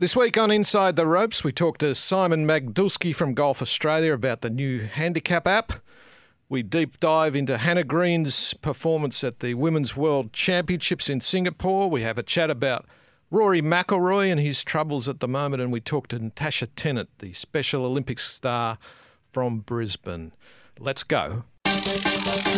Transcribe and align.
This 0.00 0.14
week 0.14 0.38
on 0.38 0.52
Inside 0.52 0.94
the 0.94 1.08
Ropes, 1.08 1.42
we 1.42 1.50
talked 1.50 1.80
to 1.80 1.92
Simon 1.92 2.46
Magdulski 2.46 3.12
from 3.12 3.34
Golf 3.34 3.60
Australia 3.60 4.12
about 4.12 4.42
the 4.42 4.48
new 4.48 4.78
handicap 4.82 5.44
app. 5.48 5.72
We 6.48 6.62
deep 6.62 7.00
dive 7.00 7.34
into 7.34 7.58
Hannah 7.58 7.82
Green's 7.82 8.54
performance 8.54 9.24
at 9.24 9.40
the 9.40 9.54
Women's 9.54 9.96
World 9.96 10.32
Championships 10.32 11.10
in 11.10 11.20
Singapore. 11.20 11.90
We 11.90 12.02
have 12.02 12.16
a 12.16 12.22
chat 12.22 12.48
about 12.48 12.86
Rory 13.32 13.60
McIlroy 13.60 14.30
and 14.30 14.38
his 14.38 14.62
troubles 14.62 15.08
at 15.08 15.18
the 15.18 15.26
moment, 15.26 15.62
and 15.62 15.72
we 15.72 15.80
talked 15.80 16.10
to 16.10 16.20
Natasha 16.20 16.68
Tennant, 16.68 17.08
the 17.18 17.32
Special 17.32 17.84
Olympics 17.84 18.30
star 18.30 18.78
from 19.32 19.58
Brisbane. 19.58 20.30
Let's 20.78 21.02
go. 21.02 21.42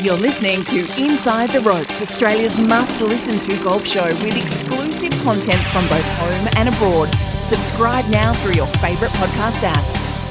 You're 0.03 0.17
listening 0.17 0.63
to 0.65 0.81
Inside 1.03 1.51
the 1.51 1.61
Ropes, 1.61 2.03
Australia's 2.03 2.59
must 2.59 3.01
listen 3.01 3.39
to 3.39 3.63
golf 3.63 3.87
show 3.87 4.05
with 4.05 4.37
exclusive 4.37 5.11
content 5.23 5.61
from 5.73 5.89
both 5.89 6.05
home 6.05 6.49
and 6.57 6.69
abroad. 6.69 7.15
Subscribe 7.51 8.07
now 8.07 8.32
through 8.32 8.53
your 8.53 8.69
favourite 8.75 9.12
podcast 9.14 9.65
app. 9.65 9.84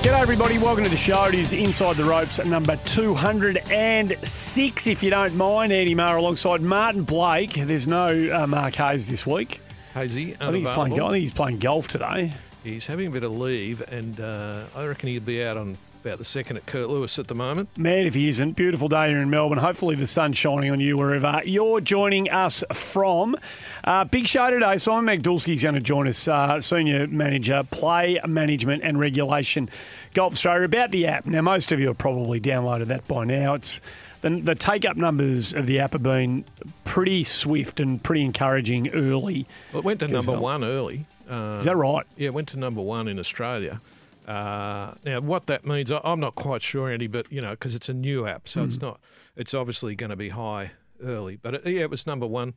G'day, 0.05 0.21
everybody. 0.21 0.57
Welcome 0.57 0.85
to 0.85 0.89
the 0.89 0.95
show. 0.95 1.25
It 1.25 1.35
is 1.35 1.52
Inside 1.52 1.98
the 1.98 2.05
Ropes, 2.05 2.39
number 2.45 2.77
206, 2.77 4.88
if 4.88 5.03
you 5.03 5.09
don't 5.09 5.35
mind. 5.35 5.73
Andy 5.73 5.94
Marr 5.94 6.16
alongside 6.16 6.61
Martin 6.61 7.03
Blake. 7.03 7.55
There's 7.55 7.89
no 7.89 8.08
uh, 8.08 8.47
Mark 8.47 8.75
Hayes 8.75 9.09
this 9.09 9.27
week. 9.27 9.59
Hazy, 9.94 10.38
I 10.39 10.49
think, 10.49 10.66
he's 10.66 10.70
playing. 10.70 10.94
I 10.94 11.09
think 11.09 11.20
he's 11.20 11.31
playing 11.31 11.59
golf 11.59 11.89
today. 11.89 12.31
He's 12.63 12.88
having 12.88 13.08
a 13.08 13.11
bit 13.11 13.23
of 13.23 13.38
leave, 13.38 13.81
and 13.91 14.17
uh, 14.22 14.63
I 14.73 14.86
reckon 14.86 15.09
he'll 15.09 15.20
be 15.20 15.44
out 15.44 15.58
on 15.58 15.75
about 16.03 16.17
the 16.17 16.26
second 16.26 16.58
at 16.58 16.66
Kurt 16.66 16.89
Lewis 16.89 17.20
at 17.20 17.27
the 17.27 17.35
moment. 17.35 17.70
Man, 17.77 18.05
if 18.05 18.16
he 18.16 18.30
isn't, 18.30 18.53
beautiful 18.53 18.88
day 18.88 19.09
here 19.09 19.20
in 19.20 19.30
Melbourne. 19.30 19.58
Hopefully, 19.58 19.95
the 19.95 20.08
sun's 20.08 20.38
shining 20.38 20.72
on 20.72 20.80
you 20.80 20.98
wherever 20.98 21.41
you're 21.44 21.81
joining 21.81 22.30
us 22.30 22.63
from. 22.73 23.35
Uh, 23.84 24.05
big 24.05 24.27
show 24.27 24.49
today. 24.49 24.77
Simon 24.77 25.05
Magdulski's 25.05 25.63
going 25.63 25.75
to 25.75 25.81
join 25.81 26.08
us, 26.08 26.27
uh, 26.27 26.62
Senior 26.62 27.08
Manager, 27.08 27.63
Play 27.70 28.20
Management 28.25 28.84
and 28.84 28.99
Regulation, 28.99 29.70
Golf 30.13 30.34
Australia, 30.34 30.66
about 30.66 30.91
the 30.91 31.05
app. 31.08 31.25
Now, 31.25 31.42
most 31.42 31.72
of 31.72 31.80
you 31.80 31.88
have 31.88 31.97
probably 31.97 32.39
downloaded 32.39 32.88
that 32.88 33.08
by 33.08 33.25
now. 33.25 33.55
It's 33.55 33.81
the, 34.22 34.30
the 34.30 34.55
take 34.55 34.86
up 34.86 34.95
numbers 34.95 35.53
of 35.53 35.66
the 35.66 35.80
app 35.80 35.94
have 35.94 36.03
been 36.03 36.45
pretty 36.86 37.23
swift 37.25 37.80
and 37.80 38.02
pretty 38.02 38.23
encouraging 38.23 38.89
early. 38.94 39.47
Well, 39.73 39.80
it 39.80 39.86
went 39.86 40.00
to 40.00 40.08
number 40.08 40.39
one 40.39 40.64
early. 40.64 41.05
Uh, 41.30 41.58
Is 41.59 41.66
that 41.66 41.75
right? 41.75 42.05
Yeah, 42.17 42.27
it 42.27 42.33
went 42.33 42.47
to 42.50 42.58
number 42.59 42.81
one 42.81 43.08
in 43.08 43.20
Australia. 43.20 43.81
Uh, 44.30 44.94
now, 45.05 45.19
what 45.22 45.47
that 45.47 45.66
means, 45.66 45.91
I- 45.91 46.02
I'm 46.03 46.19
not 46.19 46.35
quite 46.35 46.61
sure, 46.61 46.91
Andy, 46.91 47.08
but 47.08 47.31
you 47.31 47.41
know, 47.41 47.52
because 47.52 47.73
it's 47.75 47.89
a 47.89 47.94
new 47.94 48.25
app, 48.27 48.47
so 48.47 48.61
Hmm. 48.61 48.67
it's 48.67 48.80
not. 48.81 48.99
It's 49.36 49.53
obviously 49.53 49.95
going 49.95 50.11
to 50.11 50.16
be 50.16 50.30
high 50.30 50.71
early, 51.03 51.38
but 51.41 51.55
it, 51.55 51.66
yeah, 51.66 51.81
it 51.81 51.89
was 51.89 52.05
number 52.05 52.27
one 52.27 52.53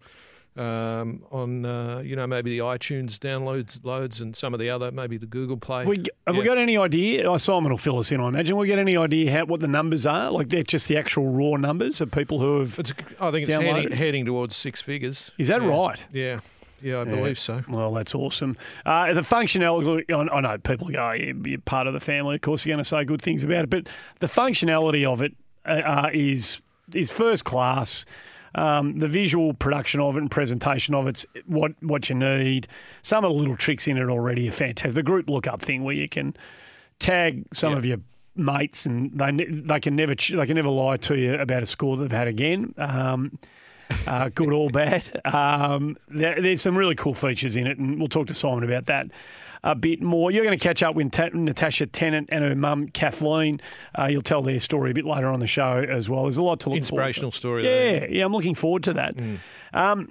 um, 0.55 1.23
on 1.31 1.65
uh, 1.65 2.03
you 2.05 2.15
know 2.15 2.27
maybe 2.27 2.51
the 2.51 2.63
iTunes 2.63 3.13
downloads 3.19 3.83
loads 3.85 4.21
and 4.21 4.37
some 4.37 4.53
of 4.53 4.61
the 4.61 4.69
other 4.69 4.93
maybe 4.93 5.17
the 5.17 5.25
Google 5.25 5.57
Play. 5.57 5.79
Have 5.79 5.89
we, 5.89 5.97
have 6.27 6.37
we 6.37 6.41
Yeah. 6.41 6.45
got 6.45 6.59
any 6.59 6.77
idea? 6.77 7.25
Oh, 7.31 7.39
Simon 7.39 7.71
will 7.71 7.79
fill 7.79 7.99
us 7.99 8.13
in, 8.13 8.21
I 8.21 8.29
imagine. 8.29 8.57
We 8.59 8.67
get 8.67 8.79
any 8.79 8.95
idea 8.95 9.31
how 9.33 9.45
what 9.47 9.61
the 9.61 9.67
numbers 9.69 10.05
are? 10.05 10.31
Like 10.31 10.51
they're 10.51 10.63
just 10.63 10.89
the 10.89 10.99
actual 10.99 11.29
raw 11.29 11.57
numbers 11.57 12.03
of 12.03 12.11
people 12.11 12.39
who 12.41 12.59
have. 12.59 12.79
It's, 12.79 12.93
I 13.19 13.31
think 13.31 13.49
it's 13.49 13.57
heading, 13.57 13.93
heading 13.93 14.27
towards 14.27 14.55
six 14.55 14.83
figures. 14.83 15.31
Is 15.39 15.49
that 15.49 15.63
Yeah. 15.63 15.69
right? 15.69 16.07
Yeah, 16.13 16.41
yeah, 16.83 17.01
I 17.01 17.05
believe 17.05 17.39
so. 17.39 17.63
Well, 17.69 17.93
that's 17.93 18.15
awesome. 18.15 18.57
Uh, 18.85 19.13
the 19.13 19.21
functionality, 19.23 20.05
I 20.11 20.35
I 20.37 20.41
know 20.41 20.59
people 20.59 20.89
go, 20.89 20.99
oh, 21.01 21.13
you're 21.13 21.59
part 21.61 21.87
of 21.87 21.93
the 21.95 22.01
family. 22.01 22.35
Of 22.37 22.41
course, 22.41 22.65
you're 22.67 22.75
going 22.75 22.83
to 22.83 22.89
say 22.89 23.05
good 23.05 23.23
things 23.23 23.45
about 23.45 23.65
it, 23.65 23.71
but 23.71 23.89
the 24.21 24.27
functionality 24.27 25.05
of 25.05 25.23
it 25.23 25.35
uh, 25.67 25.71
uh, 25.85 26.11
is 26.13 26.61
is 26.95 27.11
first 27.11 27.45
class. 27.45 28.05
Um, 28.55 28.99
the 28.99 29.09
visual 29.09 29.55
production 29.55 29.99
of 30.01 30.15
it 30.17 30.21
and 30.21 30.31
presentation 30.31 30.95
of 30.95 31.07
it's 31.07 31.25
what 31.47 31.73
what 31.81 32.11
you 32.11 32.15
need. 32.17 32.69
Some 33.03 33.25
of 33.25 33.33
the 33.33 33.39
little 33.39 33.57
tricks 33.57 33.89
in 33.89 33.97
it 33.97 34.11
already 34.11 34.49
are 34.49 34.53
fantastic. 34.53 34.95
The 34.95 35.03
group 35.03 35.31
lookup 35.31 35.63
thing 35.63 35.85
where 35.85 35.95
you 35.95 36.09
can 36.09 36.37
tag 36.99 37.45
some 37.53 37.73
Yeah. 37.73 37.79
of 37.79 37.87
your 37.87 37.99
mates 38.37 38.85
and 38.87 39.11
they 39.19 39.31
they 39.47 39.81
can 39.81 39.97
never 39.97 40.15
they 40.15 40.47
can 40.47 40.55
never 40.57 40.69
lie 40.69 40.97
to 40.99 41.17
you 41.19 41.35
about 41.35 41.63
a 41.63 41.67
score 41.67 41.97
they've 41.97 42.13
had 42.13 42.29
again. 42.29 42.75
Um, 42.77 43.39
uh, 44.07 44.31
good 44.35 44.53
or 44.53 44.71
bad. 44.71 45.21
Um, 45.25 45.97
there, 46.09 46.41
there's 46.41 46.61
some 46.61 46.77
really 46.77 46.95
cool 46.95 47.15
features 47.15 47.57
in 47.57 47.67
it, 47.67 47.79
and 47.79 47.99
we'll 47.99 48.09
talk 48.09 48.27
to 48.29 48.35
Simon 48.35 48.65
about 48.65 48.87
that 48.87 49.09
a 49.65 49.75
bit 49.75 50.03
more. 50.03 50.31
You're 50.31 50.45
going 50.45 50.59
to 50.59 50.63
catch 50.63 50.83
up 50.83 50.97
with 50.97 51.13
Ta- 51.13 51.29
Natasha 51.33 51.87
Tennant 51.87 52.31
and 52.33 52.43
her 52.43 52.55
mum 52.57 52.89
Kathleen. 52.89 53.61
Uh, 53.97 54.07
you'll 54.07 54.23
tell 54.23 54.43
their 54.43 54.59
story 54.59 54.91
a 54.91 54.95
bit 54.95 55.05
later 55.05 55.29
on 55.29 55.39
the 55.41 55.47
show 55.47 55.85
as 55.89 56.09
well. 56.09 56.23
There's 56.23 56.37
a 56.37 56.43
lot 56.43 56.61
to 56.61 56.71
look 56.71 56.79
Inspirational 56.79 57.31
forward 57.31 57.37
story. 57.37 57.63
to. 57.63 57.69
there. 57.69 58.01
Yeah, 58.01 58.07
yeah, 58.19 58.25
I'm 58.25 58.33
looking 58.33 58.57
forward 58.57 58.83
to 58.85 58.95
that. 58.95 59.15
Um, 59.73 60.11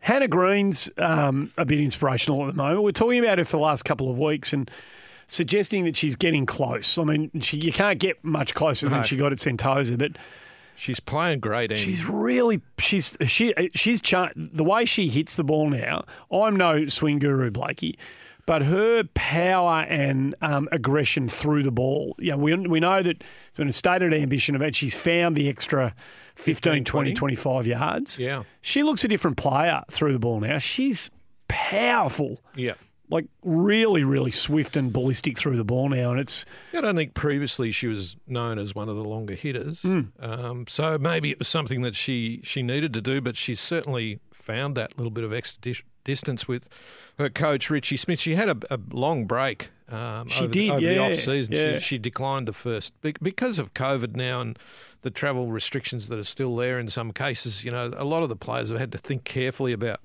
Hannah 0.00 0.28
Green's 0.28 0.90
um, 0.98 1.52
a 1.56 1.64
bit 1.64 1.80
inspirational 1.80 2.46
at 2.48 2.54
the 2.54 2.62
moment. 2.62 2.82
We're 2.82 2.92
talking 2.92 3.18
about 3.24 3.38
her 3.38 3.44
for 3.44 3.56
the 3.56 3.62
last 3.62 3.84
couple 3.84 4.10
of 4.10 4.18
weeks 4.18 4.52
and 4.52 4.70
suggesting 5.28 5.84
that 5.84 5.96
she's 5.96 6.16
getting 6.16 6.44
close. 6.46 6.98
I 6.98 7.04
mean, 7.04 7.30
she, 7.40 7.58
you 7.58 7.72
can't 7.72 7.98
get 7.98 8.22
much 8.24 8.54
closer 8.54 8.88
than 8.88 9.02
she 9.02 9.16
got 9.16 9.32
at 9.32 9.38
Sentosa, 9.38 9.96
but 9.96 10.12
She's 10.80 10.98
playing 10.98 11.40
great, 11.40 11.70
Andy. 11.70 11.82
She's 11.82 12.06
really 12.06 12.62
she's 12.78 13.16
she 13.26 13.52
she's 13.74 14.00
cha- 14.00 14.30
the 14.34 14.64
way 14.64 14.86
she 14.86 15.08
hits 15.08 15.36
the 15.36 15.44
ball 15.44 15.68
now. 15.68 16.04
I'm 16.32 16.56
no 16.56 16.86
swing 16.86 17.18
guru, 17.18 17.50
Blakey, 17.50 17.98
but 18.46 18.62
her 18.62 19.04
power 19.12 19.82
and 19.82 20.34
um, 20.40 20.70
aggression 20.72 21.28
through 21.28 21.64
the 21.64 21.70
ball. 21.70 22.16
Yeah, 22.18 22.36
we 22.36 22.54
we 22.54 22.80
know 22.80 23.02
that 23.02 23.22
it's 23.48 23.58
been 23.58 23.68
a 23.68 23.72
stated 23.72 24.14
ambition 24.14 24.56
of 24.56 24.62
it. 24.62 24.74
She's 24.74 24.96
found 24.96 25.36
the 25.36 25.50
extra 25.50 25.94
15, 26.36 26.84
20, 26.84 27.12
20. 27.12 27.12
25 27.14 27.66
yards. 27.66 28.18
Yeah. 28.18 28.44
she 28.62 28.82
looks 28.82 29.04
a 29.04 29.08
different 29.08 29.36
player 29.36 29.82
through 29.90 30.14
the 30.14 30.18
ball 30.18 30.40
now. 30.40 30.56
She's 30.56 31.10
powerful. 31.48 32.40
yeah. 32.56 32.72
Like 33.10 33.26
really, 33.42 34.04
really 34.04 34.30
swift 34.30 34.76
and 34.76 34.92
ballistic 34.92 35.36
through 35.36 35.56
the 35.56 35.64
ball 35.64 35.88
now, 35.88 36.12
and 36.12 36.20
it's 36.20 36.46
I 36.72 36.80
don't 36.80 36.94
think 36.94 37.14
previously 37.14 37.72
she 37.72 37.88
was 37.88 38.16
known 38.26 38.58
as 38.58 38.74
one 38.74 38.88
of 38.88 38.96
the 38.96 39.04
longer 39.04 39.34
hitters. 39.34 39.82
Hmm. 39.82 40.00
Um, 40.20 40.66
so 40.68 40.96
maybe 40.96 41.30
it 41.30 41.38
was 41.38 41.48
something 41.48 41.82
that 41.82 41.96
she, 41.96 42.40
she 42.44 42.62
needed 42.62 42.92
to 42.92 43.00
do, 43.00 43.20
but 43.20 43.36
she 43.36 43.56
certainly 43.56 44.20
found 44.32 44.76
that 44.76 44.96
little 44.96 45.10
bit 45.10 45.24
of 45.24 45.32
extra 45.32 45.60
dis- 45.60 45.82
distance 46.04 46.46
with 46.46 46.68
her 47.18 47.28
coach, 47.28 47.68
Ritchie 47.68 47.96
Smith. 47.96 48.20
She 48.20 48.36
had 48.36 48.48
a, 48.48 48.56
a 48.74 48.78
long 48.92 49.26
break 49.26 49.70
um, 49.90 50.28
She 50.28 50.44
over, 50.44 50.52
did, 50.52 50.60
the, 50.60 50.70
over 50.70 50.80
yeah, 50.80 50.92
the 50.92 51.12
off 51.12 51.18
season. 51.18 51.54
yeah. 51.54 51.72
She, 51.74 51.80
she 51.80 51.98
declined 51.98 52.48
the 52.48 52.52
first 52.52 52.94
because 53.00 53.58
of 53.58 53.74
COVID 53.74 54.14
now 54.14 54.40
and 54.40 54.58
the 55.02 55.10
travel 55.10 55.50
restrictions 55.50 56.08
that 56.08 56.18
are 56.18 56.24
still 56.24 56.54
there 56.56 56.78
in 56.78 56.88
some 56.88 57.12
cases. 57.12 57.64
You 57.64 57.72
know, 57.72 57.92
a 57.96 58.04
lot 58.04 58.22
of 58.22 58.28
the 58.28 58.36
players 58.36 58.70
have 58.70 58.78
had 58.78 58.92
to 58.92 58.98
think 58.98 59.24
carefully 59.24 59.72
about 59.72 60.00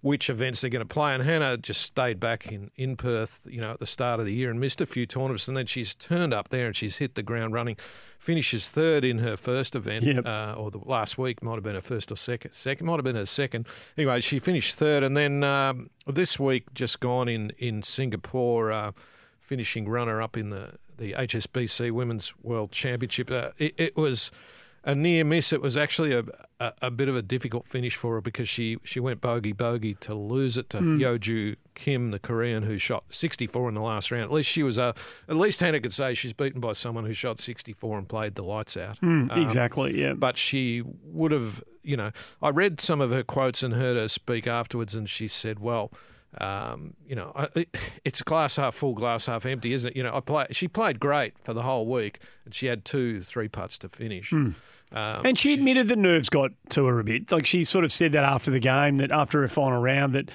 which 0.00 0.30
events 0.30 0.60
they're 0.60 0.70
going 0.70 0.86
to 0.86 0.86
play. 0.86 1.12
And 1.12 1.22
Hannah 1.22 1.56
just 1.56 1.82
stayed 1.82 2.20
back 2.20 2.52
in, 2.52 2.70
in 2.76 2.96
Perth, 2.96 3.40
you 3.50 3.60
know, 3.60 3.72
at 3.72 3.80
the 3.80 3.86
start 3.86 4.20
of 4.20 4.26
the 4.26 4.32
year 4.32 4.48
and 4.50 4.60
missed 4.60 4.80
a 4.80 4.86
few 4.86 5.06
tournaments. 5.06 5.48
And 5.48 5.56
then 5.56 5.66
she's 5.66 5.94
turned 5.94 6.32
up 6.32 6.50
there 6.50 6.66
and 6.66 6.76
she's 6.76 6.98
hit 6.98 7.16
the 7.16 7.22
ground 7.22 7.52
running. 7.52 7.76
Finishes 8.20 8.68
third 8.68 9.04
in 9.04 9.18
her 9.18 9.36
first 9.36 9.74
event, 9.74 10.04
Yep. 10.04 10.24
uh, 10.26 10.54
or 10.56 10.70
the 10.70 10.78
last 10.78 11.18
week 11.18 11.42
might 11.42 11.54
have 11.54 11.64
been 11.64 11.74
her 11.74 11.80
first 11.80 12.12
or 12.12 12.16
second. 12.16 12.52
Second 12.52 12.86
might 12.86 12.96
have 12.96 13.04
been 13.04 13.16
her 13.16 13.26
second. 13.26 13.66
Anyway, 13.96 14.20
she 14.20 14.38
finished 14.38 14.76
third, 14.76 15.02
and 15.02 15.16
then 15.16 15.42
um, 15.44 15.90
this 16.06 16.38
week 16.38 16.72
just 16.74 17.00
gone 17.00 17.28
in 17.28 17.50
in 17.58 17.82
Singapore, 17.82 18.70
uh, 18.72 18.92
finishing 19.40 19.88
runner 19.88 20.20
up 20.22 20.36
in 20.36 20.50
the 20.50 20.74
the 20.96 21.12
HSBC 21.12 21.92
Women's 21.92 22.34
World 22.42 22.72
Championship. 22.72 23.30
Uh, 23.30 23.50
it, 23.58 23.72
it 23.78 23.96
was 23.96 24.32
a 24.88 24.94
near 24.94 25.22
miss. 25.22 25.52
It 25.52 25.60
was 25.60 25.76
actually 25.76 26.12
a, 26.14 26.24
a, 26.58 26.72
a 26.82 26.90
bit 26.90 27.08
of 27.10 27.14
a 27.14 27.20
difficult 27.20 27.68
finish 27.68 27.94
for 27.94 28.14
her 28.14 28.20
because 28.22 28.48
she, 28.48 28.78
she 28.82 28.98
went 28.98 29.20
bogey 29.20 29.52
bogey 29.52 29.94
to 30.00 30.14
lose 30.14 30.56
it 30.56 30.70
to 30.70 30.78
Hyoju 30.78 31.56
Kim, 31.74 32.10
the 32.10 32.18
Korean 32.18 32.62
who 32.62 32.78
shot 32.78 33.04
64 33.10 33.68
in 33.68 33.74
the 33.74 33.82
last 33.82 34.10
round. 34.10 34.24
At 34.24 34.32
least 34.32 34.48
she 34.48 34.62
was 34.62 34.78
uh, 34.78 34.94
at 35.28 35.36
least 35.36 35.60
Hannah 35.60 35.80
could 35.80 35.92
say 35.92 36.14
she's 36.14 36.32
beaten 36.32 36.60
by 36.60 36.72
someone 36.72 37.04
who 37.04 37.12
shot 37.12 37.38
64 37.38 37.98
and 37.98 38.08
played 38.08 38.34
the 38.34 38.42
lights 38.42 38.78
out. 38.78 38.98
Um, 39.02 39.30
exactly 39.30 40.00
yeah. 40.00 40.14
but 40.14 40.38
she 40.38 40.82
would 41.04 41.32
have, 41.32 41.62
you 41.82 41.96
know, 41.96 42.10
I 42.40 42.48
read 42.48 42.80
some 42.80 43.02
of 43.02 43.10
her 43.10 43.22
quotes 43.22 43.62
and 43.62 43.74
heard 43.74 43.98
her 43.98 44.08
speak 44.08 44.46
afterwards, 44.46 44.94
and 44.94 45.06
she 45.06 45.28
said, 45.28 45.58
"Well, 45.58 45.92
um, 46.36 46.94
you 47.06 47.16
know, 47.16 47.32
I, 47.34 47.66
it's 48.04 48.20
a 48.20 48.24
glass 48.24 48.56
half 48.56 48.74
full, 48.74 48.92
glass 48.92 49.26
half 49.26 49.46
empty, 49.46 49.72
isn't 49.72 49.90
it? 49.92 49.96
You 49.96 50.02
know, 50.02 50.14
I 50.14 50.20
play. 50.20 50.46
She 50.50 50.68
played 50.68 51.00
great 51.00 51.38
for 51.42 51.54
the 51.54 51.62
whole 51.62 51.86
week, 51.86 52.20
and 52.44 52.54
she 52.54 52.66
had 52.66 52.84
two 52.84 53.22
three 53.22 53.48
putts 53.48 53.78
to 53.78 53.88
finish. 53.88 54.32
Um, 54.32 54.54
And 54.92 55.38
she 55.38 55.54
admitted 55.54 55.88
that 55.88 55.98
nerves 55.98 56.28
got 56.28 56.50
to 56.70 56.84
her 56.86 56.98
a 56.98 57.04
bit. 57.04 57.32
Like 57.32 57.46
she 57.46 57.64
sort 57.64 57.84
of 57.84 57.92
said 57.92 58.12
that 58.12 58.24
after 58.24 58.50
the 58.50 58.60
game, 58.60 58.96
that 58.96 59.10
after 59.10 59.40
her 59.40 59.48
final 59.48 59.80
round, 59.80 60.14
that 60.14 60.30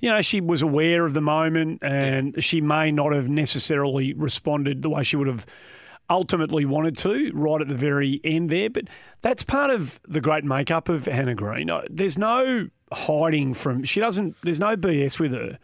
you 0.00 0.10
know 0.10 0.20
she 0.20 0.40
was 0.40 0.60
aware 0.60 1.04
of 1.04 1.14
the 1.14 1.22
moment 1.22 1.82
and 1.82 2.42
she 2.42 2.60
may 2.60 2.90
not 2.92 3.12
have 3.12 3.28
necessarily 3.28 4.12
responded 4.12 4.82
the 4.82 4.90
way 4.90 5.02
she 5.02 5.16
would 5.16 5.28
have 5.28 5.46
ultimately 6.10 6.64
wanted 6.64 6.96
to 6.96 7.30
right 7.34 7.60
at 7.60 7.68
the 7.68 7.74
very 7.74 8.20
end 8.24 8.50
there. 8.50 8.70
But 8.70 8.84
that's 9.22 9.42
part 9.42 9.70
of 9.70 10.00
the 10.06 10.20
great 10.20 10.44
makeup 10.44 10.88
of 10.88 11.06
Hannah 11.06 11.34
Green. 11.34 11.70
There's 11.90 12.16
no 12.18 12.68
hiding 12.92 13.54
from. 13.54 13.84
She 13.84 14.00
doesn't. 14.00 14.36
There's 14.42 14.60
no 14.60 14.76
BS 14.76 15.18
with 15.18 15.32
her. 15.32 15.58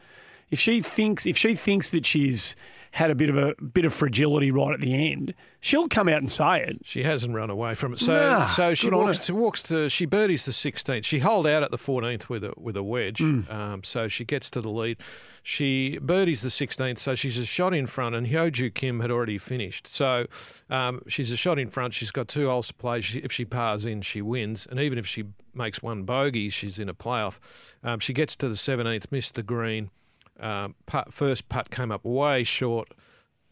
If 0.50 0.60
she 0.60 0.80
thinks, 0.80 1.26
if 1.26 1.36
she 1.36 1.54
thinks 1.54 1.90
that 1.90 2.06
she's 2.06 2.54
had 2.94 3.11
a 3.11 3.14
bit 3.17 3.29
of 3.29 3.37
a 3.37 3.55
bit 3.61 3.85
of 3.85 3.93
fragility 3.93 4.52
right 4.52 4.73
at 4.73 4.81
the 4.81 5.11
end, 5.11 5.35
she'll 5.58 5.88
come 5.88 6.08
out 6.08 6.19
and 6.19 6.31
say 6.31 6.62
it. 6.62 6.79
She 6.85 7.02
hasn't 7.02 7.35
run 7.35 7.50
away 7.50 7.75
from 7.75 7.93
it. 7.93 7.99
So 7.99 8.12
Nah, 8.12 8.44
so 8.44 8.73
she 8.73 8.88
walks 8.88 9.19
to, 9.19 9.35
walks 9.35 9.62
to 9.64 9.88
she 9.88 10.06
birdies 10.06 10.44
the 10.44 10.52
16th. 10.52 11.05
She 11.05 11.19
holed 11.19 11.44
out 11.44 11.64
at 11.64 11.73
the 11.73 11.76
14th 11.76 12.29
with 12.29 12.44
a 12.44 12.52
with 12.56 12.76
a 12.76 12.85
wedge. 12.85 13.19
Mm. 13.19 13.52
Um, 13.52 13.82
so 13.82 14.06
she 14.06 14.25
gets 14.25 14.49
to 14.52 14.61
the 14.61 14.69
lead. 14.69 14.99
She 15.43 15.99
birdies 16.02 16.43
the 16.43 16.50
16th. 16.50 17.00
So 17.00 17.17
she's 17.17 17.37
a 17.37 17.44
shot 17.44 17.75
in 17.75 17.88
front, 17.88 18.14
and 18.14 18.29
Hyoju 18.29 18.73
Kim 18.75 19.00
had 19.00 19.11
already 19.11 19.38
finished. 19.38 19.88
So 19.88 20.26
um, 20.70 21.02
she's 21.08 21.32
a 21.32 21.37
shot 21.37 21.58
in 21.58 21.70
front. 21.70 21.94
She's 21.94 22.12
got 22.12 22.29
two 22.29 22.46
holes 22.46 22.69
to 22.69 22.75
play. 22.75 23.00
She, 23.00 23.19
if 23.19 23.32
she 23.32 23.44
pars 23.44 23.87
in, 23.87 24.02
she 24.02 24.23
wins. 24.23 24.69
And 24.70 24.79
even 24.79 24.99
if 24.99 25.06
she 25.06 25.25
makes 25.52 25.82
one 25.82 26.05
bogey, 26.05 26.49
she's 26.49 26.79
in 26.79 26.88
a 26.88 26.94
playoff. 26.94 27.41
Um, 27.82 27.99
she 27.99 28.12
gets 28.12 28.37
to 28.37 28.49
the 28.49 28.55
17th, 28.55 29.11
missed 29.11 29.35
the 29.35 29.43
green. 29.43 29.91
Um, 30.40 30.75
putt, 30.86 31.12
first 31.12 31.48
putt 31.48 31.70
came 31.70 31.92
up 31.92 32.04
way 32.04 32.44
short, 32.44 32.88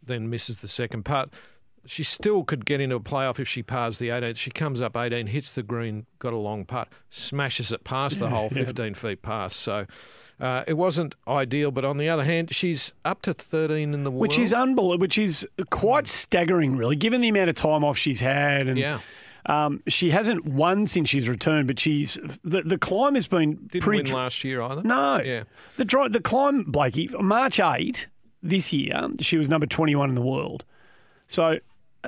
then 0.03 0.29
misses 0.29 0.61
the 0.61 0.69
second 0.69 1.05
putt. 1.05 1.31
She 1.85 2.05
still 2.05 2.45
could 2.45 2.65
get 2.65 2.81
into 2.81 2.95
a 2.95 3.01
playoff 3.01 3.41
if 3.41 3.49
she 3.49 3.63
pars 3.63 3.99
the 3.99 4.09
18th. 4.09 4.37
She 4.37 4.51
comes 4.51 4.81
up 4.81 4.97
18, 4.97 5.27
hits 5.27 5.53
the 5.53 5.65
green, 5.65 6.07
got 6.21 6.33
a 6.33 6.37
long 6.37 6.65
putt, 6.65 6.89
smashes 7.11 7.73
it 7.73 7.83
past 7.83 8.21
the 8.21 8.29
hole, 8.31 8.51
15 8.51 8.95
feet 8.95 9.23
past. 9.23 9.57
So 9.57 9.87
uh, 10.41 10.65
it 10.67 10.75
wasn't 10.75 11.17
ideal. 11.27 11.73
But 11.73 11.85
on 11.85 11.99
the 11.99 12.09
other 12.09 12.25
hand, 12.25 12.55
she's 12.55 12.93
up 13.05 13.23
to 13.23 13.35
13 13.35 13.95
in 13.95 14.05
the 14.05 14.11
world. 14.11 14.21
Which 14.21 14.39
is 14.39 14.53
unbelievable, 14.53 14.99
which 14.99 15.19
is 15.19 15.47
quite 15.71 16.07
staggering, 16.07 16.77
really, 16.77 16.97
given 16.97 17.21
the 17.21 17.29
amount 17.29 17.49
of 17.49 17.57
time 17.57 17.85
off 17.85 17.99
she's 17.99 18.21
had. 18.21 18.69
And 18.69 18.79
yeah. 18.79 19.01
Um, 19.47 19.83
she 19.89 20.11
hasn't 20.11 20.45
won 20.47 20.87
since 20.87 21.09
she's 21.09 21.29
returned, 21.29 21.67
but 21.67 21.79
she's 21.79 22.19
the, 22.45 22.63
the 22.63 22.79
climb 22.79 23.15
has 23.15 23.27
been 23.27 23.57
Didn't 23.67 23.83
pretty. 23.83 23.99
win 23.99 24.05
dr- 24.07 24.17
last 24.17 24.45
year 24.45 24.63
either. 24.63 24.83
no, 24.83 25.21
Yeah. 25.21 25.45
the 25.77 25.85
dri- 25.85 26.09
the 26.09 26.21
climb, 26.21 26.65
Blakey, 26.65 27.09
March 27.21 27.59
eight 27.61 28.07
this 28.43 28.73
year, 28.73 29.09
she 29.21 29.37
was 29.39 29.49
number 29.49 29.67
twenty 29.67 29.95
one 29.95 30.09
in 30.09 30.15
the 30.15 30.23
world. 30.23 30.65
So 31.27 31.59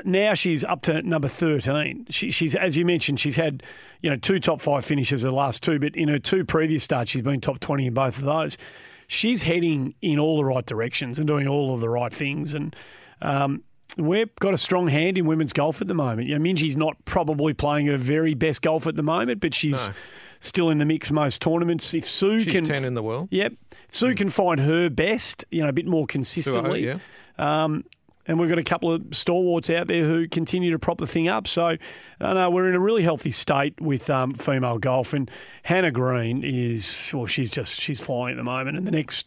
now 0.05 0.35
she's 0.35 0.65
up 0.65 0.83
to 0.83 1.03
number 1.03 1.29
thirteen. 1.29 2.07
She, 2.11 2.31
she's 2.31 2.55
as 2.55 2.77
you 2.77 2.85
mentioned, 2.85 3.21
she's 3.21 3.37
had 3.37 3.63
you 4.01 4.11
know 4.11 4.17
two 4.17 4.39
top 4.39 4.61
five 4.61 4.85
finishes 4.85 5.23
her 5.23 5.31
last 5.31 5.63
two, 5.63 5.79
but 5.79 5.95
in 5.97 6.09
her 6.09 6.19
two 6.19 6.45
previous 6.45 6.83
starts, 6.85 7.11
she's 7.11 7.23
been 7.23 7.41
top 7.41 7.61
twenty 7.61 7.87
in 7.87 7.95
both 7.95 8.19
of 8.19 8.25
those. 8.25 8.59
She's 9.07 9.43
heading 9.43 9.95
in 10.03 10.19
all 10.19 10.37
the 10.39 10.45
right 10.45 10.65
directions 10.65 11.19
and 11.19 11.27
doing 11.29 11.47
all 11.47 11.75
of 11.75 11.81
the 11.81 11.91
right 11.91 12.13
things, 12.13 12.55
and 12.55 12.75
um, 13.23 13.63
we've 13.97 14.35
got 14.37 14.55
a 14.55 14.59
strong 14.59 14.89
hand 14.89 15.19
in 15.19 15.27
women's 15.27 15.53
golf 15.53 15.81
at 15.81 15.89
the 15.89 15.95
moment. 15.95 16.29
You 16.29 16.39
know, 16.39 16.45
Minjee's 16.53 16.77
not 16.77 16.97
probably 17.05 17.55
playing 17.55 17.87
her 17.87 17.97
very 17.97 18.35
best 18.35 18.63
golf 18.63 18.87
at 18.87 18.97
the 18.97 19.03
moment, 19.03 19.41
but 19.41 19.55
she's 19.55 19.89
No. 19.89 19.95
still 20.41 20.71
in 20.71 20.79
the 20.79 20.85
mix 20.85 21.11
most 21.11 21.41
tournaments. 21.43 21.95
If 21.95 22.07
Su 22.07 22.41
She's 22.41 22.53
can 22.53 22.65
10 22.65 22.85
in 22.85 22.95
the 22.95 23.03
world. 23.03 23.29
Yep. 23.31 23.53
Su 23.91 24.15
can 24.15 24.29
find 24.29 24.61
her 24.61 24.89
best, 24.91 25.45
you 25.51 25.63
know, 25.63 25.69
a 25.69 25.73
bit 25.73 25.87
more 25.87 26.07
consistently. 26.07 26.87
yeah. 26.87 26.99
Um, 27.39 27.85
and 28.27 28.41
we've 28.41 28.49
got 28.49 28.59
a 28.59 28.63
couple 28.65 28.91
of 28.91 29.03
stalwarts 29.13 29.69
out 29.69 29.87
there 29.87 30.03
who 30.05 30.27
continue 30.27 30.71
to 30.71 30.79
prop 30.79 30.97
the 30.97 31.07
thing 31.07 31.29
up. 31.29 31.47
So, 31.47 31.77
I 32.21 32.33
know 32.33 32.49
we're 32.49 32.71
in 32.71 32.75
a 32.75 32.81
really 32.81 33.03
healthy 33.03 33.31
state 33.31 33.79
with 33.83 34.09
um, 34.09 34.33
female 34.33 34.79
golf. 34.79 35.13
And 35.13 35.31
Hannah 35.63 35.91
Green 35.91 36.43
is, 36.43 37.11
well, 37.13 37.27
she's 37.27 37.51
just, 37.51 37.79
she's 37.79 38.01
flying 38.01 38.33
at 38.33 38.37
the 38.39 38.43
moment. 38.45 38.79
And 38.79 38.87
the 38.87 38.93
next, 38.93 39.27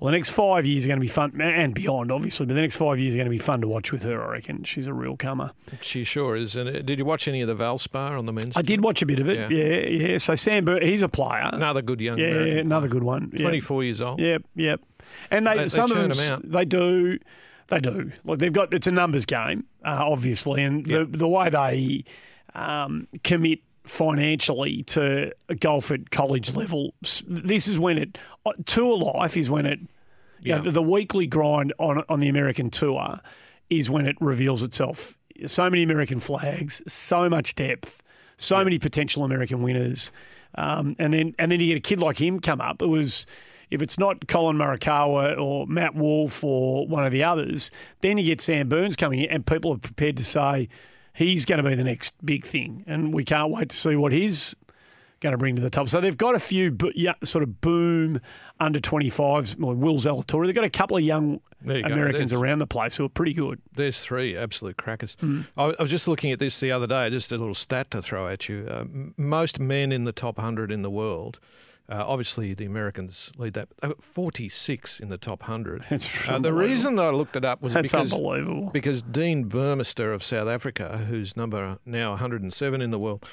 well, 0.00 0.10
the 0.10 0.16
next 0.16 0.30
five 0.30 0.64
years 0.66 0.84
are 0.86 0.88
going 0.88 0.98
to 0.98 1.02
be 1.02 1.06
fun, 1.08 1.38
and 1.40 1.74
beyond, 1.74 2.10
obviously, 2.10 2.46
but 2.46 2.54
the 2.54 2.60
next 2.62 2.76
five 2.76 2.98
years 2.98 3.14
are 3.14 3.18
going 3.18 3.26
to 3.26 3.30
be 3.30 3.38
fun 3.38 3.60
to 3.60 3.68
watch 3.68 3.92
with 3.92 4.02
her, 4.02 4.22
I 4.22 4.32
reckon. 4.32 4.64
She's 4.64 4.86
a 4.86 4.94
real 4.94 5.16
comer. 5.16 5.52
She 5.82 6.04
sure 6.04 6.36
is. 6.36 6.56
And 6.56 6.68
uh, 6.68 6.80
did 6.82 6.98
you 6.98 7.04
watch 7.04 7.28
any 7.28 7.42
of 7.42 7.48
the 7.48 7.54
Valspar 7.54 8.18
on 8.18 8.24
the 8.26 8.32
men's? 8.32 8.56
I 8.56 8.62
did 8.62 8.82
watch 8.82 9.02
a 9.02 9.06
bit 9.06 9.18
of 9.18 9.28
it. 9.28 9.50
Yeah. 9.50 9.58
Yeah, 9.58 10.08
yeah. 10.12 10.18
So, 10.18 10.34
Sam 10.34 10.64
Burns, 10.64 10.84
he's 10.84 11.02
a 11.02 11.08
player. 11.08 11.50
Another 11.52 11.82
good 11.82 12.00
young 12.00 12.18
yeah, 12.18 12.28
American 12.28 12.58
another 12.60 12.88
player. 12.88 13.00
good 13.00 13.04
one. 13.04 13.30
Yeah. 13.34 13.42
24 13.42 13.84
years 13.84 14.00
old. 14.00 14.20
Yep, 14.20 14.42
yep. 14.56 14.80
And 15.30 15.46
they, 15.46 15.56
They- 15.56 15.64
they 15.66 15.82
of 15.82 16.16
them, 16.18 16.42
they 16.50 16.64
do, 16.64 17.18
they 17.68 17.80
do. 17.80 18.12
Like 18.24 18.38
they've 18.38 18.52
got 18.52 18.72
it's 18.74 18.86
a 18.86 18.90
numbers 18.92 19.26
game, 19.26 19.64
uh, 19.84 19.98
obviously, 20.00 20.62
and 20.62 20.84
the 20.84 21.04
the 21.04 21.28
way 21.28 21.50
they 21.50 22.04
um, 22.54 23.06
commit 23.22 23.60
financially 23.90 24.84
to 24.84 25.32
golf 25.58 25.90
at 25.90 26.10
college 26.10 26.54
level, 26.54 26.94
this 27.26 27.66
is 27.66 27.76
when 27.76 27.98
it 27.98 28.18
uh, 28.46 28.52
tour 28.64 28.96
life 28.96 29.36
is 29.36 29.50
when 29.50 29.66
it. 29.66 29.80
You 30.42 30.54
know, 30.54 30.62
the, 30.62 30.70
the 30.70 30.82
weekly 30.82 31.26
grind 31.26 31.74
on 31.78 32.02
on 32.08 32.20
the 32.20 32.28
American 32.28 32.70
tour 32.70 33.20
is 33.68 33.90
when 33.90 34.06
it 34.06 34.16
reveals 34.20 34.62
itself. 34.62 35.18
So 35.44 35.68
many 35.68 35.82
American 35.82 36.18
flags, 36.18 36.82
so 36.86 37.28
much 37.28 37.54
depth, 37.56 38.00
so 38.38 38.64
many 38.64 38.78
potential 38.78 39.24
American 39.24 39.60
winners, 39.60 40.12
um, 40.54 40.96
and 40.98 41.12
then 41.12 41.34
and 41.38 41.52
then 41.52 41.60
you 41.60 41.66
get 41.66 41.76
a 41.76 41.80
kid 41.80 41.98
like 41.98 42.18
him 42.18 42.40
come 42.40 42.62
up. 42.62 42.80
It 42.80 42.86
was 42.86 43.26
if 43.70 43.82
it's 43.82 43.98
not 43.98 44.28
Collin 44.28 44.56
Morikawa 44.56 45.38
or 45.38 45.66
Matt 45.66 45.94
Wolff 45.94 46.42
or 46.42 46.86
one 46.86 47.04
of 47.04 47.12
the 47.12 47.24
others, 47.24 47.70
then 48.00 48.16
you 48.16 48.24
get 48.24 48.40
Sam 48.40 48.68
Burns 48.68 48.96
coming 48.96 49.20
in, 49.20 49.30
and 49.30 49.44
people 49.44 49.74
are 49.74 49.78
prepared 49.78 50.16
to 50.16 50.24
say 50.24 50.68
he's 51.20 51.44
going 51.44 51.62
to 51.62 51.68
be 51.68 51.74
the 51.74 51.84
next 51.84 52.14
big 52.24 52.44
thing, 52.44 52.82
and 52.86 53.12
we 53.12 53.24
can't 53.24 53.52
wait 53.52 53.68
to 53.68 53.76
see 53.76 53.94
what 53.94 54.10
he's 54.10 54.56
going 55.20 55.32
to 55.32 55.38
bring 55.38 55.54
to 55.54 55.62
the 55.62 55.68
top. 55.68 55.88
So 55.88 56.00
they've 56.00 56.16
got 56.16 56.34
a 56.34 56.40
few 56.40 56.76
yeah, 56.94 57.12
sort 57.22 57.42
of 57.42 57.60
boom 57.60 58.20
under 58.58 58.80
25s. 58.80 59.58
Well, 59.58 59.74
Will 59.74 59.96
Zalatoris. 59.96 60.46
They've 60.46 60.54
got 60.54 60.64
a 60.64 60.70
couple 60.70 60.96
of 60.96 61.02
young 61.02 61.40
you. 61.62 61.84
Americans 61.84 62.32
around 62.32 62.58
the 62.58 62.66
place 62.66 62.96
who 62.96 63.04
are 63.04 63.10
pretty 63.10 63.34
good. 63.34 63.60
There's 63.74 64.00
three 64.00 64.34
absolute 64.34 64.78
crackers. 64.78 65.18
Hmm. 65.20 65.42
I, 65.58 65.74
was 65.78 65.90
just 65.90 66.08
looking 66.08 66.32
at 66.32 66.38
this 66.38 66.58
the 66.58 66.72
other 66.72 66.86
day, 66.86 67.10
just 67.10 67.32
a 67.32 67.36
little 67.36 67.54
stat 67.54 67.90
to 67.90 68.00
throw 68.00 68.28
at 68.28 68.48
you. 68.48 68.66
Uh, 68.68 68.80
m- 68.80 69.14
most 69.18 69.60
men 69.60 69.92
in 69.92 70.04
the 70.04 70.12
top 70.12 70.38
100 70.38 70.72
in 70.72 70.80
the 70.80 70.90
world, 70.90 71.38
uh, 71.90 72.04
obviously 72.06 72.54
the 72.54 72.64
Americans 72.66 73.32
lead 73.36 73.52
that, 73.54 73.68
uh, 73.82 73.94
46 74.00 75.00
in 75.00 75.08
the 75.08 75.18
top 75.18 75.42
100. 75.42 75.84
It's 75.90 76.08
Uh, 76.28 76.38
the 76.38 76.52
reason 76.52 76.98
I 76.98 77.10
looked 77.10 77.36
it 77.36 77.44
up 77.44 77.60
was 77.62 77.72
That's 77.74 77.90
because, 77.92 78.12
unbelievable. 78.12 78.70
because 78.72 79.02
Dean 79.02 79.48
Burmester 79.48 80.14
of 80.14 80.22
South 80.22 80.48
Africa, 80.48 80.98
who's 81.08 81.36
number 81.36 81.78
now 81.84 82.10
107 82.10 82.80
in 82.80 82.90
the 82.90 82.98
world, 82.98 83.24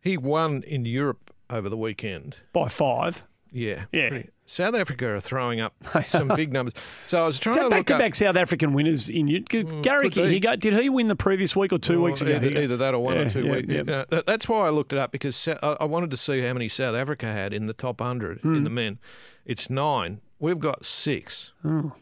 he 0.00 0.16
won 0.16 0.62
in 0.66 0.84
Europe 0.84 1.32
over 1.48 1.68
the 1.68 1.76
weekend. 1.76 2.38
By 2.52 2.68
five. 2.68 3.24
Yeah. 3.50 3.84
Yeah. 3.92 4.08
pretty- 4.10 4.30
South 4.44 4.74
Africa 4.74 5.06
are 5.08 5.20
throwing 5.20 5.60
up 5.60 5.74
some 6.04 6.28
big 6.28 6.52
numbers. 6.52 6.74
So 7.06 7.22
I 7.22 7.26
was 7.26 7.36
Is 7.36 7.40
trying 7.40 7.56
that 7.56 7.62
to 7.64 7.70
back 7.70 7.86
to 7.86 7.98
back 7.98 8.14
South 8.14 8.36
African 8.36 8.72
winners 8.74 9.08
in 9.08 9.28
you? 9.28 9.40
Gary, 9.40 10.10
could 10.10 10.30
he 10.30 10.40
got, 10.40 10.58
did 10.58 10.74
he 10.74 10.88
win 10.90 11.08
the 11.08 11.16
previous 11.16 11.54
week 11.56 11.72
or 11.72 11.78
two 11.78 11.94
Well, 12.00 12.06
weeks 12.06 12.20
ago? 12.22 12.36
Either, 12.36 12.60
either 12.60 12.76
that 12.76 12.94
or 12.94 13.02
one 13.02 13.14
Yeah, 13.14 13.20
or 13.22 13.30
two 13.30 13.44
yeah, 13.44 13.52
weeks. 13.52 13.68
yeah. 13.68 13.82
Yeah, 13.86 14.04
that- 14.10 14.26
that's 14.26 14.48
why 14.48 14.66
I 14.66 14.70
looked 14.70 14.92
it 14.92 14.98
up 14.98 15.12
because 15.12 15.48
I 15.62 15.84
wanted 15.84 16.10
to 16.10 16.16
see 16.16 16.40
how 16.42 16.52
many 16.52 16.68
South 16.68 16.94
Africa 16.94 17.26
had 17.26 17.52
in 17.54 17.66
the 17.66 17.72
top 17.72 18.00
100 18.00 18.40
Hmm. 18.40 18.54
in 18.56 18.64
the 18.64 18.70
men. 18.70 18.98
It's 19.46 19.70
nine. 19.70 20.20
We've 20.38 20.58
got 20.60 20.84
six. 20.84 21.52
Oh. 21.64 21.92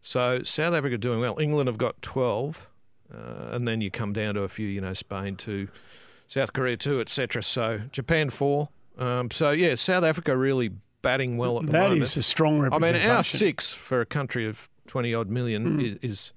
So 0.00 0.42
South 0.42 0.74
Africa 0.74 0.98
doing 0.98 1.20
well. 1.20 1.38
England 1.38 1.68
have 1.68 1.78
got 1.78 2.00
12. 2.02 2.68
Uh, 3.12 3.50
and 3.52 3.68
then 3.68 3.80
you 3.82 3.90
come 3.90 4.12
down 4.14 4.34
to 4.34 4.40
a 4.42 4.48
few, 4.48 4.66
you 4.66 4.80
know, 4.80 4.94
Spain 4.94 5.36
two, 5.36 5.68
South 6.26 6.52
Korea 6.54 6.78
two, 6.78 6.98
etc. 7.00 7.42
So 7.42 7.82
Japan 7.92 8.30
four. 8.30 8.70
Um, 8.96 9.30
so, 9.30 9.50
yeah, 9.50 9.74
South 9.74 10.02
Africa 10.02 10.34
really 10.36 10.70
batting 11.02 11.36
well 11.36 11.58
at 11.58 11.66
the 11.66 11.72
That 11.72 11.82
moment. 11.82 12.02
is 12.02 12.16
a 12.16 12.22
strong 12.22 12.58
representation. 12.60 12.96
I 12.96 13.06
mean, 13.08 13.16
our 13.16 13.22
six 13.24 13.72
for 13.72 14.00
a 14.00 14.06
country 14.06 14.46
of 14.46 14.68
20 14.86 15.12
odd 15.14 15.28
million 15.28 15.74
Hmm. 15.74 15.80
is, 15.80 15.96
is 16.02 16.32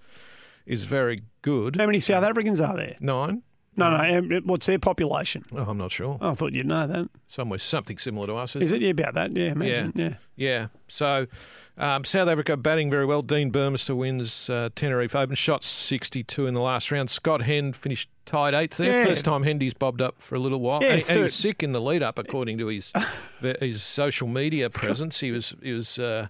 is 0.66 0.84
very 0.86 1.20
good. 1.44 1.76
How 1.76 1.86
many 1.86 2.00
South 2.00 2.24
Africans 2.24 2.60
are 2.60 2.76
there? 2.76 2.96
Nine? 3.00 3.44
No, 3.78 3.90
no. 4.22 4.40
What's 4.46 4.66
their 4.68 4.80
population? 4.80 5.44
Oh, 5.54 5.64
I'm 5.68 5.78
not 5.78 5.92
sure. 5.92 6.18
Oh, 6.22 6.30
I 6.30 6.34
thought 6.34 6.54
you'd 6.54 6.66
know 6.66 6.88
that. 6.88 7.10
Somewhere 7.28 7.60
something 7.60 7.98
similar 7.98 8.28
to 8.28 8.34
us. 8.36 8.56
Is 8.56 8.72
it? 8.72 8.82
Yeah, 8.82 8.92
about 8.92 9.16
that. 9.16 9.36
Yeah, 9.36 9.52
imagine. 9.52 9.92
Yeah. 9.96 10.14
Yeah. 10.38 10.68
So 10.88 11.28
um, 11.78 12.04
South 12.06 12.30
Africa 12.30 12.56
batting 12.56 12.90
very 12.90 13.06
well. 13.06 13.22
Dean 13.22 13.52
Burmester 13.52 13.96
wins 13.96 14.50
uh, 14.50 14.70
Tenerife 14.76 15.16
Open. 15.16 15.36
Shot 15.36 15.64
62 15.64 16.48
in 16.48 16.54
the 16.54 16.62
last 16.62 16.92
round. 16.92 17.10
Scott 17.10 17.42
Hend 17.42 17.76
finished 17.76 18.10
tied 18.26 18.54
eighth 18.54 18.78
there. 18.78 19.02
Yeah. 19.02 19.06
First 19.06 19.26
time 19.26 19.44
Hendy's 19.44 19.74
bobbed 19.74 20.02
up 20.02 20.22
for 20.22 20.36
a 20.36 20.40
little 20.40 20.60
while. 20.62 20.82
Yeah, 20.82 20.90
and, 20.94 21.02
he- 21.04 21.08
and 21.10 21.18
he 21.18 21.24
was 21.24 21.34
sick 21.36 21.62
in 21.62 21.72
the 21.74 21.82
lead 21.82 22.02
up, 22.04 22.18
according 22.18 22.58
to 22.60 22.68
his 22.68 22.94
his 23.60 23.84
social 23.84 24.28
media 24.28 24.70
presence. 24.70 25.20
He 25.20 25.32
was 25.32 25.54
he 25.62 25.72
was. 25.74 26.00
Uh, 26.00 26.28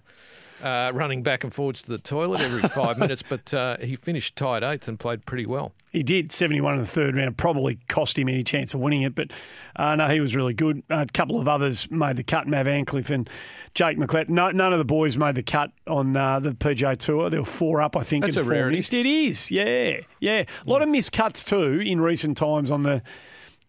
uh, 0.62 0.90
running 0.94 1.22
back 1.22 1.44
and 1.44 1.52
forwards 1.52 1.82
to 1.82 1.90
the 1.90 1.98
toilet 1.98 2.40
every 2.40 2.62
five 2.68 2.98
minutes, 2.98 3.22
but 3.22 3.52
uh, 3.52 3.76
he 3.78 3.96
finished 3.96 4.36
tied 4.36 4.62
eighth 4.62 4.88
and 4.88 4.98
played 4.98 5.24
pretty 5.26 5.46
well. 5.46 5.72
He 5.90 6.02
did 6.02 6.32
71 6.32 6.74
in 6.74 6.80
the 6.80 6.86
third 6.86 7.16
round, 7.16 7.36
probably 7.36 7.78
cost 7.88 8.18
him 8.18 8.28
any 8.28 8.44
chance 8.44 8.74
of 8.74 8.80
winning 8.80 9.02
it, 9.02 9.14
but 9.14 9.30
uh, 9.76 9.94
no, 9.96 10.08
he 10.08 10.20
was 10.20 10.36
really 10.36 10.54
good. 10.54 10.82
a 10.90 11.06
couple 11.06 11.40
of 11.40 11.48
others 11.48 11.90
made 11.90 12.16
the 12.16 12.22
cut, 12.22 12.46
Mav 12.46 12.66
Antcliff 12.66 13.10
and 13.10 13.28
Jake 13.74 13.98
McLeod. 13.98 14.28
No, 14.28 14.50
none 14.50 14.72
of 14.72 14.78
the 14.78 14.84
boys 14.84 15.16
made 15.16 15.34
the 15.34 15.42
cut 15.42 15.70
on 15.86 16.16
uh, 16.16 16.38
the 16.40 16.52
PGA 16.52 16.96
Tour. 16.96 17.30
There 17.30 17.40
were 17.40 17.46
four 17.46 17.80
up, 17.80 17.96
I 17.96 18.02
think, 18.02 18.24
That's 18.24 18.36
a 18.36 18.42
four 18.42 18.52
rarity. 18.52 18.76
missed. 18.76 18.94
It 18.94 19.06
is, 19.06 19.50
yeah, 19.50 20.00
yeah. 20.20 20.44
A 20.66 20.70
lot 20.70 20.82
of 20.82 20.88
missed 20.88 21.12
cuts 21.12 21.44
too 21.44 21.80
in 21.80 22.00
recent 22.00 22.36
times 22.36 22.70
on 22.70 22.82
the 22.82 23.02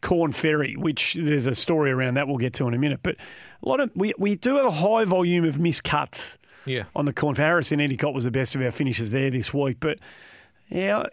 Corn 0.01 0.32
Ferry, 0.32 0.75
which 0.75 1.15
there's 1.15 1.48
a 1.48 1.56
story 1.56 1.91
around 1.91 2.15
that 2.15 2.27
we'll 2.27 2.38
get 2.38 2.53
to 2.56 2.67
in 2.67 2.74
a 2.74 2.77
minute. 2.77 3.00
But 3.03 3.15
a 3.63 3.70
lot 3.70 3.79
of 3.79 3.89
we, 3.96 4.13
we 4.17 4.36
do 4.36 4.56
have 4.58 4.65
a 4.65 4.72
high 4.72 5.06
volume 5.06 5.44
of 5.46 5.60
missed 5.60 5.84
cuts 5.84 6.38
Yeah. 6.67 6.83
on 6.95 7.05
the 7.05 7.13
Corn 7.13 7.36
Ferry. 7.36 7.47
Harrison 7.47 7.79
Endycott 7.79 8.13
was 8.13 8.25
the 8.25 8.31
best 8.31 8.55
of 8.55 8.62
our 8.62 8.71
finishers 8.71 9.09
there 9.09 9.29
this 9.31 9.53
week, 9.53 9.77
but 9.79 10.00
yeah, 10.69 11.05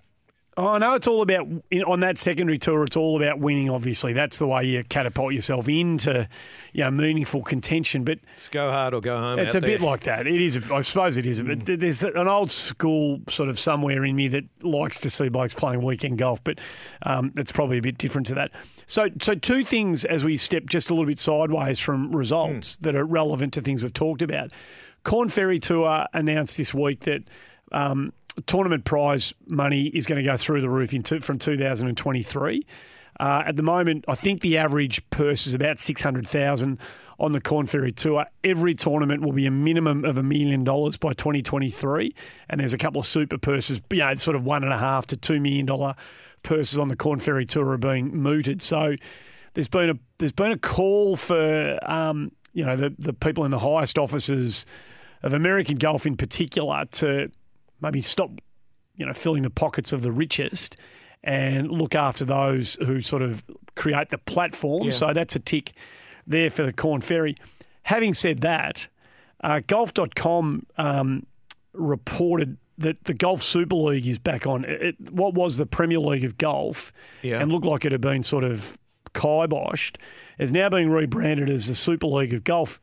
I 0.56 0.78
know 0.78 0.94
it's 0.94 1.08
all 1.08 1.20
about 1.23 1.49
on 1.87 2.00
that 2.00 2.16
secondary 2.16 2.58
tour. 2.58 2.84
It's 2.84 2.96
all 2.96 3.16
about 3.20 3.40
winning. 3.40 3.70
Obviously, 3.70 4.12
that's 4.12 4.38
the 4.38 4.46
way 4.46 4.64
you 4.64 4.84
catapult 4.84 5.32
yourself 5.34 5.68
into, 5.68 6.28
you 6.73 6.84
know, 6.84 6.92
meaningful 6.92 7.42
contention. 7.42 8.04
But 8.04 8.18
It's 8.37 8.46
go 8.49 8.70
hard 8.70 8.94
or 8.94 9.00
go 9.00 9.16
home. 9.18 9.40
it's 9.40 9.56
a 9.56 9.61
bit 9.61 9.80
like 9.80 10.02
that. 10.04 10.28
It 10.28 10.40
is. 10.40 10.70
I 10.70 10.82
suppose 10.82 11.16
it 11.16 11.26
is. 11.26 11.42
But 11.42 11.66
there's 11.66 12.04
an 12.04 12.28
old 12.28 12.52
school 12.52 13.20
sort 13.28 13.49
of 13.49 13.58
somewhere 13.58 14.04
in 14.04 14.14
me 14.14 14.28
that 14.28 14.44
likes 14.62 15.00
to 15.00 15.11
see 15.11 15.28
blokes 15.28 15.54
playing 15.54 15.82
weekend 15.82 16.18
golf. 16.18 16.42
But 16.44 16.61
um, 17.02 17.32
it's 17.37 17.50
probably 17.50 17.78
a 17.78 17.82
bit 17.82 17.99
different 17.99 18.28
to 18.28 18.34
that. 18.34 18.52
So, 18.87 19.08
so 19.20 19.34
two 19.34 19.64
things 19.64 20.04
as 20.04 20.25
we 20.25 20.37
step 20.37 20.66
just 20.66 20.88
a 20.88 20.94
little 20.94 21.06
bit 21.06 21.18
sideways 21.18 21.80
from 21.80 22.14
results 22.14 22.76
that 22.78 22.94
are 22.94 23.04
relevant 23.04 23.54
to 23.54 23.61
things 23.61 23.82
we've 23.82 23.92
talked 23.92 24.23
about. 24.23 24.52
Corn 25.04 25.28
Ferry 25.28 25.58
Tour 25.58 26.06
announced 26.12 26.56
this 26.56 26.75
week 26.75 27.00
that. 27.00 27.23
Um, 27.73 28.12
Tournament 28.46 28.84
prize 28.84 29.32
money 29.46 29.87
is 29.87 30.06
going 30.06 30.20
to 30.20 30.28
go 30.28 30.37
through 30.37 30.61
the 30.61 30.68
roof 30.68 30.90
two, 31.04 31.20
from 31.20 31.38
2023. 31.38 32.66
Uh, 33.20 33.42
at 33.46 33.56
the 33.56 33.62
moment, 33.62 34.04
I 34.08 34.14
think 34.16 34.40
the 34.40 34.58
average 34.58 35.08
purse 35.11 35.46
is 35.46 35.54
about 35.54 35.78
600,000 35.78 36.78
on 37.20 37.32
the 37.32 37.40
Corn 37.40 37.66
Ferry 37.66 37.92
Tour. 37.92 38.26
Every 38.42 38.75
tournament 38.75 39.23
will 39.23 39.32
be 39.32 39.46
a 39.46 39.50
minimum 39.50 40.04
of 40.04 40.18
a 40.18 40.23
million 40.23 40.64
dollars 40.64 40.96
by 40.96 41.12
2023. 41.12 42.14
And 42.49 42.61
there's 42.61 42.73
a 42.73 42.78
couple 42.78 43.00
of 43.00 43.06
super 43.06 43.38
purses, 43.38 43.80
you 43.92 43.99
know, 43.99 44.14
sort 44.14 44.37
of 44.37 44.44
one 44.44 44.64
and 44.64 44.73
a 44.73 44.78
half 44.78 45.06
to 45.08 45.16
two 45.16 45.40
million 45.40 45.66
dollar 45.66 45.94
purses 46.42 46.76
on 46.76 46.88
the 46.88 46.96
Corn 46.96 47.20
Ferry 47.20 47.46
Tour 47.46 47.70
are 47.70 47.78
being 47.78 48.16
mooted. 48.16 48.61
So 48.61 48.96
there's 49.54 49.68
been 49.68 49.90
a 49.90 49.99
there's 50.18 50.32
been 50.32 50.52
a 50.52 50.58
call 50.58 51.14
for 51.14 51.78
um, 51.88 52.32
you 52.52 52.64
know 52.64 52.76
the 52.76 52.94
the 52.99 53.12
people 53.12 53.44
in 53.44 53.52
the 53.52 53.61
highest 53.61 53.96
offices 53.99 54.66
of 55.25 55.33
American 55.33 55.76
golf 55.78 56.07
in 56.07 56.16
particular 56.16 56.85
to 56.93 57.31
maybe 57.81 58.00
stop 58.00 58.31
you 58.97 59.04
know 59.04 59.12
filling 59.12 59.43
the 59.43 59.50
pockets 59.50 59.93
of 59.93 60.02
the 60.02 60.12
richest 60.12 60.76
and 61.25 61.71
look 61.71 61.95
after 61.97 62.25
those 62.25 62.76
who 62.87 63.00
sort 63.00 63.23
of 63.23 63.43
create 63.75 64.11
the 64.11 64.19
platform. 64.19 64.85
Yeah. 64.85 64.90
So 64.90 65.12
that's 65.12 65.35
a 65.35 65.40
tick 65.40 65.73
there 66.26 66.50
for 66.50 66.64
the 66.64 66.73
Corn 66.73 67.00
Ferry. 67.00 67.37
Having 67.85 68.14
said 68.14 68.40
that, 68.43 68.87
uh, 69.43 69.61
golf.com 69.66 70.66
um, 70.78 71.26
reported 71.73 72.57
that 72.78 73.02
the 73.04 73.14
Golf 73.14 73.43
Super 73.43 73.76
League 73.76 74.07
is 74.07 74.19
back 74.19 74.47
on. 74.47 74.64
It, 74.64 74.97
what 75.12 75.35
was 75.35 75.57
the 75.57 75.66
Premier 75.66 75.99
League 75.99 76.25
of 76.25 76.37
golf 76.38 76.93
Yeah. 77.23 77.40
and 77.40 77.50
looked 77.52 77.66
like 77.66 77.85
it 77.85 77.93
had 77.93 78.00
been 78.00 78.23
sort 78.23 78.45
of 78.45 78.76
kiboshed 79.14 79.97
is 80.38 80.52
now 80.52 80.69
being 80.69 80.90
rebranded 80.90 81.49
as 81.49 81.69
the 81.69 81.75
Super 81.75 82.07
League 82.09 82.35
of 82.35 82.43
Golf 82.45 82.81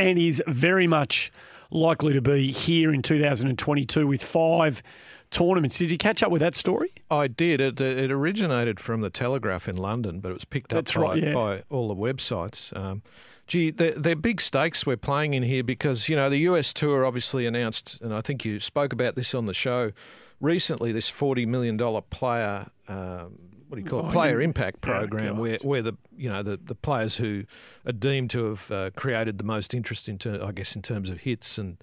and 0.00 0.18
is 0.18 0.42
very 0.46 0.86
much 0.86 1.30
likely 1.70 2.12
to 2.14 2.20
be 2.20 2.50
here 2.50 2.92
in 2.92 3.02
2022 3.02 4.06
with 4.06 4.22
five 4.22 4.82
tournaments. 5.30 5.78
Did 5.78 5.90
you 5.90 5.98
catch 5.98 6.22
up 6.22 6.30
with 6.30 6.40
that 6.40 6.54
story? 6.54 6.90
I 7.10 7.28
did. 7.28 7.60
It, 7.60 7.80
it 7.80 8.10
originated 8.10 8.80
from 8.80 9.02
the 9.02 9.10
Telegraph 9.10 9.68
in 9.68 9.76
London, 9.76 10.20
but 10.20 10.30
it 10.30 10.34
was 10.34 10.44
picked 10.44 10.72
up 10.72 10.86
by, 10.92 11.00
right, 11.00 11.22
yeah. 11.22 11.34
by 11.34 11.62
all 11.70 11.88
the 11.88 11.94
websites. 11.94 12.76
Um, 12.76 13.02
gee, 13.46 13.70
they're, 13.70 13.92
they're 13.92 14.16
big 14.16 14.40
stakes 14.40 14.86
we're 14.86 14.96
playing 14.96 15.34
in 15.34 15.42
here 15.42 15.62
because, 15.62 16.08
you 16.08 16.16
know, 16.16 16.28
the 16.28 16.38
US 16.38 16.72
Tour 16.72 17.04
obviously 17.04 17.46
announced, 17.46 18.00
and 18.00 18.12
I 18.14 18.22
think 18.22 18.44
you 18.44 18.58
spoke 18.58 18.92
about 18.92 19.14
this 19.14 19.34
on 19.34 19.46
the 19.46 19.54
show 19.54 19.92
recently, 20.40 20.92
this 20.92 21.10
$40 21.10 21.46
million 21.46 21.78
player. 22.10 22.66
Um, 22.88 23.38
what 23.70 23.76
do 23.76 23.82
you 23.82 23.88
call 23.88 24.08
it? 24.08 24.12
Player 24.12 24.40
impact 24.40 24.80
program, 24.80 25.38
where, 25.38 25.58
where 25.62 25.80
the 25.80 25.94
you 26.16 26.28
know 26.28 26.42
the, 26.42 26.58
the 26.62 26.74
players 26.74 27.16
who 27.16 27.44
are 27.86 27.92
deemed 27.92 28.30
to 28.30 28.44
have 28.46 28.70
uh, 28.70 28.90
created 28.96 29.38
the 29.38 29.44
most 29.44 29.72
interest 29.74 30.08
in 30.08 30.18
ter- 30.18 30.42
I 30.44 30.50
guess 30.52 30.74
in 30.76 30.82
terms 30.82 31.08
of 31.08 31.20
hits 31.20 31.56
and 31.56 31.78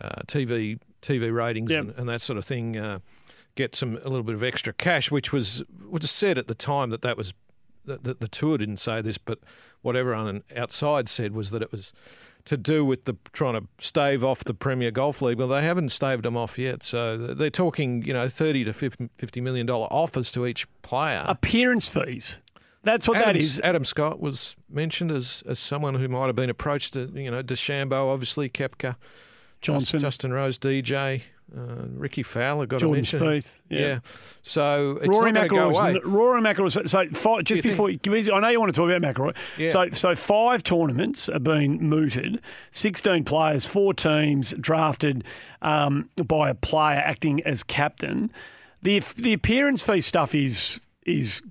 uh, 0.00 0.22
TV 0.26 0.78
TV 1.02 1.34
ratings 1.34 1.70
Yep. 1.70 1.80
and, 1.80 1.90
and 1.96 2.08
that 2.10 2.20
sort 2.20 2.36
of 2.36 2.44
thing 2.44 2.76
uh, 2.76 2.98
get 3.54 3.74
some 3.74 3.96
a 3.96 4.08
little 4.08 4.22
bit 4.22 4.34
of 4.34 4.42
extra 4.42 4.72
cash, 4.74 5.10
which 5.10 5.32
was 5.32 5.64
was 5.88 6.10
said 6.10 6.36
at 6.36 6.46
the 6.46 6.54
time 6.54 6.90
that 6.90 7.00
that 7.02 7.16
was 7.16 7.32
that 7.86 8.04
the, 8.04 8.12
the 8.14 8.28
tour 8.28 8.58
didn't 8.58 8.76
say 8.76 9.00
this, 9.00 9.16
but 9.16 9.38
what 9.80 9.96
everyone 9.96 10.42
outside 10.54 11.08
said 11.08 11.32
was 11.32 11.50
that 11.52 11.62
it 11.62 11.72
was 11.72 11.94
to 12.44 12.56
do 12.56 12.84
with 12.84 13.04
the 13.04 13.16
trying 13.32 13.54
to 13.54 13.66
stave 13.78 14.24
off 14.24 14.44
the 14.44 14.54
Premier 14.54 14.90
Golf 14.90 15.22
League. 15.22 15.38
Well, 15.38 15.48
they 15.48 15.62
haven't 15.62 15.90
staved 15.90 16.24
them 16.24 16.36
off 16.36 16.58
yet, 16.58 16.82
so 16.82 17.16
they're 17.16 17.50
talking 17.50 18.02
you 18.02 18.12
know 18.12 18.28
thirty 18.28 18.64
to 18.64 18.72
fifty 18.72 19.40
million 19.40 19.66
dollar 19.66 19.86
offers 19.90 20.32
to 20.32 20.46
each 20.46 20.66
player. 20.82 21.24
Appearance 21.26 21.88
fees. 21.88 22.40
That's 22.82 23.06
what 23.06 23.18
Adam, 23.18 23.34
that 23.34 23.36
is. 23.36 23.60
Adam 23.60 23.84
Scott 23.84 24.20
was 24.20 24.56
mentioned 24.70 25.10
as, 25.10 25.42
as 25.46 25.58
someone 25.58 25.94
who 25.94 26.08
might 26.08 26.26
have 26.26 26.36
been 26.36 26.50
approached. 26.50 26.94
To, 26.94 27.10
you 27.14 27.30
know, 27.30 27.42
DeChambeau, 27.42 28.10
obviously, 28.12 28.48
Koepka, 28.48 28.96
Johnson, 29.60 30.00
Justin 30.00 30.32
Rose, 30.32 30.58
DJ, 30.58 31.22
uh, 31.56 31.86
Rickie 31.94 32.22
Fowler. 32.22 32.66
Got 32.66 32.80
Jordan 32.80 33.04
to 33.04 33.18
mention. 33.18 33.20
Spieth. 33.20 33.58
Yeah. 33.68 33.78
Yeah. 33.80 33.98
So 34.42 34.98
it's 35.02 35.08
Rory 35.08 35.32
not 35.32 35.48
going 35.48 35.72
to 35.72 35.78
McIlroy. 35.78 35.92
go 35.94 36.00
away. 36.00 36.00
Rory 36.04 36.40
McIlroy. 36.42 36.62
was- 36.76 36.90
So 36.90 37.06
five, 37.12 37.44
just 37.44 37.62
before, 37.62 37.90
you, 37.90 37.98
I 38.34 38.40
know 38.40 38.48
you 38.48 38.60
want 38.60 38.74
to 38.74 38.80
talk 38.80 38.90
about 38.90 39.02
McIlroy. 39.14 39.36
Yeah. 39.58 39.68
So 39.68 39.90
so 39.90 40.14
five 40.14 40.62
tournaments 40.62 41.28
are 41.28 41.38
being 41.40 41.88
mooted. 41.88 42.40
Sixteen 42.70 43.24
players, 43.24 43.66
four 43.66 43.94
teams 43.94 44.54
drafted 44.60 45.24
um, 45.62 46.08
by 46.24 46.50
a 46.50 46.54
player 46.54 47.02
acting 47.04 47.40
as 47.44 47.62
captain. 47.62 48.32
The 48.82 49.00
the 49.16 49.32
appearance 49.32 49.82
fee 49.82 50.00
stuff 50.00 50.34
is 50.34 50.80
is 51.04 51.42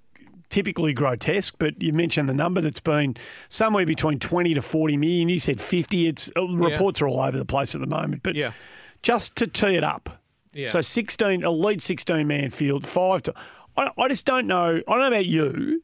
typically 0.50 0.94
grotesque, 0.94 1.54
but 1.60 1.80
you 1.82 1.94
mentioned 1.94 2.28
the 2.28 2.34
number 2.34 2.60
that's 2.60 2.80
been 2.80 3.16
somewhere 3.50 3.86
between 3.86 4.18
20 4.18 4.56
to 4.56 4.62
40 4.64 4.98
million. 4.98 5.30
You 5.30 5.38
said 5.40 5.62
50. 5.62 6.08
It's 6.08 6.32
uh, 6.36 6.48
reports 6.48 7.02
are 7.04 7.08
all 7.08 7.20
over 7.22 7.38
the 7.38 7.46
place 7.46 7.76
at 7.76 7.82
the 7.82 7.88
moment, 7.88 8.24
but 8.24 8.34
Yeah. 8.36 8.54
Just 9.02 9.36
to 9.38 9.48
tee 9.48 9.76
it 9.76 9.84
up. 9.84 10.22
Yeah. 10.54 10.68
So 10.68 10.82
16 10.82 11.44
elite 11.44 11.82
16 11.82 12.26
man 12.28 12.50
field, 12.50 12.86
five 12.86 13.24
to 13.24 13.34
I, 13.78 13.90
I 13.98 14.08
just 14.08 14.26
don't 14.26 14.48
know. 14.48 14.82
I 14.88 14.92
don't 14.92 15.00
know 15.00 15.08
about 15.08 15.26
you, 15.26 15.82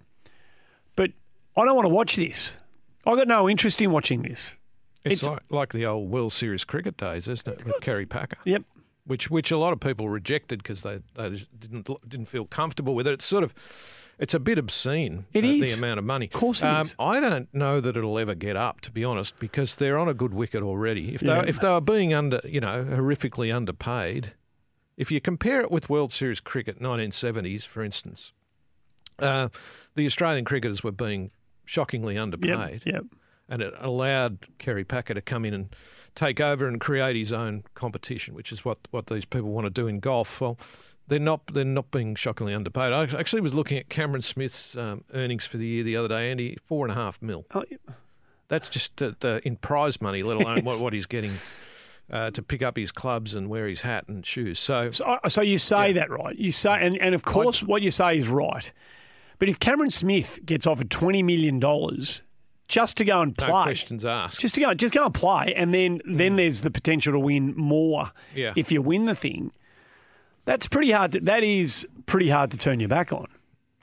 but 0.96 1.12
I 1.56 1.64
don't 1.66 1.76
want 1.76 1.86
to 1.86 1.94
watch 1.94 2.16
this. 2.16 2.58
I've 3.06 3.16
got 3.18 3.28
no 3.28 3.48
interest 3.48 3.82
in 3.82 3.92
watching 3.92 4.24
this. 4.24 4.56
It's, 5.04 5.22
It's- 5.22 5.28
like, 5.28 5.44
like 5.52 5.72
the 5.74 5.86
old 5.86 6.10
World 6.10 6.34
Series 6.34 6.64
cricket 6.64 6.98
days, 6.98 7.28
isn't 7.28 7.48
it? 7.48 7.64
With 7.66 7.80
Kerry 7.82 8.06
Packer, 8.08 8.38
Yep. 8.46 8.64
which 9.06 9.30
which 9.30 9.52
a 9.52 9.58
lot 9.58 9.72
of 9.72 9.80
people 9.80 10.10
rejected 10.10 10.64
because 10.64 10.82
they, 10.82 11.00
they 11.14 11.30
didn't 11.60 11.88
didn't 12.08 12.26
feel 12.26 12.46
comfortable 12.46 12.96
with 12.96 13.06
it. 13.08 13.14
It's 13.14 13.26
sort 13.26 13.44
of 13.44 13.54
it's 14.20 14.34
a 14.34 14.40
bit 14.40 14.58
obscene. 14.58 15.26
It 15.34 15.44
uh, 15.44 15.48
is. 15.48 15.74
the 15.74 15.78
amount 15.86 16.00
of 16.00 16.06
money. 16.06 16.26
Of 16.28 16.32
course 16.34 16.64
it 16.64 16.68
is. 16.82 16.96
I 17.00 17.20
don't 17.20 17.54
know 17.54 17.82
that 17.82 17.98
it'll 17.98 18.18
ever 18.20 18.36
get 18.36 18.56
up, 18.56 18.82
to 18.82 18.92
be 18.92 19.04
honest, 19.04 19.38
because 19.40 19.76
they're 19.76 19.98
on 19.98 20.08
a 20.08 20.14
good 20.14 20.34
wicket 20.34 20.64
already. 20.64 21.14
If 21.14 21.22
Yeah. 21.22 21.42
they 21.42 21.50
if 21.50 21.60
they 21.60 21.70
were 21.70 21.82
being 21.82 22.14
under, 22.14 22.42
you 22.46 22.60
know, 22.62 22.84
horrifically 22.86 23.54
underpaid, 23.56 24.34
if 24.98 25.12
you 25.12 25.20
compare 25.20 25.62
it 25.62 25.72
with 25.72 25.90
World 25.90 26.12
Series 26.14 26.40
cricket, 26.40 26.80
1970s, 26.82 27.66
for 27.66 27.84
instance, 27.84 28.32
uh, 29.20 29.50
the 29.96 30.06
Australian 30.06 30.46
cricketers 30.46 30.84
were 30.84 30.92
being 30.92 31.32
shockingly 31.66 32.18
underpaid 32.18 32.84
Yep. 32.86 32.94
Yep. 32.94 33.04
and 33.50 33.62
it 33.62 33.74
allowed 33.78 34.40
Kerry 34.60 34.84
Packer 34.86 35.14
to 35.14 35.22
come 35.22 35.46
in 35.46 35.54
and 35.54 35.76
take 36.16 36.40
over 36.40 36.68
and 36.68 36.80
create 36.80 37.16
his 37.16 37.34
own 37.34 37.64
competition, 37.74 38.34
which 38.36 38.52
is 38.52 38.64
what, 38.64 38.78
what 38.92 39.08
these 39.08 39.26
people 39.26 39.50
want 39.50 39.66
to 39.66 39.70
do 39.70 39.88
in 39.88 40.00
golf. 40.00 40.40
Well, 40.40 40.58
they're 41.08 41.20
not 41.20 41.46
they're 41.48 41.64
not 41.66 41.92
being 41.92 42.16
shockingly 42.16 42.54
underpaid. 42.54 42.92
I 42.94 43.04
actually 43.20 43.42
was 43.42 43.54
looking 43.54 43.78
at 43.78 43.90
Cameron 43.90 44.22
Smith's 44.22 44.76
um, 44.78 45.04
earnings 45.14 45.46
for 45.46 45.58
the 45.58 45.66
year 45.66 45.84
the 45.84 45.96
other 45.98 46.08
day, 46.08 46.32
Andy, 46.32 46.58
four 46.66 46.86
and 46.86 46.92
a 46.92 46.96
half 46.96 47.22
mil. 47.22 47.46
Oh, 47.54 47.64
yeah. 47.70 47.78
That's 48.48 48.70
just 48.70 49.02
uh, 49.02 49.12
the, 49.22 49.42
in 49.46 49.56
prize 49.56 50.02
money, 50.02 50.22
let 50.24 50.38
alone 50.38 50.62
what, 50.64 50.82
what 50.82 50.94
he's 50.94 51.06
getting 51.08 51.32
uh, 52.12 52.30
to 52.32 52.42
pick 52.44 52.62
up 52.62 52.78
his 52.78 52.92
clubs 52.92 53.34
and 53.34 53.50
wear 53.50 53.68
his 53.68 53.82
hat 53.82 54.08
and 54.08 54.24
shoes. 54.26 54.60
So, 54.60 54.92
So, 54.92 55.18
so 55.28 55.42
you 55.42 55.58
say 55.58 55.88
Yeah. 55.88 55.94
that 55.94 56.12
right? 56.12 56.36
You 56.38 56.52
say, 56.52 56.78
and, 56.80 56.98
and 57.00 57.16
of 57.16 57.24
course, 57.24 57.64
what 57.64 57.82
you 57.82 57.90
say 57.92 58.18
is 58.18 58.28
right. 58.28 58.72
But 59.40 59.50
if 59.50 59.60
Cameron 59.60 59.90
Smith 59.90 60.40
gets 60.46 60.66
offered 60.68 60.90
twenty 60.90 61.22
million 61.24 61.60
dollars 61.60 62.22
just 62.68 62.98
to 62.98 63.06
go 63.06 63.22
and 63.22 63.36
no 63.40 63.46
play, 63.48 63.64
questions 63.64 64.06
asked. 64.06 64.40
just 64.40 64.56
to 64.56 64.62
go, 64.62 64.74
just 64.74 64.94
go 64.94 65.06
and 65.06 65.14
play, 65.14 65.54
and 65.56 65.74
then 65.74 66.02
then 66.06 66.36
there's 66.38 66.62
the 66.62 66.72
potential 66.72 67.14
to 67.14 67.20
win 67.20 67.54
more 67.56 68.12
Yeah. 68.34 68.54
if 68.56 68.72
you 68.72 68.82
win 68.82 69.06
the 69.06 69.14
thing. 69.16 69.52
That's 70.46 70.68
pretty 70.68 70.92
hard. 70.92 71.12
To, 71.14 71.20
that 71.22 71.44
is 71.44 71.88
pretty 72.06 72.30
hard 72.30 72.52
to 72.52 72.58
turn 72.58 72.80
your 72.80 72.90
back 72.90 73.12
on. 73.12 73.28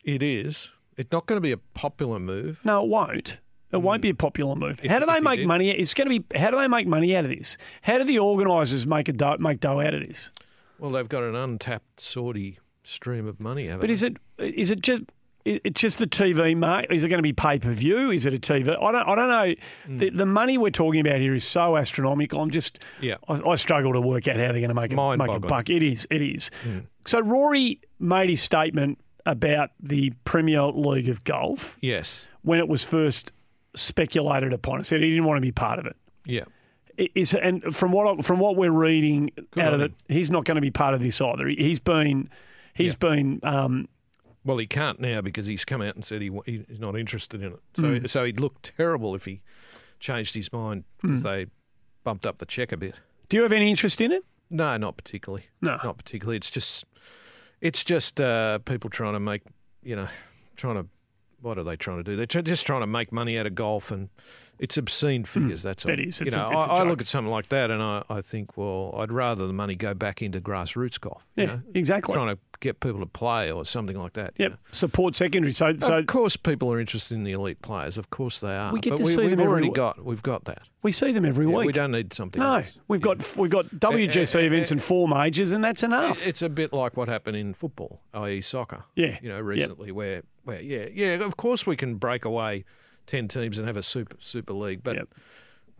it 0.04 0.22
is. 0.22 0.72
It's 0.96 1.10
not 1.10 1.26
going 1.26 1.36
to 1.38 1.40
be 1.40 1.52
a 1.52 1.56
popular 1.56 2.18
move. 2.20 2.60
No, 2.64 2.82
it 2.84 2.88
won't. 2.88 3.40
It 3.72 3.78
won't 3.80 4.02
be 4.02 4.10
a 4.10 4.14
popular 4.14 4.54
move. 4.54 4.78
If- 4.82 4.90
how 4.90 4.98
do 4.98 5.06
they 5.06 5.20
make 5.20 5.44
money? 5.46 5.70
It's 5.70 5.94
going 5.94 6.10
to 6.10 6.20
be. 6.20 6.38
How 6.38 6.50
do 6.50 6.58
they 6.58 6.68
make 6.68 6.86
money 6.86 7.16
out 7.16 7.24
of 7.24 7.30
this? 7.30 7.56
How 7.80 7.96
do 7.98 8.04
the 8.04 8.18
organisers 8.18 8.86
make 8.86 9.08
a 9.08 9.12
dough, 9.12 9.38
make 9.38 9.60
dough 9.60 9.80
out 9.80 9.94
of 9.94 10.06
this? 10.06 10.30
Well, 10.78 10.90
they've 10.90 11.08
got 11.08 11.22
an 11.22 11.34
untapped 11.34 12.00
Saudi 12.00 12.58
stream 12.84 13.26
of 13.26 13.40
money. 13.40 13.66
haven't 13.66 13.80
But 13.80 13.90
is 13.90 14.02
it 14.02 14.18
is 14.38 14.70
it 14.70 14.82
just 14.82 15.04
it's 15.44 15.80
just 15.80 15.98
the 15.98 16.06
TV 16.06 16.56
market? 16.56 16.92
Is 16.92 17.04
it 17.04 17.08
going 17.08 17.18
to 17.18 17.22
be 17.22 17.32
pay 17.32 17.58
per 17.58 17.70
view? 17.72 18.10
Is 18.10 18.26
it 18.26 18.34
a 18.34 18.38
TV? 18.38 18.68
I 18.68 18.92
don't 18.92 19.08
I 19.08 19.14
don't 19.14 19.28
know. 19.28 19.54
Hmm. 19.86 19.98
The, 19.98 20.10
the 20.10 20.26
money 20.26 20.58
we're 20.58 20.70
talking 20.70 21.00
about 21.00 21.18
here 21.20 21.34
is 21.34 21.44
so 21.44 21.76
astronomical. 21.76 22.40
I'm 22.40 22.50
just 22.50 22.82
Yeah. 23.00 23.16
I, 23.28 23.40
I 23.40 23.54
struggle 23.56 23.92
to 23.94 24.00
work 24.00 24.28
out 24.28 24.36
how 24.36 24.42
they're 24.52 24.52
going 24.52 24.68
to 24.68 24.74
make 24.74 24.92
a, 24.92 25.16
make 25.16 25.30
a 25.30 25.40
buck. 25.40 25.68
It 25.70 25.82
is 25.82 26.06
it 26.10 26.22
is. 26.22 26.50
So 27.06 27.20
Rory 27.20 27.80
made 27.98 28.30
his 28.30 28.40
statement 28.40 28.98
about 29.26 29.70
the 29.80 30.12
Premier 30.24 30.62
League 30.64 31.08
of 31.08 31.24
golf 31.24 31.78
Yes. 31.80 32.24
when 32.42 32.58
it 32.58 32.68
was 32.68 32.82
first 32.84 33.32
speculated 33.74 34.52
upon. 34.52 34.78
He 34.78 34.84
said 34.84 35.00
he 35.00 35.10
didn't 35.10 35.24
want 35.24 35.38
to 35.38 35.42
be 35.42 35.52
part 35.52 35.78
of 35.78 35.86
it. 35.86 35.96
Yeah. 36.26 36.44
Is 37.14 37.32
and 37.34 37.74
from 37.74 37.90
what 37.90 38.06
I- 38.18 38.22
from 38.22 38.38
what 38.38 38.54
we're 38.54 38.70
reading 38.70 39.30
out 39.56 39.72
of 39.72 39.80
it, 39.80 39.92
he's 40.08 40.30
not 40.30 40.44
going 40.44 40.56
to 40.56 40.60
be 40.60 40.70
part 40.70 40.92
of 40.94 41.00
this 41.00 41.20
either. 41.20 41.48
He- 41.48 41.56
He's 41.56 41.78
been 41.78 42.28
He's 42.74 42.94
been. 42.94 43.40
Um, 43.42 43.88
Well, 44.44 44.58
he 44.58 44.66
can't 44.66 44.98
now 45.00 45.20
because 45.20 45.46
he's 45.46 45.64
come 45.64 45.82
out 45.82 45.94
and 45.94 46.04
said 46.04 46.20
he, 46.22 46.30
he's 46.46 46.80
not 46.80 46.98
interested 46.98 47.42
in 47.42 47.52
it. 47.52 47.60
So, 47.76 47.82
Mm. 47.84 48.10
so 48.10 48.24
he'd 48.24 48.40
look 48.40 48.60
terrible 48.62 49.14
if 49.14 49.24
he 49.24 49.40
changed 50.00 50.34
his 50.34 50.52
mind 50.52 50.82
Mm. 50.82 51.02
because 51.02 51.22
they 51.22 51.46
bumped 52.04 52.26
up 52.26 52.38
the 52.38 52.46
check 52.46 52.72
a 52.72 52.76
bit. 52.76 52.94
do 53.28 53.36
you 53.38 53.42
have 53.44 53.52
any 53.52 53.70
interest 53.70 54.00
in 54.00 54.12
it? 54.12 54.24
No, 54.50 54.76
not 54.76 54.96
particularly. 54.98 55.46
No. 55.62 55.78
not 55.82 55.96
particularly. 55.96 56.36
It's 56.36 56.50
just, 56.50 56.84
it's 57.62 57.82
just 57.84 58.20
uh, 58.20 58.58
people 58.58 58.90
trying 58.90 59.14
to 59.14 59.20
make, 59.20 59.42
you 59.82 59.96
know, 59.96 60.08
trying 60.56 60.74
to. 60.74 60.86
What 61.40 61.56
are 61.58 61.64
they 61.64 61.76
trying 61.76 61.96
to 61.98 62.02
do? 62.04 62.14
They're 62.14 62.26
just 62.42 62.66
trying 62.66 62.82
to 62.82 62.86
make 62.86 63.10
money 63.10 63.36
out 63.38 63.46
of 63.46 63.54
golf, 63.54 63.90
and 63.90 64.10
it's 64.62 64.78
obscene 64.78 65.24
figures. 65.24 65.62
that's 65.62 65.84
all. 65.84 65.92
it 65.92 66.00
is. 66.00 66.20
You 66.20 66.26
It's 66.26 66.36
a- 66.36 66.38
know, 66.38 66.46
a 66.48 66.58
I, 66.58 66.82
look 66.84 67.00
at 67.00 67.06
something 67.06 67.30
like 67.30 67.48
that, 67.48 67.70
and 67.70 67.82
I, 67.82 68.02
I 68.08 68.20
think, 68.20 68.56
well, 68.56 68.94
I'd 68.96 69.10
rather 69.12 69.46
the 69.46 69.52
money 69.52 69.74
go 69.74 69.92
back 69.92 70.22
into 70.22 70.40
grassroots 70.40 71.00
golf. 71.00 71.26
you 71.36 71.42
Yeah, 71.44 71.50
know? 71.56 71.62
exactly. 71.74 72.14
Trying 72.14 72.34
to 72.36 72.40
get 72.60 72.78
people 72.78 73.00
to 73.00 73.06
play 73.06 73.50
or 73.50 73.64
something 73.64 73.98
like 73.98 74.12
that. 74.12 74.34
you 74.38 74.44
Yep. 74.44 74.52
know? 74.52 74.56
Support 74.70 75.14
secondary. 75.16 75.50
So, 75.52 75.76
so 75.78 75.98
of 75.98 76.06
course, 76.06 76.36
people 76.36 76.72
are 76.72 76.78
interested 76.78 77.14
in 77.16 77.24
the 77.24 77.32
elite 77.32 77.60
players. 77.60 77.98
Of 77.98 78.10
course, 78.10 78.38
they 78.38 78.54
are. 78.54 78.72
We 78.72 78.78
get 78.78 78.90
but 78.90 78.96
to 78.98 79.04
we, 79.04 79.10
see 79.10 79.16
we've 79.22 79.30
them 79.30 79.40
every 79.40 79.50
already 79.50 79.66
week. 79.68 79.74
got. 79.74 80.04
We've 80.04 80.22
got 80.22 80.44
that. 80.44 80.62
we 80.82 80.92
see 80.92 81.10
them 81.12 81.24
every 81.24 81.46
Yeah, 81.46 81.56
week. 81.58 81.66
we 81.66 81.72
don't 81.72 81.90
need 81.90 82.12
something. 82.12 82.40
no, 82.40 82.56
else. 82.58 82.78
we've 82.86 83.00
Yeah. 83.00 83.14
got 83.16 83.36
we've 83.36 83.50
got 83.50 83.66
WGC 83.80 84.36
uh, 84.36 84.38
events 84.42 84.70
and 84.70 84.80
four 84.80 85.08
majors, 85.08 85.52
and 85.52 85.64
that's 85.64 85.82
enough. 85.82 86.24
It's 86.24 86.40
a 86.42 86.48
bit 86.48 86.72
like 86.72 86.96
what 86.96 87.08
happened 87.08 87.36
in 87.36 87.52
football, 87.54 88.00
i.e., 88.14 88.40
soccer. 88.40 88.84
Yeah. 88.94 89.18
You 89.20 89.28
know, 89.30 89.36
Yep. 89.38 89.44
recently, 89.44 89.90
where, 89.90 90.22
where, 90.44 90.60
yeah, 90.62 90.86
yeah, 90.92 91.14
of 91.14 91.36
course 91.36 91.66
we 91.66 91.74
can 91.76 91.96
break 91.96 92.24
away 92.24 92.64
ten 93.06 93.28
teams 93.28 93.58
and 93.58 93.66
have 93.66 93.76
a 93.76 93.82
super 93.82 94.16
super 94.20 94.52
league, 94.52 94.82
but 94.82 94.96
Yep. 94.96 95.08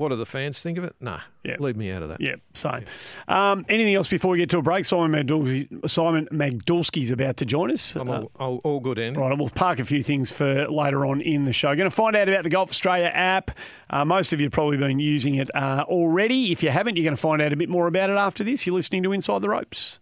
What 0.03 0.09
do 0.11 0.17
the 0.17 0.27
fans 0.27 0.61
think 0.61 0.77
of 0.79 0.85
it? 0.85 0.95
Nah, 1.01 1.21
Yep. 1.45 1.61
leave 1.61 1.77
me 1.77 1.91
out 1.91 2.03
of 2.03 2.09
that. 2.11 2.21
Yeah, 2.21 2.35
same. 2.55 2.85
Um, 3.29 3.65
anything 3.69 3.95
else 3.95 4.09
before 4.09 4.33
we 4.33 4.39
get 4.39 4.51
to 4.51 4.59
a 4.59 4.63
break? 4.63 4.85
Simon 4.85 5.13
Magdulski, 5.27 5.89
Simon 5.89 6.29
Magdulski's 6.31 7.11
about 7.11 7.37
to 7.39 7.45
join 7.47 7.71
us. 7.71 7.97
I'm 7.97 8.09
Uh, 8.09 8.13
all, 8.21 8.31
all, 8.39 8.61
all 8.65 8.81
good, 8.81 8.99
Andy. 8.99 9.19
Right, 9.19 9.37
we'll 9.39 9.49
park 9.49 9.79
a 9.79 9.85
few 9.85 10.03
things 10.03 10.31
for 10.31 10.69
later 10.69 11.07
on 11.07 11.21
in 11.21 11.45
the 11.45 11.53
show. 11.53 11.75
Going 11.75 11.89
to 11.89 11.95
find 11.95 12.15
out 12.17 12.29
about 12.29 12.43
the 12.43 12.51
Golf 12.51 12.71
Australia 12.71 13.07
app. 13.13 13.51
Uh, 13.91 14.05
most 14.05 14.33
of 14.33 14.41
you 14.41 14.47
have 14.47 14.53
probably 14.53 14.77
been 14.77 14.99
using 14.99 15.37
it 15.37 15.51
uh, 15.55 15.85
already. 15.87 16.53
If 16.53 16.63
you 16.63 16.71
haven't, 16.71 16.97
you're 16.97 17.05
going 17.05 17.17
to 17.17 17.21
find 17.21 17.41
out 17.41 17.53
a 17.53 17.57
bit 17.57 17.69
more 17.69 17.87
about 17.87 18.11
it 18.11 18.17
after 18.17 18.45
this. 18.45 18.67
You're 18.67 18.75
listening 18.77 19.03
to 19.05 19.13
Inside 19.13 19.43
the 19.43 19.49
Ropes. 19.49 20.01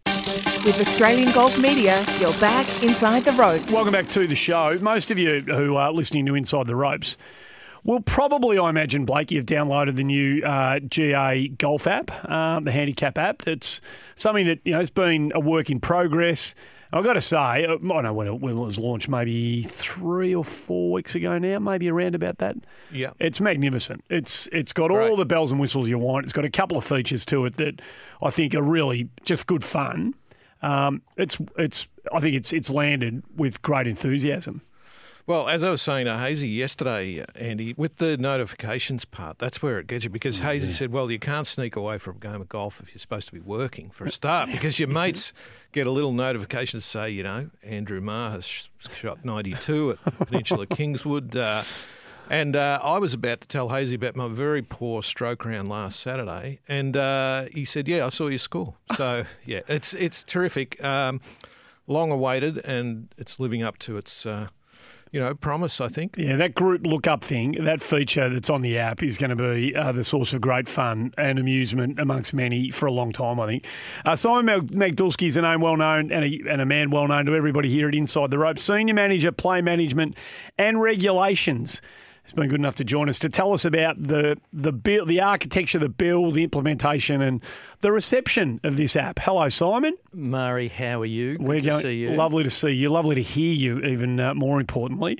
With 0.64 0.78
Australian 0.80 1.32
Golf 1.32 1.58
Media, 1.58 2.04
you're 2.20 2.34
back 2.34 2.82
inside 2.82 3.24
the 3.24 3.32
ropes. 3.32 3.72
Welcome 3.72 3.92
back 3.92 4.08
to 4.08 4.26
the 4.26 4.34
show. 4.34 4.78
Most 4.80 5.10
of 5.10 5.18
you 5.18 5.40
who 5.40 5.76
are 5.76 5.90
listening 5.92 6.26
to 6.26 6.34
Inside 6.34 6.66
the 6.66 6.76
Ropes 6.76 7.16
will 7.84 8.00
probably, 8.00 8.58
I 8.58 8.68
imagine, 8.68 9.04
Blake, 9.04 9.30
you've 9.30 9.46
downloaded 9.46 9.96
the 9.96 10.04
new 10.04 10.42
uh, 10.42 10.80
GA 10.80 11.48
Golf 11.48 11.86
app, 11.86 12.10
uh, 12.24 12.60
the 12.60 12.72
handicap 12.72 13.18
app. 13.18 13.46
It's 13.46 13.80
something 14.14 14.46
that 14.46 14.60
you 14.64 14.72
know 14.72 14.80
it's 14.80 14.90
been 14.90 15.32
a 15.34 15.40
work 15.40 15.70
in 15.70 15.80
progress. 15.80 16.54
I've 16.92 17.04
got 17.04 17.12
to 17.12 17.20
say, 17.20 17.36
I 17.36 17.62
don't 17.62 17.84
know 17.84 18.12
when 18.12 18.26
it, 18.26 18.40
when 18.40 18.56
it 18.56 18.60
was 18.60 18.78
launched, 18.78 19.08
maybe 19.08 19.62
three 19.62 20.34
or 20.34 20.44
four 20.44 20.90
weeks 20.90 21.14
ago 21.14 21.38
now, 21.38 21.60
maybe 21.60 21.88
around 21.88 22.16
about 22.16 22.38
that. 22.38 22.56
Yeah. 22.90 23.10
It's 23.20 23.40
magnificent. 23.40 24.02
It's 24.10 24.48
it's 24.48 24.72
got 24.72 24.90
all 24.90 25.14
the 25.14 25.24
bells 25.24 25.52
and 25.52 25.60
whistles 25.60 25.88
you 25.88 25.98
want. 25.98 26.24
It's 26.24 26.32
got 26.32 26.44
a 26.44 26.50
couple 26.50 26.76
of 26.76 26.84
features 26.84 27.24
to 27.26 27.44
it 27.44 27.56
that 27.58 27.80
I 28.20 28.30
think 28.30 28.54
are 28.56 28.62
really 28.62 29.08
just 29.24 29.46
good 29.46 29.62
fun. 29.62 30.14
Um, 30.62 31.02
it's 31.16 31.38
it's 31.56 31.86
I 32.12 32.18
think 32.18 32.34
it's 32.34 32.52
it's 32.52 32.70
landed 32.70 33.22
with 33.36 33.62
great 33.62 33.86
enthusiasm. 33.86 34.62
Well, 35.26 35.48
as 35.48 35.62
I 35.62 35.70
was 35.70 35.82
saying 35.82 36.06
to 36.06 36.18
Hazy 36.18 36.48
yesterday, 36.48 37.24
Andy, 37.34 37.74
with 37.76 37.96
the 37.98 38.16
notifications 38.16 39.04
part, 39.04 39.38
that's 39.38 39.62
where 39.62 39.78
it 39.78 39.86
gets 39.86 40.04
you 40.04 40.10
because 40.10 40.40
Hazy 40.40 40.72
said, 40.72 40.92
well, 40.92 41.10
you 41.10 41.18
can't 41.18 41.46
sneak 41.46 41.76
away 41.76 41.98
from 41.98 42.16
a 42.16 42.20
game 42.20 42.40
of 42.40 42.48
golf 42.48 42.80
if 42.80 42.92
you're 42.92 43.00
supposed 43.00 43.28
to 43.28 43.34
be 43.34 43.40
working 43.40 43.90
for 43.90 44.06
a 44.06 44.10
start 44.10 44.50
because 44.50 44.78
your 44.78 44.88
mates 44.88 45.32
get 45.72 45.86
a 45.86 45.90
little 45.90 46.12
notification 46.12 46.80
to 46.80 46.84
say, 46.84 47.10
you 47.10 47.22
know, 47.22 47.50
Andrew 47.62 48.00
Marr 48.00 48.30
has 48.32 48.68
shot 48.78 49.24
92 49.24 49.98
at 50.04 50.18
Peninsula 50.26 50.66
Kingswood. 50.70 51.36
Uh, 51.36 51.62
and 52.30 52.54
uh, 52.54 52.78
I 52.82 52.98
was 52.98 53.12
about 53.12 53.40
to 53.40 53.48
tell 53.48 53.68
Hazy 53.68 53.96
about 53.96 54.14
my 54.14 54.28
very 54.28 54.62
poor 54.62 55.02
stroke 55.02 55.44
round 55.44 55.66
last 55.68 55.98
Saturday, 55.98 56.60
and 56.68 56.96
uh, 56.96 57.46
he 57.52 57.64
said, 57.64 57.88
"Yeah, 57.88 58.06
I 58.06 58.08
saw 58.08 58.28
your 58.28 58.38
score." 58.38 58.74
So 58.96 59.24
yeah, 59.44 59.62
it's 59.66 59.94
it's 59.94 60.22
terrific, 60.22 60.82
um, 60.84 61.20
long 61.88 62.12
awaited, 62.12 62.58
and 62.58 63.12
it's 63.18 63.40
living 63.40 63.64
up 63.64 63.78
to 63.80 63.96
its 63.96 64.24
uh, 64.26 64.46
you 65.10 65.20
know 65.20 65.34
promise. 65.34 65.80
I 65.80 65.88
think. 65.88 66.16
Yeah, 66.16 66.36
that 66.36 66.54
group 66.54 66.86
lookup 66.86 67.24
thing, 67.24 67.64
that 67.64 67.82
feature 67.82 68.28
that's 68.28 68.50
on 68.50 68.62
the 68.62 68.78
app 68.78 69.02
is 69.02 69.18
going 69.18 69.36
to 69.36 69.54
be 69.54 69.74
uh, 69.74 69.92
the 69.92 70.04
source 70.04 70.32
of 70.32 70.40
great 70.40 70.68
fun 70.68 71.12
and 71.18 71.38
amusement 71.38 71.98
amongst 71.98 72.34
many 72.34 72.70
for 72.70 72.86
a 72.86 72.92
long 72.92 73.12
time, 73.12 73.40
I 73.40 73.46
think. 73.46 73.64
Uh, 74.04 74.16
Simon 74.16 74.44
Mag- 74.46 74.72
Magdulski 74.72 75.26
is 75.26 75.36
a 75.36 75.42
name 75.42 75.60
well 75.60 75.76
known 75.76 76.12
and 76.12 76.24
a, 76.24 76.40
and 76.50 76.60
a 76.60 76.66
man 76.66 76.90
well 76.90 77.08
known 77.08 77.26
to 77.26 77.34
everybody 77.34 77.68
here 77.68 77.88
at 77.88 77.94
Inside 77.94 78.30
the 78.30 78.38
Rope. 78.38 78.58
Senior 78.58 78.94
Manager, 78.94 79.32
Play 79.32 79.60
Management 79.62 80.16
and 80.58 80.80
Regulations. 80.80 81.82
Has 82.30 82.36
been 82.36 82.48
good 82.48 82.60
enough 82.60 82.76
to 82.76 82.84
join 82.84 83.08
us 83.08 83.18
to 83.20 83.28
tell 83.28 83.52
us 83.52 83.64
about 83.64 84.00
the 84.00 84.38
the 84.52 84.70
build, 84.70 85.08
the 85.08 85.20
architecture, 85.20 85.80
the 85.80 85.88
build, 85.88 86.34
the 86.34 86.44
implementation, 86.44 87.22
and 87.22 87.42
the 87.80 87.90
reception 87.90 88.60
of 88.62 88.76
this 88.76 88.94
app. 88.94 89.18
Hello, 89.18 89.48
Simon. 89.48 89.96
Murray, 90.12 90.68
how 90.68 91.00
are 91.00 91.06
you? 91.06 91.38
Good 91.38 91.48
We're 91.48 91.60
to 91.60 91.68
going, 91.70 91.82
see 91.82 91.94
you. 91.94 92.10
Lovely 92.10 92.44
to 92.44 92.50
see 92.50 92.70
you. 92.70 92.88
Lovely 92.88 93.16
to 93.16 93.20
hear 93.20 93.52
you. 93.52 93.80
Even 93.80 94.20
uh, 94.20 94.34
more 94.34 94.60
importantly, 94.60 95.18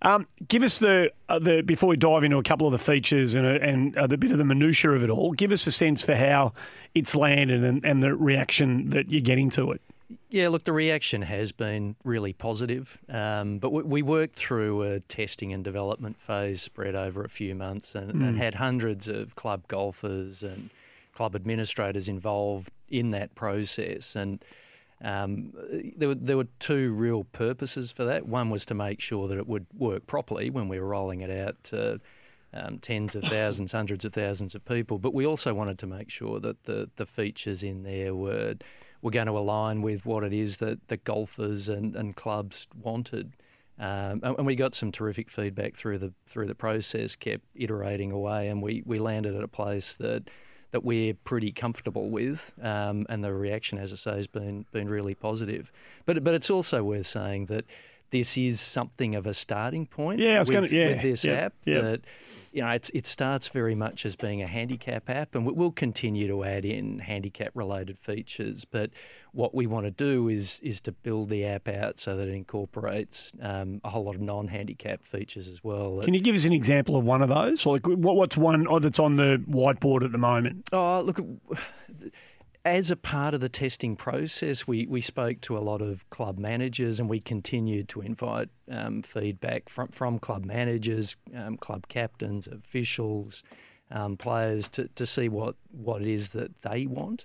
um, 0.00 0.26
give 0.48 0.62
us 0.62 0.78
the 0.78 1.12
uh, 1.28 1.38
the 1.38 1.60
before 1.60 1.90
we 1.90 1.98
dive 1.98 2.24
into 2.24 2.38
a 2.38 2.42
couple 2.42 2.66
of 2.66 2.72
the 2.72 2.78
features 2.78 3.34
and 3.34 3.46
uh, 3.46 3.58
and 3.62 3.94
uh, 3.98 4.06
the 4.06 4.16
bit 4.16 4.30
of 4.30 4.38
the 4.38 4.44
minutiae 4.44 4.92
of 4.92 5.04
it 5.04 5.10
all. 5.10 5.32
Give 5.32 5.52
us 5.52 5.66
a 5.66 5.72
sense 5.72 6.00
for 6.00 6.14
how 6.14 6.54
it's 6.94 7.14
landed 7.14 7.64
and, 7.64 7.84
and 7.84 8.02
the 8.02 8.14
reaction 8.14 8.88
that 8.90 9.10
you're 9.10 9.20
getting 9.20 9.50
to 9.50 9.72
it. 9.72 9.82
Yeah, 10.28 10.48
look, 10.48 10.62
the 10.62 10.72
reaction 10.72 11.22
has 11.22 11.50
been 11.50 11.96
really 12.04 12.32
positive, 12.32 12.98
um, 13.08 13.58
but 13.58 13.70
we, 13.70 13.82
we 13.82 14.02
worked 14.02 14.36
through 14.36 14.82
a 14.82 15.00
testing 15.00 15.52
and 15.52 15.64
development 15.64 16.20
phase 16.20 16.62
spread 16.62 16.94
over 16.94 17.24
a 17.24 17.28
few 17.28 17.56
months 17.56 17.94
and, 17.96 18.10
and 18.10 18.38
had 18.38 18.54
hundreds 18.54 19.08
of 19.08 19.34
club 19.34 19.66
golfers 19.66 20.44
and 20.44 20.70
club 21.12 21.34
administrators 21.34 22.08
involved 22.08 22.70
in 22.88 23.10
that 23.10 23.34
process. 23.34 24.14
And 24.14 24.44
um, 25.02 25.52
there, 25.96 26.10
were, 26.10 26.14
there 26.14 26.36
were 26.36 26.48
two 26.60 26.92
real 26.92 27.24
purposes 27.24 27.90
for 27.90 28.04
that. 28.04 28.26
One 28.26 28.48
was 28.50 28.64
to 28.66 28.74
make 28.74 29.00
sure 29.00 29.26
that 29.26 29.38
it 29.38 29.48
would 29.48 29.66
work 29.76 30.06
properly 30.06 30.50
when 30.50 30.68
we 30.68 30.78
were 30.78 30.86
rolling 30.86 31.22
it 31.22 31.30
out 31.30 31.56
to 31.64 32.00
um, 32.54 32.78
tens 32.78 33.16
of 33.16 33.24
thousands, 33.24 33.72
hundreds 33.72 34.04
of 34.04 34.12
thousands 34.12 34.54
of 34.54 34.64
people. 34.64 34.98
But 34.98 35.14
we 35.14 35.26
also 35.26 35.52
wanted 35.52 35.78
to 35.78 35.86
make 35.86 36.10
sure 36.10 36.38
that 36.40 36.62
the, 36.64 36.88
the 36.94 37.06
features 37.06 37.62
in 37.62 37.82
there 37.82 38.14
were 38.14 38.54
were 39.02 39.10
going 39.10 39.26
to 39.26 39.38
align 39.38 39.82
with 39.82 40.06
what 40.06 40.24
it 40.24 40.32
is 40.32 40.58
that 40.58 40.88
the 40.88 40.96
golfers 40.96 41.68
and, 41.68 41.94
and 41.96 42.16
clubs 42.16 42.66
wanted. 42.82 43.32
Um, 43.78 44.20
and, 44.22 44.38
and 44.38 44.46
we 44.46 44.56
got 44.56 44.74
some 44.74 44.90
terrific 44.90 45.30
feedback 45.30 45.74
through 45.74 45.98
the 45.98 46.12
through 46.26 46.46
the 46.46 46.54
process. 46.54 47.14
Kept 47.14 47.44
iterating 47.54 48.10
away, 48.10 48.48
and 48.48 48.62
we, 48.62 48.82
we 48.86 48.98
landed 48.98 49.34
at 49.34 49.42
a 49.42 49.48
place 49.48 49.94
that 49.94 50.30
that 50.70 50.82
we're 50.82 51.14
pretty 51.14 51.52
comfortable 51.52 52.10
with. 52.10 52.52
Um, 52.60 53.06
and 53.08 53.22
the 53.22 53.32
reaction, 53.32 53.78
as 53.78 53.92
I 53.92 53.96
say, 53.96 54.16
has 54.16 54.26
been 54.26 54.64
been 54.72 54.88
really 54.88 55.14
positive. 55.14 55.72
But 56.06 56.24
but 56.24 56.34
it's 56.34 56.50
also 56.50 56.82
worth 56.82 57.06
saying 57.06 57.46
that 57.46 57.64
this 58.10 58.36
is 58.38 58.60
something 58.60 59.14
of 59.14 59.26
a 59.26 59.34
starting 59.34 59.86
point. 59.86 60.20
Yeah, 60.20 60.36
I 60.36 60.38
was 60.38 60.48
with, 60.48 60.54
gonna- 60.54 60.68
yeah, 60.68 60.88
with 60.88 61.02
this 61.02 61.24
yeah, 61.24 61.32
app 61.32 61.54
yeah. 61.64 61.80
that 61.80 62.00
you 62.52 62.62
know, 62.62 62.70
it's, 62.70 62.88
it 62.94 63.06
starts 63.06 63.48
very 63.48 63.74
much 63.74 64.06
as 64.06 64.16
being 64.16 64.40
a 64.40 64.46
handicap 64.46 65.10
app, 65.10 65.34
and 65.34 65.44
we- 65.44 65.52
we'll 65.52 65.70
continue 65.70 66.26
to 66.26 66.42
add 66.42 66.64
in 66.64 66.98
handicap-related 67.00 67.98
features. 67.98 68.64
But 68.64 68.92
what 69.32 69.54
we 69.54 69.66
want 69.66 69.84
to 69.84 69.90
do 69.90 70.28
is 70.30 70.60
is 70.60 70.80
to 70.82 70.92
build 70.92 71.28
the 71.28 71.44
app 71.44 71.68
out 71.68 72.00
so 72.00 72.16
that 72.16 72.28
it 72.28 72.32
incorporates 72.34 73.34
um, 73.42 73.82
a 73.84 73.90
whole 73.90 74.04
lot 74.04 74.14
of 74.14 74.22
non-handicap 74.22 75.04
features 75.04 75.48
as 75.48 75.62
well. 75.62 76.00
Can 76.02 76.14
you 76.14 76.20
give 76.20 76.34
us 76.34 76.46
an 76.46 76.54
example 76.54 76.96
of 76.96 77.04
one 77.04 77.20
of 77.20 77.28
those? 77.28 77.66
Like 77.66 77.86
what, 77.86 78.16
what's 78.16 78.38
one 78.38 78.66
oh, 78.66 78.78
that's 78.78 78.98
on 78.98 79.16
the 79.16 79.42
whiteboard 79.46 80.02
at 80.02 80.12
the 80.12 80.18
moment? 80.18 80.70
Oh, 80.72 81.02
look, 81.02 81.20
as 82.66 82.90
a 82.90 82.96
part 82.96 83.32
of 83.32 83.40
the 83.40 83.48
testing 83.48 83.94
process, 83.94 84.66
we, 84.66 84.86
we 84.86 85.00
spoke 85.00 85.40
to 85.40 85.56
a 85.56 85.60
lot 85.60 85.80
of 85.80 86.08
club 86.10 86.36
managers 86.36 86.98
and 86.98 87.08
we 87.08 87.20
continued 87.20 87.88
to 87.88 88.00
invite 88.00 88.48
um, 88.68 89.02
feedback 89.02 89.68
from, 89.68 89.86
from 89.86 90.18
club 90.18 90.44
managers, 90.44 91.16
um, 91.36 91.56
club 91.56 91.86
captains, 91.86 92.48
officials, 92.48 93.44
um, 93.92 94.16
players 94.16 94.68
to, 94.68 94.88
to 94.96 95.06
see 95.06 95.28
what, 95.28 95.54
what 95.70 96.02
it 96.02 96.08
is 96.08 96.30
that 96.30 96.60
they 96.62 96.86
want. 96.86 97.24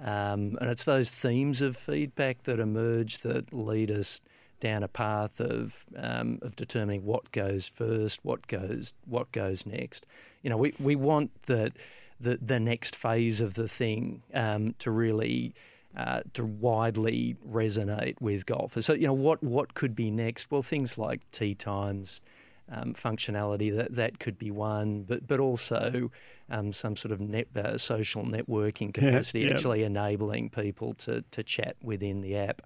Um, 0.00 0.56
and 0.60 0.70
it's 0.70 0.84
those 0.84 1.10
themes 1.10 1.62
of 1.62 1.76
feedback 1.76 2.44
that 2.44 2.60
emerge 2.60 3.18
that 3.18 3.52
lead 3.52 3.90
us 3.90 4.20
down 4.60 4.84
a 4.84 4.88
path 4.88 5.40
of 5.40 5.84
um, 5.96 6.38
of 6.42 6.54
determining 6.56 7.04
what 7.04 7.30
goes 7.32 7.66
first, 7.66 8.20
what 8.22 8.46
goes 8.46 8.94
what 9.04 9.30
goes 9.32 9.66
next. 9.66 10.06
You 10.42 10.50
know, 10.50 10.56
we, 10.56 10.74
we 10.78 10.96
want 10.96 11.30
that 11.46 11.72
the 12.20 12.38
the 12.40 12.60
next 12.60 12.96
phase 12.96 13.40
of 13.40 13.54
the 13.54 13.68
thing 13.68 14.22
um, 14.34 14.74
to 14.78 14.90
really 14.90 15.54
uh, 15.96 16.20
to 16.34 16.44
widely 16.44 17.36
resonate 17.48 18.20
with 18.20 18.46
golfers. 18.46 18.86
So 18.86 18.92
you 18.92 19.06
know, 19.06 19.14
what 19.14 19.42
what 19.42 19.74
could 19.74 19.94
be 19.94 20.10
next? 20.10 20.50
Well, 20.50 20.62
things 20.62 20.98
like 20.98 21.20
tee 21.30 21.54
times. 21.54 22.20
Um, 22.68 22.94
functionality 22.94 23.76
that 23.76 23.94
that 23.94 24.18
could 24.18 24.36
be 24.40 24.50
one, 24.50 25.04
but 25.04 25.24
but 25.24 25.38
also 25.38 26.10
um, 26.50 26.72
some 26.72 26.96
sort 26.96 27.12
of 27.12 27.20
net, 27.20 27.46
uh, 27.54 27.78
social 27.78 28.24
networking 28.24 28.92
capacity, 28.92 29.42
yeah. 29.42 29.50
actually 29.50 29.84
enabling 29.84 30.50
people 30.50 30.94
to 30.94 31.22
to 31.30 31.44
chat 31.44 31.76
within 31.80 32.22
the 32.22 32.36
app. 32.36 32.62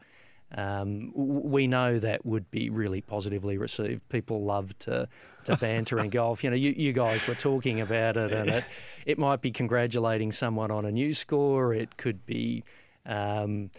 Um, 0.57 1.13
we 1.15 1.67
know 1.67 1.99
that 1.99 2.27
would 2.27 2.51
be 2.51 2.71
really 2.71 3.01
positively 3.01 3.57
received. 3.57 4.09
People 4.09 4.45
love 4.45 4.77
to 4.81 5.09
to 5.45 5.57
banter 5.57 5.99
in 6.01 6.11
golf. 6.11 6.45
You 6.45 6.51
know, 6.51 6.57
you, 6.57 6.75
you 6.77 6.93
guys 6.93 7.27
were 7.27 7.35
talking 7.35 7.81
about 7.81 8.17
it, 8.17 8.33
and 8.33 8.51
it, 8.51 8.65
it 9.07 9.19
might 9.19 9.41
be 9.41 9.51
congratulating 9.53 10.33
someone 10.33 10.71
on 10.71 10.85
a 10.85 10.91
new 10.91 11.13
score. 11.13 11.73
It 11.75 11.97
could 11.97 12.27
be. 12.27 12.65
Um, 13.07 13.71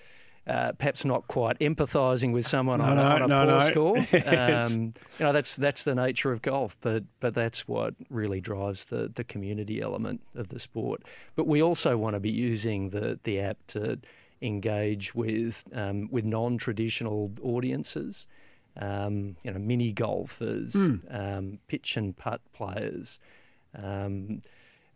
uh, 0.47 0.71
perhaps 0.71 1.05
not 1.05 1.27
quite 1.27 1.59
empathising 1.59 2.33
with 2.33 2.47
someone 2.47 2.79
no, 2.79 2.85
on, 2.85 2.95
no, 2.95 3.03
a, 3.03 3.09
on 3.11 3.21
a 3.21 3.27
no, 3.27 3.45
poor 3.47 3.61
score. 3.61 3.97
Yes. 4.11 4.71
Um, 4.71 4.93
you 5.19 5.25
know, 5.25 5.33
that's 5.33 5.55
that's 5.55 5.83
the 5.83 5.93
nature 5.93 6.31
of 6.31 6.41
golf, 6.41 6.75
but 6.81 7.03
but 7.19 7.35
that's 7.35 7.67
what 7.67 7.93
really 8.09 8.41
drives 8.41 8.85
the 8.85 9.11
the 9.13 9.23
community 9.23 9.81
element 9.81 10.19
of 10.33 10.49
the 10.49 10.59
sport. 10.59 11.03
But 11.35 11.45
we 11.45 11.61
also 11.61 11.95
want 11.95 12.15
to 12.15 12.19
be 12.19 12.31
using 12.31 12.89
the 12.89 13.19
the 13.23 13.39
app 13.39 13.57
to 13.67 13.99
engage 14.41 15.13
with 15.13 15.63
um, 15.73 16.09
with 16.11 16.25
non-traditional 16.25 17.31
audiences. 17.41 18.27
Um, 18.77 19.35
you 19.43 19.51
know, 19.51 19.59
mini 19.59 19.91
golfers, 19.91 20.75
um, 21.09 21.59
pitch 21.67 21.97
and 21.97 22.15
putt 22.15 22.39
players. 22.53 23.19
Um, 23.75 24.41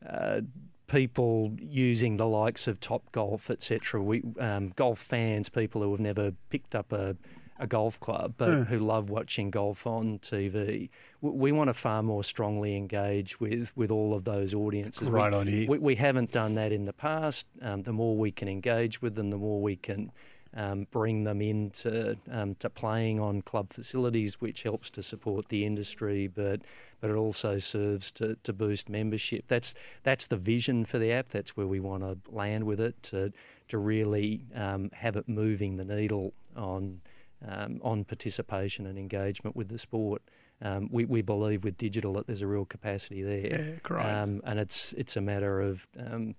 uh, 0.07 0.41
people 0.87 1.51
using 1.59 2.15
the 2.15 2.25
likes 2.25 2.67
of 2.67 2.79
Top 2.79 3.11
Golf, 3.11 3.49
etc. 3.49 4.01
We 4.01 4.23
um, 4.39 4.69
golf 4.75 4.99
fans, 4.99 5.49
people 5.49 5.81
who 5.81 5.91
have 5.91 5.99
never 5.99 6.31
picked 6.49 6.75
up 6.75 6.91
a, 6.93 7.15
a 7.57 7.67
golf 7.67 7.99
club 7.99 8.33
but 8.37 8.65
who 8.65 8.79
love 8.79 9.09
watching 9.09 9.49
golf 9.49 9.87
on 9.87 10.19
TV. 10.19 10.89
We, 11.21 11.31
we 11.31 11.51
want 11.51 11.69
to 11.69 11.73
far 11.73 12.03
more 12.03 12.23
strongly 12.23 12.75
engage 12.75 13.39
with, 13.39 13.75
with 13.77 13.91
all 13.91 14.13
of 14.13 14.25
those 14.25 14.53
audiences. 14.53 15.09
Right 15.09 15.31
we, 15.31 15.37
idea. 15.37 15.69
We, 15.69 15.77
we 15.77 15.95
haven't 15.95 16.31
done 16.31 16.55
that 16.55 16.71
in 16.71 16.85
the 16.85 16.93
past. 16.93 17.47
Um, 17.61 17.83
the 17.83 17.93
more 17.93 18.15
we 18.17 18.31
can 18.31 18.47
engage 18.47 19.01
with 19.01 19.15
them, 19.15 19.29
the 19.29 19.37
more 19.37 19.61
we 19.61 19.75
can. 19.75 20.11
Um, 20.57 20.87
bring 20.89 21.23
them 21.23 21.41
into 21.41 22.15
um, 22.31 22.55
to 22.59 22.69
playing 22.69 23.19
on 23.19 23.41
club 23.41 23.73
facilities, 23.73 24.39
which 24.39 24.63
helps 24.63 24.89
to 24.91 25.03
support 25.03 25.49
the 25.49 25.65
industry, 25.65 26.27
but 26.27 26.61
but 27.01 27.09
it 27.09 27.17
also 27.17 27.57
serves 27.57 28.09
to, 28.13 28.37
to 28.43 28.53
boost 28.53 28.87
membership. 28.87 29.43
That's 29.49 29.75
that's 30.03 30.27
the 30.27 30.37
vision 30.37 30.85
for 30.85 30.97
the 30.97 31.11
app. 31.11 31.27
That's 31.27 31.57
where 31.57 31.67
we 31.67 31.81
want 31.81 32.03
to 32.03 32.17
land 32.33 32.63
with 32.63 32.79
it 32.79 32.95
to 33.03 33.33
to 33.67 33.77
really 33.77 34.45
um, 34.55 34.91
have 34.93 35.17
it 35.17 35.27
moving 35.27 35.75
the 35.75 35.83
needle 35.83 36.31
on 36.55 37.01
um, 37.47 37.79
on 37.83 38.03
participation 38.03 38.85
and 38.85 38.97
engagement 38.97 39.55
with 39.55 39.69
the 39.69 39.77
sport. 39.77 40.21
Um, 40.61 40.87
we, 40.91 41.05
we 41.05 41.21
believe 41.21 41.63
with 41.63 41.77
digital 41.77 42.13
that 42.13 42.27
there's 42.27 42.41
a 42.41 42.47
real 42.47 42.65
capacity 42.65 43.21
there, 43.23 43.59
Yeah, 43.59 43.79
great. 43.83 44.05
um, 44.05 44.41
and 44.45 44.59
it's 44.59 44.93
it's 44.93 45.17
a 45.17 45.21
matter 45.21 45.61
of 45.61 45.87
um, 45.99 46.35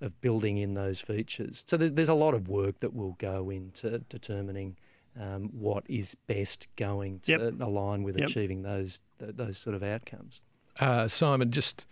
of 0.00 0.18
building 0.20 0.58
in 0.58 0.74
those 0.74 1.00
features. 1.00 1.64
So 1.66 1.76
there's 1.76 1.92
there's 1.92 2.08
a 2.08 2.14
lot 2.14 2.34
of 2.34 2.48
work 2.48 2.78
that 2.80 2.94
will 2.94 3.16
go 3.18 3.50
into 3.50 3.98
determining 4.08 4.76
um, 5.20 5.50
what 5.52 5.84
is 5.88 6.14
best 6.26 6.66
going 6.76 7.20
to 7.20 7.32
Yep. 7.32 7.60
align 7.60 8.02
with 8.04 8.16
Yep. 8.18 8.28
achieving 8.28 8.62
those 8.62 9.00
th- 9.18 9.36
those 9.36 9.58
sort 9.58 9.74
of 9.76 9.82
outcomes. 9.82 10.40
Uh, 10.80 11.08
Simon, 11.08 11.50
just 11.50 11.86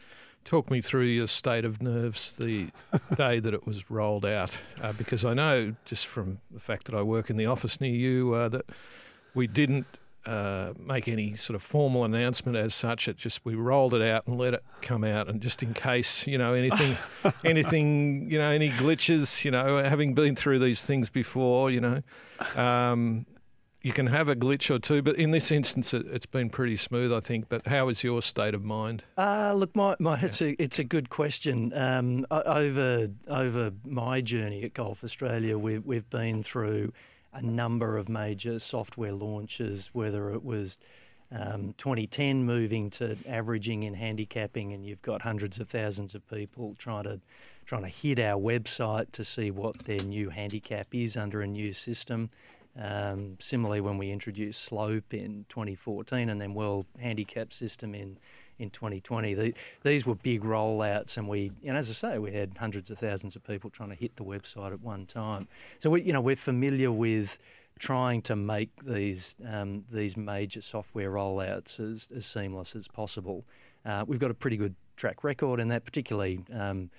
talk 0.46 0.70
me 0.70 0.80
through 0.80 1.04
your 1.04 1.26
state 1.26 1.64
of 1.64 1.82
nerves 1.82 2.36
the 2.36 2.68
day 3.16 3.40
that 3.40 3.52
it 3.52 3.66
was 3.66 3.90
rolled 3.90 4.24
out, 4.24 4.58
uh, 4.80 4.92
because 4.92 5.24
I 5.24 5.34
know 5.34 5.74
just 5.84 6.06
from 6.06 6.38
the 6.50 6.60
fact 6.60 6.86
that 6.86 6.94
I 6.94 7.02
work 7.02 7.28
in 7.28 7.36
the 7.36 7.46
office 7.46 7.80
near 7.80 7.94
you 7.94 8.32
uh, 8.32 8.48
that 8.48 8.64
we 9.34 9.46
didn't. 9.46 9.86
Uh, 10.24 10.72
make 10.76 11.06
any 11.06 11.36
sort 11.36 11.54
of 11.54 11.62
formal 11.62 12.02
announcement 12.02 12.56
as 12.56 12.74
such. 12.74 13.06
It 13.06 13.16
just 13.16 13.44
we 13.44 13.54
rolled 13.54 13.94
it 13.94 14.02
out 14.02 14.26
and 14.26 14.36
let 14.36 14.54
it 14.54 14.64
come 14.82 15.04
out, 15.04 15.28
and 15.28 15.40
just 15.40 15.62
in 15.62 15.72
case 15.72 16.26
you 16.26 16.36
know 16.36 16.52
anything, 16.52 16.96
anything 17.44 18.28
you 18.28 18.36
know 18.36 18.50
any 18.50 18.70
glitches, 18.70 19.44
you 19.44 19.52
know, 19.52 19.80
having 19.84 20.14
been 20.14 20.34
through 20.34 20.58
these 20.58 20.82
things 20.82 21.10
before, 21.10 21.70
you 21.70 21.80
know, 21.80 22.02
um, 22.56 23.24
you 23.86 23.92
can 23.92 24.08
have 24.08 24.28
a 24.28 24.34
glitch 24.34 24.68
or 24.74 24.80
two, 24.80 25.00
but 25.00 25.14
in 25.14 25.30
this 25.30 25.52
instance, 25.52 25.94
it, 25.94 26.04
it's 26.10 26.26
been 26.26 26.50
pretty 26.50 26.74
smooth, 26.74 27.12
I 27.12 27.20
think. 27.20 27.48
But 27.48 27.68
how 27.68 27.88
is 27.88 28.02
your 28.02 28.20
state 28.20 28.52
of 28.52 28.64
mind? 28.64 29.04
Uh, 29.16 29.52
look, 29.54 29.76
my, 29.76 29.94
my 30.00 30.18
it's 30.18 30.42
a 30.42 30.60
it's 30.60 30.80
a 30.80 30.84
good 30.84 31.08
question. 31.08 31.72
Um, 31.72 32.26
over 32.32 33.06
over 33.28 33.70
my 33.84 34.20
journey 34.22 34.64
at 34.64 34.74
Golf 34.74 35.04
Australia, 35.04 35.56
we've 35.56 35.86
we've 35.86 36.10
been 36.10 36.42
through 36.42 36.92
a 37.32 37.40
number 37.40 37.96
of 37.96 38.08
major 38.08 38.58
software 38.58 39.12
launches, 39.12 39.90
whether 39.92 40.32
it 40.32 40.44
was 40.44 40.78
um, 41.30 41.72
2010 41.78 42.42
moving 42.42 42.90
to 42.90 43.16
averaging 43.28 43.84
in 43.84 43.94
handicapping, 43.94 44.72
and 44.72 44.84
you've 44.84 45.02
got 45.02 45.22
hundreds 45.22 45.60
of 45.60 45.68
thousands 45.68 46.16
of 46.16 46.28
people 46.28 46.74
trying 46.76 47.04
to 47.04 47.20
trying 47.66 47.82
to 47.82 47.88
hit 47.88 48.18
our 48.18 48.40
website 48.40 49.12
to 49.12 49.24
see 49.24 49.52
what 49.52 49.78
their 49.84 50.00
new 50.00 50.28
handicap 50.28 50.92
is 50.92 51.16
under 51.16 51.40
a 51.40 51.46
new 51.46 51.72
system. 51.72 52.30
Um, 52.78 53.36
similarly, 53.38 53.80
when 53.80 53.98
we 53.98 54.10
introduced 54.10 54.62
Slope 54.62 55.14
in 55.14 55.46
2014 55.48 56.28
and 56.28 56.40
then 56.40 56.54
World 56.54 56.86
Handicap 56.98 57.52
System 57.52 57.94
in 57.94 58.18
in 58.58 58.70
2020, 58.70 59.34
the, 59.34 59.54
these 59.82 60.06
were 60.06 60.14
big 60.14 60.42
rollouts, 60.42 61.18
and 61.18 61.28
we, 61.28 61.52
know, 61.62 61.74
as 61.74 61.90
I 61.90 61.92
say, 61.92 62.18
we 62.18 62.32
had 62.32 62.56
hundreds 62.56 62.90
of 62.90 62.98
thousands 62.98 63.36
of 63.36 63.44
people 63.44 63.68
trying 63.68 63.90
to 63.90 63.94
hit 63.94 64.16
the 64.16 64.24
website 64.24 64.72
at 64.72 64.80
one 64.80 65.04
time. 65.04 65.46
So 65.78 65.90
we, 65.90 66.00
you 66.00 66.14
know, 66.14 66.22
we're 66.22 66.36
familiar 66.36 66.90
with 66.90 67.38
trying 67.78 68.22
to 68.22 68.34
make 68.34 68.70
these 68.82 69.36
um, 69.46 69.84
these 69.90 70.16
major 70.16 70.62
software 70.62 71.10
rollouts 71.10 71.78
as, 71.80 72.08
as 72.16 72.24
seamless 72.24 72.74
as 72.74 72.88
possible. 72.88 73.44
Uh, 73.84 74.04
we've 74.06 74.20
got 74.20 74.30
a 74.30 74.34
pretty 74.34 74.56
good 74.56 74.74
track 74.96 75.22
record 75.22 75.60
in 75.60 75.68
that, 75.68 75.84
particularly. 75.84 76.40
Um, 76.52 76.90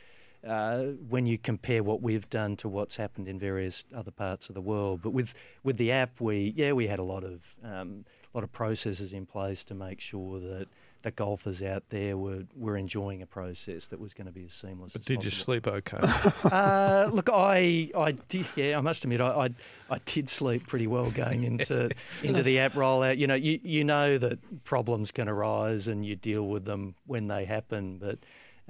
uh, 0.45 0.83
when 1.09 1.25
you 1.25 1.37
compare 1.37 1.83
what 1.83 2.01
we've 2.01 2.29
done 2.29 2.55
to 2.57 2.69
what's 2.69 2.97
happened 2.97 3.27
in 3.27 3.39
various 3.39 3.85
other 3.95 4.11
parts 4.11 4.49
of 4.49 4.55
the 4.55 4.61
world. 4.61 5.01
But 5.01 5.11
with 5.11 5.33
with 5.63 5.77
the 5.77 5.91
app, 5.91 6.19
we 6.19 6.53
yeah 6.55 6.73
we 6.73 6.87
had 6.87 6.99
a 6.99 7.03
lot 7.03 7.23
of 7.23 7.41
um, 7.63 8.05
lot 8.33 8.43
of 8.43 8.51
processes 8.51 9.13
in 9.13 9.25
place 9.25 9.63
to 9.65 9.73
make 9.73 9.99
sure 9.99 10.39
that 10.39 10.67
the 11.03 11.11
golfers 11.11 11.61
out 11.61 11.83
there 11.89 12.17
were 12.17 12.43
were 12.55 12.75
enjoying 12.75 13.21
a 13.21 13.25
process 13.25 13.87
that 13.87 13.99
was 13.99 14.13
going 14.13 14.27
to 14.27 14.31
be 14.31 14.45
as 14.45 14.53
seamless. 14.53 14.93
But 14.93 15.01
as 15.01 15.05
did 15.05 15.23
you 15.23 15.31
sleep 15.31 15.67
okay? 15.67 15.99
Uh, 16.43 17.09
look, 17.13 17.29
I, 17.31 17.89
I 17.97 18.11
did. 18.27 18.45
Yeah, 18.55 18.77
I 18.77 18.81
must 18.81 19.03
admit, 19.03 19.21
I, 19.21 19.27
I, 19.29 19.49
I 19.89 19.99
did 20.05 20.29
sleep 20.29 20.67
pretty 20.67 20.87
well 20.87 21.09
going 21.11 21.43
into 21.43 21.89
into 22.23 22.43
the 22.43 22.59
app 22.59 22.73
rollout. 22.73 23.17
You 23.17 23.27
know, 23.27 23.35
you 23.35 23.59
you 23.63 23.83
know 23.83 24.17
that 24.17 24.63
problems 24.63 25.11
can 25.11 25.27
arise 25.27 25.87
and 25.87 26.05
you 26.05 26.15
deal 26.15 26.47
with 26.47 26.65
them 26.65 26.95
when 27.05 27.27
they 27.27 27.45
happen. 27.45 27.97
But 27.97 28.19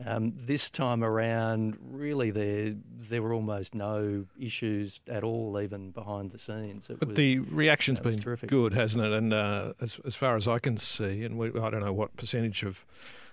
um, 0.05 0.33
this 0.35 0.69
time 0.69 1.03
around, 1.03 1.77
really, 1.81 2.29
there 2.31 2.75
there 3.09 3.21
were 3.21 3.33
almost 3.33 3.73
no 3.73 4.25
issues 4.39 5.01
at 5.07 5.23
all, 5.23 5.59
even 5.59 5.91
behind 5.91 6.31
the 6.31 6.39
scenes. 6.39 6.89
It 6.89 6.99
But 6.99 7.09
was, 7.09 7.17
the 7.17 7.39
reaction's 7.39 7.99
been 7.99 8.19
terrific. 8.19 8.49
good, 8.49 8.73
hasn't 8.73 9.03
it? 9.03 9.11
And 9.13 9.33
uh, 9.33 9.73
as, 9.81 9.99
as 10.05 10.15
far 10.15 10.35
as 10.35 10.47
I 10.47 10.59
can 10.59 10.77
see, 10.77 11.23
and 11.23 11.37
we, 11.37 11.47
I 11.49 11.69
don't 11.69 11.81
know 11.83 11.93
what 11.93 12.15
percentage 12.17 12.63
of 12.63 12.85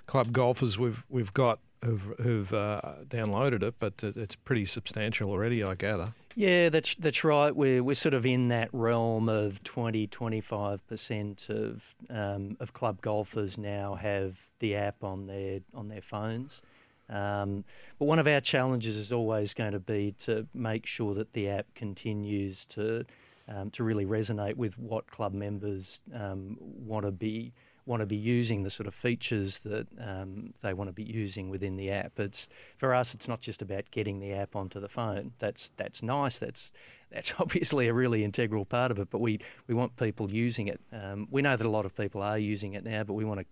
club 0.07 0.33
golfers 0.33 0.79
we've 0.79 1.05
we've 1.09 1.33
got 1.35 1.59
who've, 1.85 2.15
who've 2.23 2.53
uh, 2.55 2.81
downloaded 3.09 3.63
it, 3.63 3.75
but 3.79 4.03
it's 4.03 4.37
pretty 4.37 4.65
substantial 4.65 5.31
already, 5.31 5.63
I 5.63 5.75
gather. 5.75 6.15
Yeah, 6.37 6.69
that's 6.69 6.95
that's 6.97 7.23
right. 7.25 7.55
We're 7.55 7.83
we're 7.83 7.95
sort 7.95 8.15
of 8.15 8.27
in 8.27 8.49
that 8.49 8.69
realm 8.73 9.29
of 9.29 9.63
20, 9.63 10.07
25 10.09 10.87
percent 10.89 11.47
of 11.49 11.95
um, 12.11 12.57
of 12.59 12.73
club 12.73 13.01
golfers 13.03 13.57
now 13.57 13.95
have 13.95 14.39
the 14.65 14.77
app 14.77 15.05
on 15.05 15.27
their 15.27 15.61
on 15.75 15.89
their 15.89 16.01
phones. 16.01 16.63
Um, 17.11 17.65
but 17.99 18.07
one 18.07 18.19
of 18.19 18.27
our 18.27 18.41
challenges 18.41 18.97
is 18.97 19.13
always 19.13 19.53
going 19.53 19.73
to 19.73 19.79
be 19.79 20.13
to 20.21 20.47
make 20.55 20.87
sure 20.87 21.15
that 21.15 21.35
the 21.35 21.51
app 21.51 21.67
continues 21.75 22.65
to 22.67 23.05
um, 23.47 23.71
to 23.73 23.85
really 23.85 24.07
resonate 24.07 24.57
with 24.57 24.79
what 24.79 25.07
club 25.07 25.35
members 25.35 26.01
um, 26.15 26.57
want 26.61 27.05
to 27.05 27.13
be 27.13 27.53
want 27.87 28.01
to 28.01 28.07
be 28.07 28.17
using 28.17 28.63
the 28.63 28.71
sort 28.71 28.87
of 28.87 28.95
features 28.95 29.59
that 29.59 29.87
um, 30.01 30.55
they 30.63 30.73
want 30.73 30.89
to 30.89 30.93
be 30.93 31.03
using 31.03 31.51
within 31.51 31.77
the 31.77 31.91
app. 31.91 32.19
It's 32.19 32.49
for 32.79 32.95
us, 32.95 33.13
it's 33.13 33.29
not 33.29 33.43
just 33.43 33.61
about 33.61 33.91
getting 33.91 34.21
the 34.21 34.33
app 34.33 34.57
onto 34.57 34.81
the 34.81 34.89
phone. 34.89 35.33
That's 35.41 35.71
that's 35.77 36.03
nice. 36.03 36.39
That's 36.39 36.73
that's 37.11 37.35
obviously 37.39 37.89
a 37.89 37.93
really 37.93 38.25
integral 38.25 38.65
part 38.65 38.91
of 38.91 38.99
it. 38.99 39.11
But 39.11 39.21
we 39.21 39.41
we 39.67 39.75
want 39.75 39.95
people 39.97 40.31
using 40.31 40.69
it. 40.69 40.81
Um, 40.91 41.29
we 41.31 41.43
know 41.43 41.57
that 41.57 41.67
a 41.67 41.71
lot 41.71 41.85
of 41.85 41.95
people 41.95 42.23
are 42.23 42.39
using 42.39 42.73
it 42.73 42.85
now, 42.85 43.05
but 43.05 43.13
we 43.13 43.27
want 43.27 43.41
to 43.41 43.47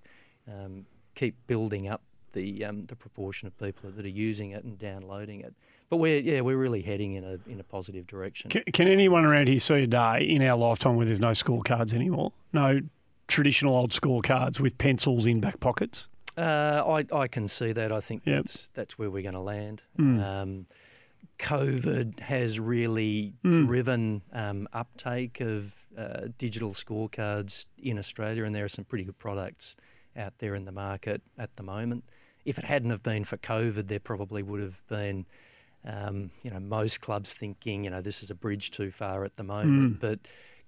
um, 0.53 0.87
keep 1.15 1.35
building 1.47 1.89
up 1.89 2.03
the 2.33 2.65
um, 2.65 2.87
the 2.87 2.97
proportion 2.97 3.47
of 3.47 3.59
people 3.59 3.91
that 3.91 4.05
are 4.05 4.09
using 4.09 4.51
it 4.53 4.65
and 4.65 4.79
downloading 4.79 5.41
it. 5.41 5.55
But 5.91 5.99
we're 5.99 6.21
yeah 6.21 6.41
we're 6.41 6.57
really 6.57 6.83
heading 6.83 7.13
in 7.15 7.25
a 7.25 7.39
in 7.51 7.61
a 7.61 7.65
positive 7.65 8.07
direction. 8.07 8.51
Can, 8.51 8.63
can 8.73 8.89
anyone 8.89 9.25
around 9.25 9.49
here 9.49 9.59
see 9.61 9.83
a 9.83 9.87
day 9.87 10.21
in 10.23 10.43
our 10.43 10.57
lifetime 10.57 10.97
where 10.97 11.05
there's 11.07 11.21
no 11.21 11.31
scorecards 11.33 11.93
anymore? 11.93 12.33
No 12.53 12.81
traditional 13.29 13.77
old 13.77 13.91
scorecards 13.93 14.61
with 14.61 14.77
pencils 14.79 15.27
in 15.27 15.41
back 15.41 15.61
pockets? 15.61 16.09
Uh, 16.37 16.83
I, 17.13 17.15
I 17.15 17.29
can 17.29 17.47
see 17.49 17.73
that. 17.73 17.93
I 17.93 18.01
think 18.01 18.23
Yep. 18.25 18.37
that's 18.45 18.71
that's 18.73 18.99
where 18.99 19.11
we're 19.11 19.23
going 19.23 19.35
to 19.35 19.41
land. 19.41 19.83
Mm. 19.99 20.23
Um, 20.25 20.67
COVID 21.39 22.21
has 22.21 22.59
really 22.61 23.35
Mm. 23.45 23.67
driven 23.67 24.23
um, 24.33 24.69
uptake 24.73 25.41
of 25.41 25.75
uh, 25.99 26.29
digital 26.39 26.73
scorecards 26.73 27.67
in 27.79 27.99
Australia, 27.99 28.45
and 28.45 28.55
there 28.55 28.65
are 28.65 28.69
some 28.69 28.85
pretty 28.85 29.05
good 29.05 29.19
products 29.19 29.77
out 30.17 30.35
there 30.39 30.55
in 30.55 30.65
the 30.65 30.73
market 30.73 31.23
at 31.39 31.57
the 31.57 31.63
moment. 31.63 32.05
If 32.45 32.59
it 32.59 32.65
hadn't 32.65 32.91
have 32.91 33.03
been 33.03 33.25
for 33.25 33.37
COVID, 33.37 33.89
there 33.89 34.01
probably 34.01 34.43
would 34.43 34.61
have 34.61 34.83
been 34.89 35.27
um, 35.85 36.31
you 36.43 36.51
know, 36.51 36.61
most 36.61 37.01
clubs 37.01 37.35
thinking, 37.35 37.85
you 37.85 37.91
know, 37.91 38.01
this 38.01 38.23
is 38.23 38.31
a 38.31 38.35
bridge 38.35 38.71
too 38.71 38.91
far 38.91 39.25
at 39.25 39.37
the 39.37 39.43
moment. 39.43 40.01
But 40.01 40.21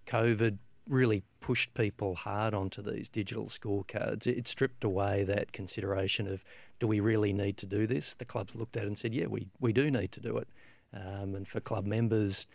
COVID 0.06 0.58
really 0.88 1.22
pushed 1.40 1.72
people 1.74 2.14
hard 2.14 2.52
onto 2.52 2.82
these 2.82 3.08
digital 3.08 3.46
scorecards. 3.46 4.26
It 4.26 4.48
stripped 4.48 4.84
away 4.84 5.24
that 5.24 5.52
consideration 5.52 6.26
of 6.26 6.44
do 6.80 6.86
we 6.86 7.00
really 7.00 7.32
need 7.32 7.56
to 7.58 7.66
do 7.66 7.86
this? 7.86 8.14
The 8.14 8.24
clubs 8.24 8.54
looked 8.54 8.76
at 8.76 8.84
it 8.84 8.86
and 8.86 8.98
said, 8.98 9.14
yeah, 9.14 9.26
we, 9.26 9.46
we 9.60 9.72
do 9.72 9.90
need 9.90 10.12
to 10.12 10.20
do 10.20 10.36
it. 10.38 10.48
Um, 10.92 11.34
and 11.34 11.46
for 11.46 11.60
club 11.60 11.86
members, 11.86 12.46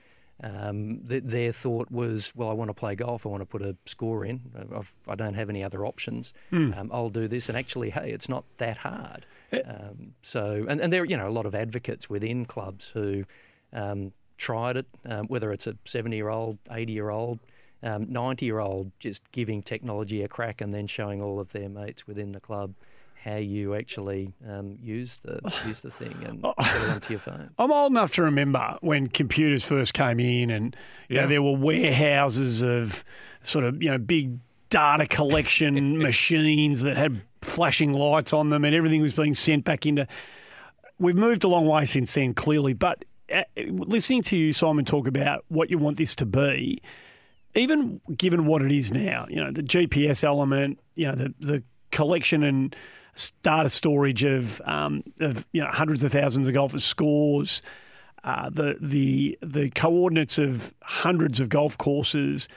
um, 0.44 1.02
th- 1.08 1.24
their 1.26 1.52
thought 1.52 1.92
was, 1.92 2.32
well, 2.36 2.50
I 2.50 2.54
want 2.54 2.70
to 2.70 2.74
play 2.74 2.96
golf. 2.96 3.26
I 3.26 3.30
want 3.30 3.42
to 3.42 3.46
put 3.46 3.62
a 3.62 3.76
score 3.86 4.26
in. 4.26 4.42
I've, 4.76 4.94
I 5.08 5.16
do 5.16 5.26
not 5.26 5.36
have 5.36 5.50
any 5.50 5.64
other 5.64 5.86
options. 5.86 6.34
Um, 6.74 6.90
I'll 6.94 7.10
do 7.10 7.28
this. 7.28 7.50
And 7.50 7.58
actually, 7.58 7.90
hey, 7.90 8.12
it's 8.12 8.30
not 8.30 8.46
that 8.58 8.78
hard. 8.78 9.26
Um, 9.66 10.14
so, 10.22 10.66
and, 10.70 10.80
and 10.80 10.94
there, 10.94 11.02
are, 11.02 11.06
you 11.06 11.18
know, 11.18 11.28
a 11.28 11.32
lot 11.32 11.46
of 11.46 11.56
advocates 11.56 12.10
within 12.10 12.46
clubs 12.46 12.88
who 12.88 13.26
um, 13.74 14.12
tried 14.38 14.78
it, 14.78 14.86
um, 15.06 15.28
whether 15.28 15.52
it's 15.52 15.68
a 15.68 15.76
70 15.86 16.16
year 16.16 16.30
old, 16.30 16.58
80 16.72 16.94
year 16.94 17.10
old, 17.10 17.40
90 17.82 18.46
year 18.46 18.60
old, 18.60 18.92
just 19.00 19.22
giving 19.32 19.62
technology 19.62 20.24
a 20.24 20.28
crack 20.28 20.62
and 20.62 20.74
then 20.74 20.88
showing 20.88 21.22
all 21.22 21.40
of 21.40 21.52
their 21.52 21.70
mates 21.70 22.08
within 22.08 22.32
the 22.32 22.40
club 22.40 22.74
how 23.24 23.36
you 23.36 23.76
actually 23.76 24.34
um, 24.48 24.78
use 24.82 25.20
the 25.24 25.40
use 25.68 25.82
the 25.82 25.92
thing 25.92 26.16
and 26.26 26.40
Oh. 26.44 26.54
get 26.58 26.76
it 26.84 26.90
onto 26.90 27.14
your 27.14 27.20
phone. 27.20 27.50
I'm 27.60 27.72
old 27.72 27.92
enough 27.92 28.14
to 28.16 28.24
remember 28.24 28.78
when 28.82 29.08
computers 29.08 29.64
first 29.66 29.94
came 29.94 30.20
in, 30.20 30.50
and 30.50 30.76
you 31.10 31.16
know, 31.16 31.22
Yeah. 31.24 31.28
there 31.28 31.42
were 31.42 31.54
warehouses 31.56 32.62
of 32.62 33.04
sort 33.42 33.66
of 33.66 33.82
you 33.84 33.90
know 33.92 33.98
big 33.98 34.40
data 34.70 35.06
collection 35.08 35.98
machines 36.10 36.82
that 36.82 36.96
had 36.98 37.22
flashing 37.42 37.94
lights 37.94 38.34
on 38.34 38.50
them, 38.50 38.64
and 38.66 38.74
everything 38.76 39.02
was 39.02 39.14
being 39.14 39.34
sent 39.34 39.64
back 39.66 39.86
into. 39.86 40.08
We've 41.00 41.16
moved 41.16 41.44
a 41.46 41.48
long 41.48 41.66
way 41.66 41.86
since 41.86 42.14
then, 42.14 42.34
clearly, 42.34 42.74
but 42.74 43.06
uh, 43.34 43.44
listening 43.58 44.22
to 44.24 44.38
you, 44.38 44.52
Simon, 44.52 44.84
talk 44.84 45.08
about 45.08 45.46
what 45.48 45.70
you 45.70 45.78
want 45.78 45.96
this 45.98 46.14
to 46.18 46.26
be, 46.26 46.82
even 47.56 48.02
given 48.18 48.46
what 48.46 48.62
it 48.62 48.72
is 48.72 48.92
now, 48.92 49.26
you 49.30 49.38
know, 49.44 49.52
the 49.52 49.64
GPS 49.64 50.24
element, 50.24 50.80
you 50.96 51.08
know, 51.08 51.16
the 51.16 51.34
the 51.40 51.64
collection 51.92 52.44
and 52.44 52.76
s- 52.76 52.80
data 53.44 53.70
storage 53.70 54.24
of 54.24 54.62
um, 54.66 55.04
of 55.20 55.46
you 55.52 55.62
know 55.62 55.70
hundreds 55.70 56.04
of 56.04 56.12
thousands 56.12 56.48
of 56.48 56.54
golfers' 56.54 56.84
scores, 56.84 57.62
uh, 58.24 58.50
the 58.50 58.78
the 58.80 59.38
the 59.42 59.70
coordinates 59.72 60.38
of 60.38 60.74
hundreds 60.82 61.40
of 61.40 61.50
golf 61.50 61.78
courses. 61.78 62.48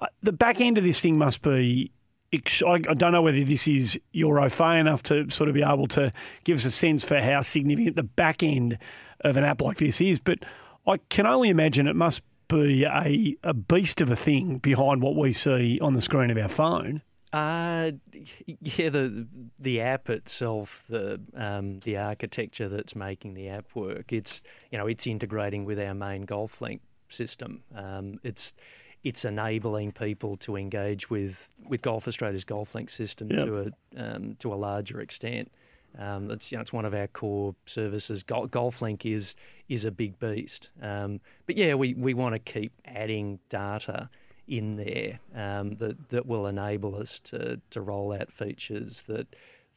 Uh, 0.00 0.06
the 0.22 0.32
back 0.32 0.60
end 0.60 0.78
of 0.78 0.84
this 0.84 1.00
thing 1.00 1.18
must 1.18 1.42
be. 1.42 1.90
I 2.30 2.78
don't 2.78 3.12
know 3.12 3.22
whether 3.22 3.42
this 3.42 3.66
is 3.66 3.98
your 4.12 4.38
au 4.38 4.50
fait 4.50 4.80
enough 4.80 5.02
to 5.04 5.30
sort 5.30 5.48
of 5.48 5.54
be 5.54 5.62
able 5.62 5.88
to 5.88 6.10
give 6.44 6.56
us 6.58 6.66
a 6.66 6.70
sense 6.70 7.02
for 7.02 7.18
how 7.18 7.40
significant 7.40 7.96
the 7.96 8.02
back 8.02 8.42
end 8.42 8.76
of 9.22 9.38
an 9.38 9.44
app 9.44 9.62
like 9.62 9.78
this 9.78 9.98
is, 10.02 10.18
but 10.18 10.40
I 10.86 10.98
can 11.08 11.26
only 11.26 11.48
imagine 11.48 11.86
it 11.86 11.96
must 11.96 12.20
be 12.48 12.84
a, 12.84 13.36
a 13.42 13.54
beast 13.54 14.00
of 14.00 14.10
a 14.10 14.16
thing 14.16 14.58
behind 14.58 15.02
what 15.02 15.16
we 15.16 15.32
see 15.32 15.78
on 15.80 15.94
the 15.94 16.02
screen 16.02 16.30
of 16.30 16.38
our 16.38 16.48
phone. 16.48 17.02
Uh, 17.32 17.92
yeah, 18.60 18.88
the 18.88 19.26
the 19.58 19.80
app 19.80 20.08
itself, 20.08 20.84
the 20.88 21.20
um, 21.34 21.80
the 21.80 21.98
architecture 21.98 22.68
that's 22.68 22.96
making 22.96 23.34
the 23.34 23.48
app 23.48 23.66
work, 23.74 24.12
it's 24.12 24.42
you 24.70 24.78
know 24.78 24.86
it's 24.86 25.06
integrating 25.06 25.64
with 25.64 25.78
our 25.78 25.94
main 25.94 26.24
GolfLink 26.24 26.80
system. 27.08 27.62
Um, 27.74 28.18
it's 28.22 28.54
it's 29.04 29.24
enabling 29.24 29.92
people 29.92 30.36
to 30.38 30.56
engage 30.56 31.08
with, 31.08 31.52
with 31.68 31.82
Golf 31.82 32.08
Australia's 32.08 32.44
GolfLink 32.44 32.90
system 32.90 33.30
Yep. 33.30 33.46
to 33.46 33.58
a 33.58 33.70
um, 34.02 34.36
to 34.40 34.52
a 34.52 34.56
larger 34.56 35.00
extent. 35.00 35.50
Um, 35.98 36.30
it's 36.30 36.50
you 36.50 36.58
know 36.58 36.62
it's 36.62 36.72
one 36.72 36.84
of 36.84 36.94
our 36.94 37.06
core 37.08 37.54
services. 37.66 38.22
Gol- 38.22 38.48
GolfLink 38.48 39.04
is 39.04 39.36
is 39.68 39.84
a 39.84 39.90
big 39.90 40.18
beast, 40.18 40.70
um, 40.80 41.20
but 41.46 41.56
yeah, 41.56 41.74
we, 41.74 41.94
we 41.94 42.14
want 42.14 42.34
to 42.34 42.38
keep 42.38 42.72
adding 42.86 43.38
data 43.50 44.08
in 44.48 44.76
there 44.76 45.20
um, 45.34 45.76
that 45.76 46.08
that 46.08 46.26
will 46.26 46.46
enable 46.46 46.96
us 46.96 47.20
to 47.20 47.60
to 47.70 47.80
roll 47.80 48.12
out 48.12 48.32
features 48.32 49.02
that 49.02 49.26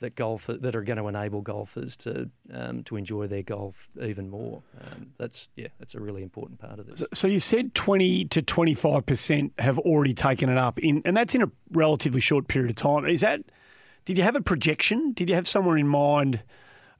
that 0.01 0.15
golf 0.15 0.47
that 0.47 0.75
are 0.75 0.81
going 0.81 0.97
to 0.97 1.07
enable 1.07 1.41
golfers 1.41 1.95
to 1.95 2.29
um, 2.53 2.84
to 2.84 2.97
enjoy 2.97 3.27
their 3.27 3.43
golf 3.43 3.89
even 4.01 4.29
more. 4.29 4.62
Um, 4.81 5.13
that's 5.17 5.49
yeah, 5.55 5.67
that's 5.79 5.95
a 5.95 5.99
really 5.99 6.23
important 6.23 6.60
part 6.60 6.79
of 6.79 6.88
this. 6.88 7.03
So 7.13 7.27
you 7.27 7.39
said 7.39 7.73
20 7.73 8.25
to 8.25 8.41
25% 8.41 9.51
have 9.60 9.79
already 9.79 10.13
taken 10.13 10.49
it 10.49 10.57
up 10.57 10.79
in 10.79 11.01
and 11.05 11.15
that's 11.15 11.34
in 11.34 11.43
a 11.43 11.51
relatively 11.71 12.21
short 12.21 12.47
period 12.47 12.71
of 12.71 12.75
time. 12.75 13.05
Is 13.05 13.21
that 13.21 13.41
did 14.03 14.17
you 14.17 14.23
have 14.23 14.36
a 14.36 14.41
projection? 14.41 15.13
Did 15.13 15.29
you 15.29 15.36
have 15.36 15.47
somewhere 15.47 15.77
in 15.77 15.88
mind 15.88 16.43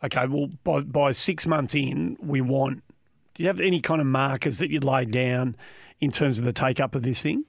okay, 0.04 0.28
well 0.28 0.50
by 0.64 0.82
by 0.82 1.12
6 1.12 1.48
months 1.48 1.76
in 1.76 2.18
we 2.22 2.40
want 2.40 2.84
do 3.34 3.44
you 3.44 3.48
have 3.48 3.60
any 3.60 3.82
kind 3.82 4.02
of 4.02 4.08
markers 4.08 4.60
that 4.60 4.70
you'd 4.70 4.84
laid 4.84 5.12
down 5.12 5.56
in 6.00 6.12
terms 6.12 6.38
of 6.38 6.46
the 6.46 6.54
take 6.54 6.80
up 6.80 6.96
of 6.96 7.02
this 7.02 7.22
thing? 7.22 7.46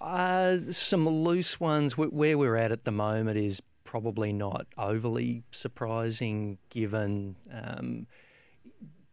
Uh, 0.00 0.58
some 0.58 1.08
loose 1.08 1.60
ones. 1.60 1.96
Where 1.96 2.38
we're 2.38 2.56
at 2.56 2.72
at 2.72 2.84
the 2.84 2.90
moment 2.92 3.36
is 3.38 3.60
probably 3.84 4.32
not 4.32 4.66
overly 4.78 5.42
surprising, 5.50 6.58
given 6.70 7.36
um, 7.52 8.06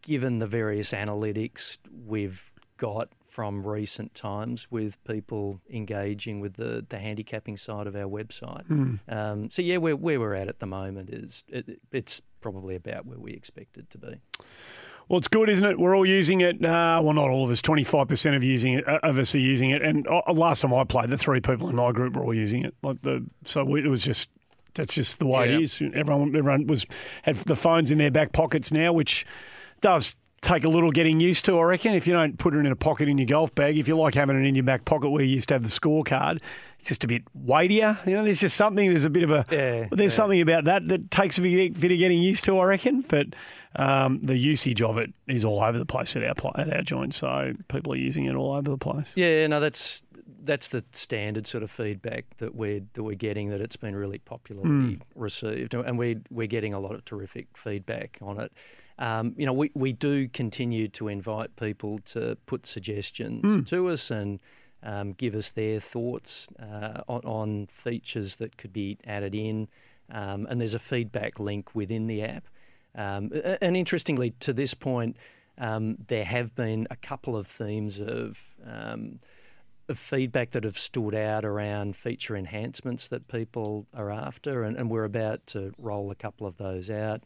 given 0.02 0.40
the 0.40 0.48
various 0.48 0.92
analytics 0.94 1.78
we've 2.06 2.54
got 2.78 3.10
from 3.28 3.68
recent 3.68 4.16
times 4.16 4.68
with 4.72 5.04
people 5.04 5.60
engaging 5.70 6.40
with 6.40 6.54
the, 6.54 6.86
the 6.90 6.98
handicapping 6.98 7.58
side 7.58 7.86
of 7.86 7.96
our 7.96 8.06
website. 8.08 8.68
Um, 9.10 9.50
so 9.52 9.62
yeah, 9.62 9.78
where 9.78 9.96
where 9.96 10.20
we're 10.20 10.36
at 10.36 10.48
at 10.48 10.60
the 10.60 10.66
moment 10.68 11.10
is 11.10 11.44
it, 11.50 11.80
it's 11.92 12.22
probably 12.40 12.76
about 12.76 13.06
where 13.06 13.20
we 13.20 13.34
expect 13.34 13.78
it 13.78 13.90
to 13.90 13.98
be. 13.98 14.22
Well, 15.10 15.20
it's 15.20 15.28
good, 15.30 15.50
isn't 15.50 15.66
it? 15.66 15.80
We're 15.80 15.96
all 15.96 16.06
using 16.06 16.42
it. 16.42 16.64
Uh, 16.64 17.00
well, 17.04 17.14
not 17.14 17.30
all 17.30 17.46
of 17.46 17.52
us. 17.52 17.62
Twenty 17.62 17.84
five 17.84 18.08
percent 18.08 18.36
of 18.36 18.44
using 18.44 18.74
it 18.74 18.88
uh, 18.88 19.00
of 19.04 19.18
us 19.20 19.34
are 19.36 19.40
using 19.40 19.70
it. 19.70 19.82
And 19.82 20.08
uh, 20.08 20.22
last 20.34 20.62
time 20.62 20.74
I 20.74 20.84
played, 20.84 21.10
the 21.10 21.18
three 21.18 21.40
people 21.40 21.70
in 21.70 21.76
my 21.76 21.92
group 21.92 22.16
were 22.16 22.24
all 22.24 22.34
using 22.34 22.64
it. 22.66 22.76
Like 22.84 23.02
the 23.04 23.24
so 23.46 23.64
we, 23.64 23.82
it 23.84 23.88
was 23.88 24.04
just 24.04 24.30
that's 24.74 24.94
just 24.94 25.20
the 25.20 25.26
way 25.28 25.50
Yeah. 25.50 25.56
it 25.58 25.62
is. 25.62 25.82
Everyone 25.82 26.36
everyone 26.36 26.68
was 26.68 26.86
had 27.24 27.36
the 27.38 27.56
phones 27.56 27.90
in 27.92 27.98
their 28.00 28.12
back 28.12 28.32
pockets 28.34 28.72
now, 28.72 28.92
which 28.92 29.26
does 29.82 30.18
take 30.42 30.64
a 30.64 30.70
little 30.70 30.92
getting 30.92 31.20
used 31.20 31.46
to. 31.46 31.58
I 31.58 31.64
reckon 31.64 31.94
if 31.94 32.06
you 32.06 32.14
don't 32.14 32.38
put 32.38 32.54
it 32.54 32.60
in 32.60 32.68
a 32.68 32.76
pocket 32.76 33.08
in 33.10 33.18
your 33.18 33.26
golf 33.26 33.56
bag, 33.56 33.76
if 33.78 33.88
you 33.88 33.98
like 33.98 34.14
having 34.14 34.40
it 34.40 34.48
in 34.48 34.54
your 34.56 34.64
back 34.64 34.86
pocket 34.86 35.10
where 35.10 35.24
you 35.24 35.34
used 35.34 35.48
to 35.50 35.56
have 35.56 35.64
the 35.64 35.70
scorecard, 35.70 36.40
it's 36.78 36.88
just 36.88 37.04
a 37.04 37.08
bit 37.08 37.24
weightier. 37.34 37.98
You 38.06 38.14
know, 38.14 38.24
there's 38.24 38.40
just 38.40 38.56
something. 38.56 38.88
There's 38.90 39.04
a 39.06 39.10
bit 39.10 39.24
of 39.24 39.32
a 39.32 39.46
Yeah, 39.50 39.88
there's 39.92 40.12
yeah. 40.12 40.16
something 40.16 40.42
about 40.42 40.66
that 40.66 40.88
that 40.90 41.10
takes 41.12 41.38
a 41.38 41.42
bit, 41.42 41.80
bit 41.80 41.92
of 41.92 41.98
getting 41.98 42.22
used 42.22 42.44
to, 42.46 42.60
I 42.60 42.66
reckon. 42.66 43.02
But 43.02 43.28
um, 43.78 44.20
the 44.24 44.38
usage 44.38 44.82
of 44.82 44.98
it 44.98 45.14
is 45.28 45.46
all 45.46 45.62
over 45.62 45.78
the 45.78 45.86
place 45.86 46.16
at 46.16 46.24
our 46.24 46.60
at 46.60 46.74
our 46.74 46.82
joint, 46.82 47.14
so 47.14 47.54
people 47.68 47.94
are 47.94 47.98
using 47.98 48.26
it 48.26 48.36
all 48.36 48.54
over 48.54 48.72
the 48.72 48.78
place. 48.78 49.14
Yeah, 49.16 49.48
no, 49.48 49.60
that's 49.60 50.04
that's 50.44 50.70
the 50.70 50.84
standard 50.92 51.46
sort 51.46 51.64
of 51.64 51.70
feedback 51.70 52.26
that 52.38 52.56
we're 52.56 52.82
that 52.94 53.04
we're 53.04 53.16
getting 53.16 53.50
that 53.50 53.62
it's 53.62 53.76
been 53.78 53.96
really 53.96 54.20
popularly 54.20 55.00
received, 55.16 55.74
and 55.74 55.98
we're 55.98 56.22
we're 56.32 56.48
getting 56.48 56.74
a 56.74 56.80
lot 56.80 56.94
of 56.94 57.06
terrific 57.06 57.48
feedback 57.56 58.18
on 58.22 58.40
it. 58.40 58.52
Um, 59.00 59.36
you 59.38 59.46
know, 59.46 59.54
we, 59.54 59.70
we 59.76 59.94
do 59.94 60.28
continue 60.28 60.88
to 60.90 61.08
invite 61.08 61.56
people 61.56 62.00
to 62.06 62.36
put 62.48 62.66
suggestions 62.66 63.70
to 63.70 63.90
us 63.90 64.10
and 64.10 64.40
um, 64.82 65.14
give 65.14 65.36
us 65.36 65.50
their 65.50 65.80
thoughts 65.80 66.48
uh, 66.60 67.02
on, 67.08 67.22
on 67.22 67.68
features 67.68 68.38
that 68.38 68.58
could 68.58 68.74
be 68.74 68.98
added 69.06 69.36
in. 69.36 69.68
Um, 70.12 70.48
and 70.50 70.60
there's 70.60 70.74
a 70.74 70.80
feedback 70.80 71.40
link 71.40 71.76
within 71.76 72.08
the 72.08 72.24
app. 72.24 72.48
Um, 72.98 73.32
and 73.62 73.78
interestingly, 73.78 74.32
to 74.40 74.54
this 74.54 74.74
point, 74.74 75.18
um, 75.58 75.98
there 76.08 76.26
have 76.26 76.56
been 76.56 76.88
a 76.90 76.96
couple 76.96 77.38
of 77.38 77.48
themes 77.48 78.00
of, 78.00 78.42
um, 78.66 79.20
of 79.88 79.98
feedback 79.98 80.52
that 80.52 80.64
have 80.64 80.78
stood 80.78 81.16
out 81.16 81.46
around 81.46 81.96
feature 81.96 82.36
enhancements 82.36 83.08
that 83.10 83.28
people 83.28 83.86
are 83.94 84.12
after, 84.12 84.64
and, 84.64 84.76
and 84.78 84.90
we're 84.90 85.04
about 85.04 85.46
to 85.48 85.72
roll 85.78 86.12
a 86.12 86.16
couple 86.16 86.48
of 86.48 86.58
those 86.58 86.90
out. 86.90 87.24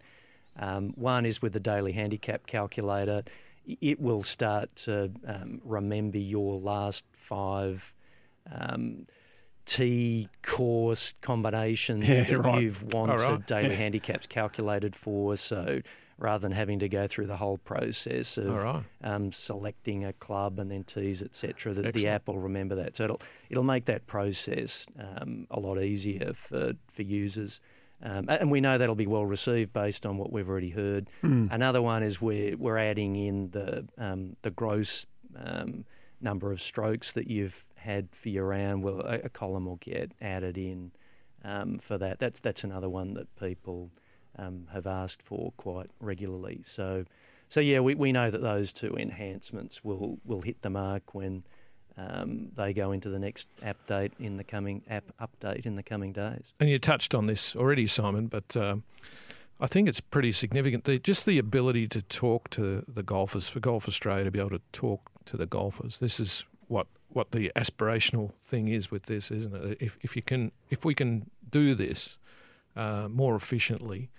Um, 0.60 0.90
one 0.96 1.26
is 1.26 1.42
with 1.42 1.54
the 1.54 1.60
daily 1.60 1.94
handicap 1.94 2.46
calculator. 2.46 3.24
It 3.66 4.00
will 4.00 4.24
start 4.24 4.76
to 4.88 5.12
um, 5.26 5.62
remember 5.64 6.18
your 6.18 6.60
last 6.60 7.06
five 7.14 7.94
um, 8.52 9.08
T 9.66 10.28
course 10.44 11.14
combinations 11.22 12.08
Yeah, 12.08 12.24
that 12.24 12.38
right. 12.40 12.62
you've 12.62 12.84
wanted 12.94 13.22
right. 13.22 13.46
daily 13.46 13.70
Yeah. 13.70 13.76
handicaps 13.76 14.28
calculated 14.28 14.96
for. 14.96 15.36
So 15.36 15.82
rather 16.18 16.42
than 16.42 16.52
having 16.52 16.78
to 16.80 16.88
go 16.88 17.08
through 17.08 17.26
the 17.28 17.38
whole 17.38 17.58
process 17.58 18.38
of 18.38 18.54
right. 18.54 18.84
um, 19.04 19.32
selecting 19.32 20.06
a 20.06 20.14
club 20.14 20.60
and 20.60 20.70
then 20.70 20.84
tees, 20.84 21.24
etc., 21.24 21.74
that 21.74 21.94
the 21.94 22.08
app 22.08 22.28
will 22.28 22.38
remember 22.40 22.76
that. 22.76 22.96
So 22.96 23.06
it'll 23.06 23.22
it'll 23.50 23.64
make 23.64 23.86
that 23.86 24.06
process 24.08 24.86
um, 25.00 25.48
a 25.50 25.60
lot 25.60 25.82
easier 25.82 26.34
for 26.34 26.74
for 26.90 27.02
users. 27.02 27.60
Um, 28.04 28.26
and 28.30 28.50
we 28.50 28.62
know 28.62 28.80
that'll 28.80 28.96
be 28.96 29.06
well 29.06 29.26
received 29.26 29.74
based 29.74 30.08
on 30.08 30.18
what 30.18 30.32
we've 30.32 30.50
already 30.50 30.72
heard. 30.72 31.08
Another 31.22 31.82
one 31.84 32.02
is 32.02 32.20
we're 32.20 32.58
we're 32.58 32.78
adding 32.80 33.16
in 33.16 33.52
the 33.52 33.86
um, 34.00 34.36
the 34.42 34.50
gross 34.52 35.06
um, 35.38 35.86
number 36.22 36.52
of 36.52 36.62
strokes 36.62 37.12
that 37.14 37.28
you've 37.28 37.68
had 37.76 38.10
for 38.12 38.30
your 38.30 38.48
round. 38.48 38.84
Well, 38.84 39.02
a, 39.02 39.22
a 39.26 39.30
column 39.30 39.66
will 39.66 39.78
get 39.78 40.12
added 40.22 40.58
in 40.58 40.92
um, 41.44 41.80
for 41.80 41.98
that. 41.98 42.20
That's 42.20 42.40
that's 42.40 42.64
another 42.64 42.90
one 42.90 43.14
that 43.16 43.34
people 43.36 43.90
um, 44.38 44.68
have 44.72 44.88
asked 44.88 45.22
for 45.22 45.54
quite 45.58 45.90
regularly. 46.00 46.62
So 46.64 47.06
so 47.50 47.60
yeah, 47.60 47.80
we, 47.80 47.96
we 47.96 48.12
know 48.12 48.32
that 48.32 48.42
those 48.42 48.72
two 48.72 48.96
enhancements 48.96 49.84
will 49.84 50.20
will 50.26 50.42
hit 50.42 50.62
the 50.62 50.70
mark 50.70 51.14
when 51.14 51.44
um, 51.98 52.50
they 52.56 52.74
go 52.74 52.92
into 52.92 53.10
the 53.10 53.20
next 53.20 53.48
app 53.62 53.78
date 53.88 54.14
in 54.20 54.38
the 54.38 54.44
coming 54.44 54.82
app 54.90 55.04
update 55.20 55.66
in 55.66 55.76
the 55.76 55.84
coming 55.84 56.14
days. 56.14 56.54
And 56.60 56.70
you 56.70 56.80
touched 56.80 57.14
on 57.14 57.26
this 57.28 57.56
already, 57.56 57.88
Simon, 57.88 58.28
but 58.28 58.56
um, 58.56 58.84
I 59.60 59.68
think 59.68 59.90
it's 59.90 60.00
pretty 60.00 60.32
significant. 60.32 60.86
The, 60.86 60.98
just 61.00 61.26
the 61.26 61.38
ability 61.38 61.88
to 61.90 62.02
talk 62.02 62.50
to 62.52 62.84
the 62.88 63.04
golfers 63.04 63.50
for 63.50 63.60
Golf 63.60 63.88
Australia 63.88 64.24
to 64.24 64.32
be 64.32 64.40
able 64.40 64.52
to 64.52 64.62
talk 64.72 65.11
to 65.32 65.38
the 65.38 65.46
golfers. 65.46 66.00
This 66.00 66.20
is 66.20 66.46
what 66.68 66.88
what 67.10 67.32
the 67.32 67.52
aspirational 67.56 68.32
thing 68.42 68.68
is 68.68 68.92
with 68.92 69.04
this, 69.04 69.32
isn't 69.32 69.56
it? 69.56 69.78
If 69.80 69.98
if 70.02 70.16
you 70.16 70.22
can 70.22 70.52
if 70.70 70.86
we 70.86 70.94
can 70.94 71.30
do 71.50 71.74
this 71.74 72.18
uh, 72.76 73.08
more 73.10 73.36
efficiently, 73.36 74.10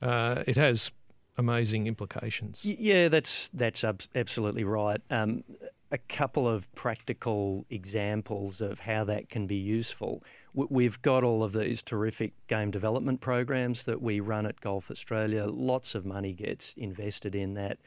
uh, 0.00 0.42
it 0.46 0.56
has 0.56 0.90
amazing 1.36 1.86
implications. 1.86 2.64
Yeah, 2.64 3.08
that's 3.08 3.48
that's 3.48 3.84
absolutely 4.14 4.64
right. 4.64 5.00
Um, 5.10 5.44
a 5.92 5.98
couple 5.98 6.48
of 6.48 6.72
practical 6.76 7.66
examples 7.68 8.60
of 8.60 8.78
how 8.78 9.02
that 9.04 9.28
can 9.28 9.48
be 9.48 9.56
useful. 9.56 10.22
We've 10.54 11.00
got 11.02 11.24
all 11.24 11.42
of 11.42 11.52
these 11.52 11.82
terrific 11.82 12.32
game 12.46 12.70
development 12.70 13.20
programs 13.20 13.84
that 13.84 14.00
we 14.00 14.20
run 14.20 14.46
at 14.46 14.60
Golf 14.60 14.90
Australia. 14.90 15.46
Lots 15.46 15.96
of 15.96 16.06
money 16.06 16.32
gets 16.32 16.74
invested 16.74 17.34
in 17.34 17.54
that. 17.54 17.78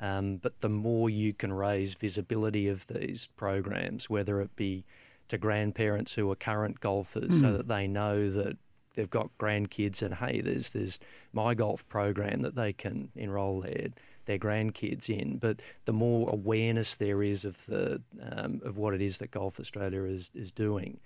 Um, 0.00 0.36
but 0.36 0.60
the 0.60 0.68
more 0.68 1.10
you 1.10 1.34
can 1.34 1.52
raise 1.52 1.94
visibility 1.94 2.68
of 2.68 2.86
these 2.86 3.28
programs, 3.36 4.08
whether 4.08 4.40
it 4.40 4.56
be 4.56 4.84
to 5.28 5.38
grandparents 5.38 6.14
who 6.14 6.30
are 6.30 6.36
current 6.36 6.80
golfers, 6.80 7.30
mm. 7.30 7.40
so 7.40 7.46
hmm. 7.48 7.56
that 7.58 7.68
they 7.68 7.86
know 7.86 8.30
that 8.30 8.56
they've 8.94 9.10
got 9.10 9.30
grandkids 9.38 10.02
and 10.02 10.14
hey, 10.14 10.40
there's 10.40 10.70
there's 10.70 10.98
my 11.32 11.54
golf 11.54 11.88
program 11.88 12.42
that 12.42 12.54
they 12.54 12.72
can 12.72 13.10
enrol 13.14 13.60
their 13.60 13.88
their 14.24 14.38
grandkids 14.38 15.08
in. 15.08 15.38
But 15.38 15.60
the 15.84 15.92
more 15.92 16.28
awareness 16.30 16.94
there 16.94 17.22
is 17.22 17.44
of 17.44 17.64
the 17.66 18.00
um, 18.32 18.60
of 18.64 18.76
what 18.76 18.94
it 18.94 19.02
is 19.02 19.18
that 19.18 19.30
Golf 19.30 19.60
Australia 19.60 20.04
is 20.04 20.30
is 20.34 20.50
doing, 20.52 20.98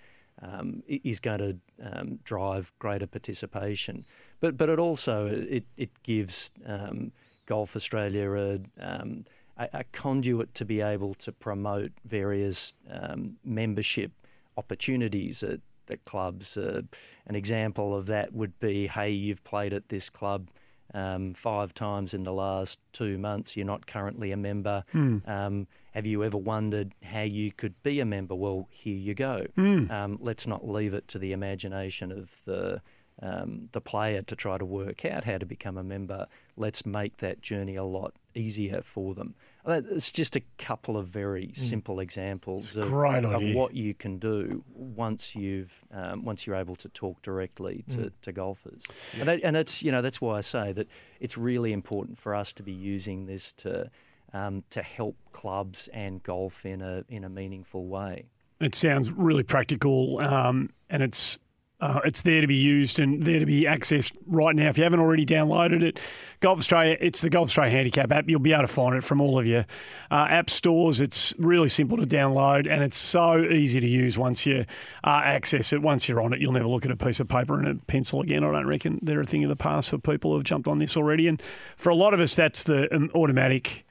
um, 0.43 0.83
is 0.87 1.21
going 1.21 1.39
to 1.39 1.57
um, 1.83 2.19
drive 2.25 2.73
greater 2.79 3.07
participation. 3.07 4.05
But 4.41 4.57
but 4.57 4.69
it 4.69 4.79
also 4.79 5.27
it 5.27 5.65
it 5.77 5.91
gives 6.03 6.51
um, 6.67 7.13
Golf 7.47 7.77
Australia 7.77 8.31
a, 8.33 8.59
um, 8.81 9.25
a, 9.57 9.69
a, 9.73 9.85
conduit 9.85 10.55
to 10.55 10.65
be 10.65 10.81
able 10.81 11.15
to 11.15 11.33
promote 11.33 11.93
various 12.05 12.75
um, 12.91 13.37
membership 13.45 14.13
opportunities 14.57 15.43
at 15.43 15.61
the 15.87 15.97
clubs. 15.99 16.57
Uh, 16.57 16.83
an 17.27 17.35
example 17.35 17.95
of 17.95 18.07
that 18.07 18.33
would 18.33 18.59
be, 18.61 18.87
hey, 18.87 19.11
you've 19.11 19.45
played 19.45 19.73
at 19.73 19.89
this 19.89 20.09
club 20.09 20.49
um, 20.93 21.35
five 21.35 21.75
times 21.75 22.15
in 22.15 22.23
the 22.23 22.33
last 22.33 22.79
two 22.93 23.19
months. 23.19 23.57
You're 23.57 23.67
not 23.67 23.87
currently 23.87 24.33
a 24.33 24.37
member. 24.37 24.85
Mm. 24.95 25.29
Um, 25.29 25.67
have 25.93 26.07
you 26.07 26.25
ever 26.25 26.37
wondered 26.37 26.95
how 27.03 27.23
you 27.23 27.53
could 27.53 27.81
be 27.83 28.01
a 28.01 28.05
member? 28.05 28.35
Well, 28.35 28.69
here 28.71 28.97
you 28.97 29.15
go. 29.15 29.47
Mm. 29.57 29.91
Um, 29.91 30.19
let's 30.21 30.47
not 30.47 30.69
leave 30.69 30.95
it 30.95 31.09
to 31.09 31.19
the 31.19 31.33
imagination 31.33 32.13
of 32.13 32.31
the 32.45 32.81
um, 33.23 33.69
the 33.73 33.81
player 33.81 34.23
to 34.23 34.37
try 34.37 34.59
to 34.59 34.65
work 34.65 35.05
out 35.05 35.25
how 35.25 35.39
to 35.39 35.47
become 35.47 35.79
a 35.79 35.85
member. 35.85 36.27
Let's 36.57 36.85
make 36.85 37.19
that 37.19 37.41
journey 37.41 37.77
a 37.77 37.85
lot 37.85 38.15
easier 38.35 38.83
for 38.83 39.15
them. 39.15 39.35
It's 39.67 40.13
just 40.13 40.37
a 40.37 40.43
couple 40.59 40.97
of 40.97 41.07
very 41.07 41.47
mm. 41.47 41.57
simple 41.57 42.01
examples 42.01 42.77
of, 42.77 42.93
of, 42.93 43.55
what 43.55 43.75
you 43.75 43.95
can 43.95 44.19
do 44.19 44.63
once 44.75 45.35
you've 45.35 45.73
um, 45.91 46.25
once 46.25 46.47
you're 46.47 46.57
able 46.57 46.77
to 46.77 46.89
talk 46.91 47.23
directly 47.23 47.83
to, 47.89 47.97
mm. 47.97 48.13
to 48.23 48.33
golfers, 48.33 48.83
and, 49.19 49.29
that, 49.29 49.41
and 49.43 49.57
that's 49.57 49.83
you 49.83 49.91
know 49.91 50.03
that's 50.03 50.21
why 50.21 50.37
I 50.37 50.43
say 50.43 50.73
that 50.73 50.87
it's 51.19 51.39
really 51.39 51.73
important 51.73 52.19
for 52.19 52.35
us 52.35 52.53
to 52.55 52.63
be 52.63 52.73
using 52.73 53.25
this 53.25 53.53
to 53.55 53.91
um, 54.35 54.65
to 54.69 54.83
help 54.83 55.17
clubs 55.33 55.89
and 55.95 56.23
golf 56.23 56.67
in 56.67 56.83
a 56.83 57.05
in 57.09 57.25
a 57.25 57.31
meaningful 57.31 57.87
way. 57.87 58.27
It 58.61 58.75
sounds 58.75 59.11
really 59.11 59.45
practical, 59.45 60.21
um, 60.21 60.71
and 60.91 61.03
it's 61.03 61.39
uh, 61.85 62.01
it's 62.03 62.23
there 62.23 62.41
to 62.41 62.47
be 62.47 62.55
used 62.55 62.99
and 62.99 63.23
there 63.25 63.39
to 63.39 63.45
be 63.45 63.65
accessed 63.65 64.17
right 64.27 64.57
now. 64.57 64.71
If 64.71 64.79
you 64.79 64.85
haven't 64.85 65.01
already 65.01 65.27
downloaded 65.27 65.83
it, 65.83 66.01
Golf 66.41 66.59
Australia, 66.59 66.97
it's 66.99 67.21
the 67.21 67.29
Golf 67.29 67.49
Australia 67.49 67.73
Handicap 67.73 68.11
app. 68.11 68.25
You'll 68.27 68.41
be 68.41 68.55
able 68.55 68.63
to 68.63 68.69
find 68.69 68.95
it 68.95 69.05
from 69.05 69.21
all 69.21 69.39
of 69.39 69.45
your 69.45 69.67
uh, 70.11 70.27
app 70.31 70.49
stores. 70.49 71.03
It's 71.03 71.35
really 71.37 71.69
simple 71.69 71.99
to 71.99 72.05
download 72.05 72.67
and 72.67 72.83
it's 72.83 72.97
so 72.97 73.39
easy 73.39 73.81
to 73.81 73.87
use 73.87 74.17
once 74.17 74.47
you 74.47 74.65
uh, 75.05 75.21
access 75.25 75.75
it. 75.75 75.83
Once 75.83 76.09
you're 76.09 76.23
on 76.23 76.33
it, 76.33 76.41
you'll 76.41 76.53
never 76.53 76.69
look 76.69 76.87
at 76.87 76.91
a 76.91 76.97
piece 76.97 77.21
of 77.21 77.29
paper 77.29 77.59
and 77.59 77.69
a 77.69 77.75
pencil 77.85 78.23
again. 78.23 78.45
I 78.45 78.53
don't 78.53 78.67
reckon 78.67 78.99
they're 79.03 79.21
a 79.21 79.27
thing 79.27 79.45
of 79.45 79.51
the 79.51 79.57
past 79.57 79.91
for 79.91 79.99
people 79.99 80.31
who 80.31 80.39
have 80.39 80.45
jumped 80.45 80.69
on 80.69 80.79
this 80.79 80.97
already. 80.97 81.29
And 81.29 81.43
for 81.77 81.91
a 81.91 81.95
lot 81.95 82.15
of 82.15 82.21
us, 82.21 82.35
that's 82.35 82.63
the 82.63 82.95
um, 82.95 83.11
automatic 83.15 83.85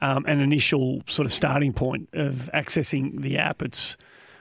um, 0.00 0.24
and 0.26 0.40
initial 0.40 1.02
sort 1.06 1.26
of 1.26 1.32
starting 1.32 1.72
point 1.72 2.08
of 2.12 2.50
accessing 2.52 3.22
the 3.22 3.38
app. 3.38 3.62
It's 3.62 3.96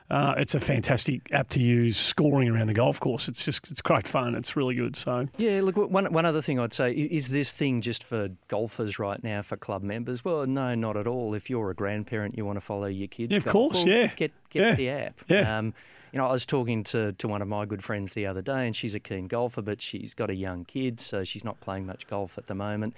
uh, 0.09 0.35
it's 0.37 0.53
a 0.53 0.59
fantastic 0.59 1.21
app 1.31 1.49
to 1.49 1.59
use 1.59 1.97
scoring 1.97 2.47
around 2.47 2.67
the 2.67 2.73
golf 2.73 2.99
course. 2.99 3.27
It's 3.27 3.43
just 3.43 3.71
it's 3.71 3.81
great 3.81 4.07
fun. 4.07 4.35
It's 4.35 4.55
really 4.55 4.75
good. 4.75 4.95
So 4.95 5.27
yeah, 5.37 5.61
look 5.63 5.75
one 5.77 6.11
one 6.13 6.25
other 6.25 6.41
thing 6.41 6.59
I'd 6.59 6.73
say 6.73 6.91
is 6.91 7.29
this 7.29 7.53
thing 7.53 7.81
just 7.81 8.03
for 8.03 8.29
golfers 8.47 8.99
right 8.99 9.23
now 9.23 9.41
for 9.41 9.57
club 9.57 9.81
members? 9.81 10.23
Well, 10.23 10.45
no, 10.45 10.75
not 10.75 10.95
at 10.95 11.07
all. 11.07 11.33
If 11.33 11.49
you're 11.49 11.71
a 11.71 11.75
grandparent, 11.75 12.37
you 12.37 12.45
want 12.45 12.57
to 12.57 12.61
follow 12.61 12.85
your 12.85 13.07
kids. 13.07 13.31
Yeah, 13.31 13.37
of 13.37 13.45
course, 13.45 13.85
yeah. 13.85 14.07
Get 14.07 14.31
get 14.49 14.61
yeah. 14.61 14.75
the 14.75 14.89
app. 14.89 15.21
Yeah. 15.27 15.57
Um, 15.57 15.73
you 16.11 16.21
know, 16.21 16.27
I 16.27 16.31
was 16.31 16.45
talking 16.45 16.85
to, 16.85 17.11
to 17.11 17.27
one 17.27 17.41
of 17.41 17.49
my 17.49 17.65
good 17.65 17.83
friends 17.83 18.13
the 18.13 18.25
other 18.25 18.41
day, 18.41 18.65
and 18.65 18.73
she's 18.73 18.95
a 18.95 19.01
keen 19.01 19.27
golfer, 19.27 19.61
but 19.61 19.81
she's 19.81 20.13
got 20.13 20.29
a 20.29 20.33
young 20.33 20.63
kid, 20.63 21.01
so 21.01 21.25
she's 21.25 21.43
not 21.43 21.59
playing 21.59 21.85
much 21.85 22.07
golf 22.07 22.37
at 22.37 22.47
the 22.47 22.55
moment. 22.55 22.93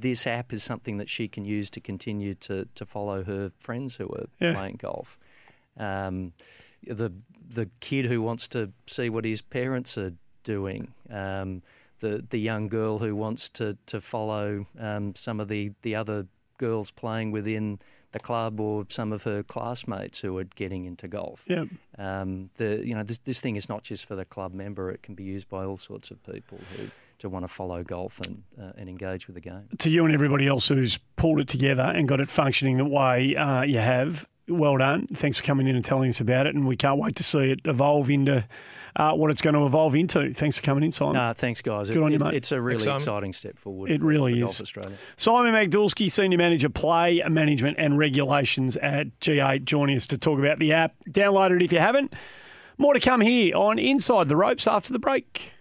This 0.00 0.26
app 0.26 0.54
is 0.54 0.62
something 0.62 0.96
that 0.96 1.10
she 1.10 1.28
can 1.28 1.44
use 1.44 1.68
to 1.68 1.80
continue 1.80 2.32
to, 2.36 2.66
to 2.74 2.86
follow 2.86 3.22
her 3.22 3.52
friends 3.58 3.96
who 3.96 4.08
are 4.08 4.28
yeah. 4.40 4.54
playing 4.54 4.78
golf. 4.80 5.18
Um, 5.78 6.32
the 6.86 7.12
the 7.50 7.68
kid 7.80 8.06
who 8.06 8.22
wants 8.22 8.48
to 8.48 8.70
see 8.86 9.08
what 9.08 9.24
his 9.24 9.42
parents 9.42 9.96
are 9.98 10.12
doing. 10.44 10.92
Um, 11.10 11.62
the 12.00 12.24
the 12.30 12.38
young 12.38 12.68
girl 12.68 12.98
who 12.98 13.14
wants 13.14 13.48
to 13.50 13.76
to 13.86 14.00
follow 14.00 14.66
um, 14.78 15.14
some 15.14 15.40
of 15.40 15.48
the, 15.48 15.72
the 15.82 15.94
other 15.94 16.26
girls 16.58 16.90
playing 16.90 17.30
within 17.32 17.78
the 18.12 18.18
club 18.18 18.58
or 18.58 18.86
some 18.88 19.12
of 19.12 19.22
her 19.22 19.42
classmates 19.42 20.20
who 20.20 20.36
are 20.38 20.44
getting 20.44 20.86
into 20.86 21.06
golf. 21.06 21.44
Yeah. 21.46 21.64
Um, 21.98 22.50
the 22.56 22.82
you 22.84 22.94
know 22.94 23.02
this 23.02 23.18
this 23.18 23.40
thing 23.40 23.56
is 23.56 23.68
not 23.68 23.82
just 23.82 24.06
for 24.06 24.16
the 24.16 24.24
club 24.24 24.54
member; 24.54 24.90
it 24.90 25.02
can 25.02 25.14
be 25.14 25.24
used 25.24 25.48
by 25.48 25.64
all 25.64 25.76
sorts 25.76 26.10
of 26.10 26.22
people 26.24 26.58
who 26.76 26.84
to 27.18 27.28
want 27.28 27.44
to 27.44 27.48
follow 27.48 27.82
golf 27.82 28.20
and 28.20 28.42
uh, 28.60 28.72
and 28.76 28.88
engage 28.88 29.26
with 29.26 29.34
the 29.34 29.40
game. 29.40 29.68
To 29.78 29.90
you 29.90 30.04
and 30.04 30.14
everybody 30.14 30.46
else 30.46 30.68
who's 30.68 30.98
pulled 31.16 31.40
it 31.40 31.48
together 31.48 31.82
and 31.82 32.08
got 32.08 32.20
it 32.20 32.28
functioning 32.28 32.78
the 32.78 32.84
way 32.84 33.36
uh, 33.36 33.62
you 33.62 33.78
have, 33.78 34.26
well 34.48 34.76
done. 34.76 35.06
Thanks 35.14 35.38
for 35.38 35.44
coming 35.44 35.66
in 35.66 35.76
and 35.76 35.84
telling 35.84 36.08
us 36.08 36.20
about 36.20 36.46
it, 36.46 36.54
and 36.54 36.66
we 36.66 36.76
can't 36.76 36.98
wait 36.98 37.16
to 37.16 37.22
see 37.22 37.50
it 37.50 37.60
evolve 37.64 38.10
into 38.10 38.44
uh, 38.96 39.12
what 39.12 39.30
it's 39.30 39.40
going 39.40 39.54
to 39.54 39.64
evolve 39.64 39.94
into. 39.94 40.32
Thanks 40.34 40.58
for 40.58 40.62
coming 40.62 40.84
in, 40.84 40.92
Simon. 40.92 41.14
No, 41.14 41.32
thanks, 41.32 41.62
guys. 41.62 41.88
Good 41.88 41.98
it, 41.98 42.02
on 42.02 42.12
you, 42.12 42.18
mate. 42.18 42.34
It's 42.34 42.52
a 42.52 42.60
really 42.60 42.84
thanks, 42.84 43.04
exciting 43.04 43.32
step 43.32 43.58
forward. 43.58 43.90
It 43.90 44.02
really 44.02 44.32
for 44.32 44.38
is. 44.38 44.42
Golf 44.44 44.60
Australia. 44.60 44.96
Simon 45.16 45.52
Magdulski, 45.52 46.10
Senior 46.10 46.38
Manager 46.38 46.68
Play 46.68 47.22
Management 47.28 47.76
and 47.78 47.96
Regulations 47.98 48.76
at 48.78 49.18
GA, 49.20 49.58
joining 49.58 49.96
us 49.96 50.06
to 50.08 50.18
talk 50.18 50.38
about 50.38 50.58
the 50.58 50.72
app. 50.72 50.94
Download 51.08 51.54
it 51.54 51.62
if 51.62 51.72
you 51.72 51.78
haven't. 51.78 52.12
More 52.76 52.94
to 52.94 53.00
come 53.00 53.20
here 53.20 53.56
on 53.56 53.78
Inside 53.78 54.28
the 54.28 54.36
Ropes 54.36 54.66
after 54.66 54.92
the 54.92 54.98
break. 54.98 55.52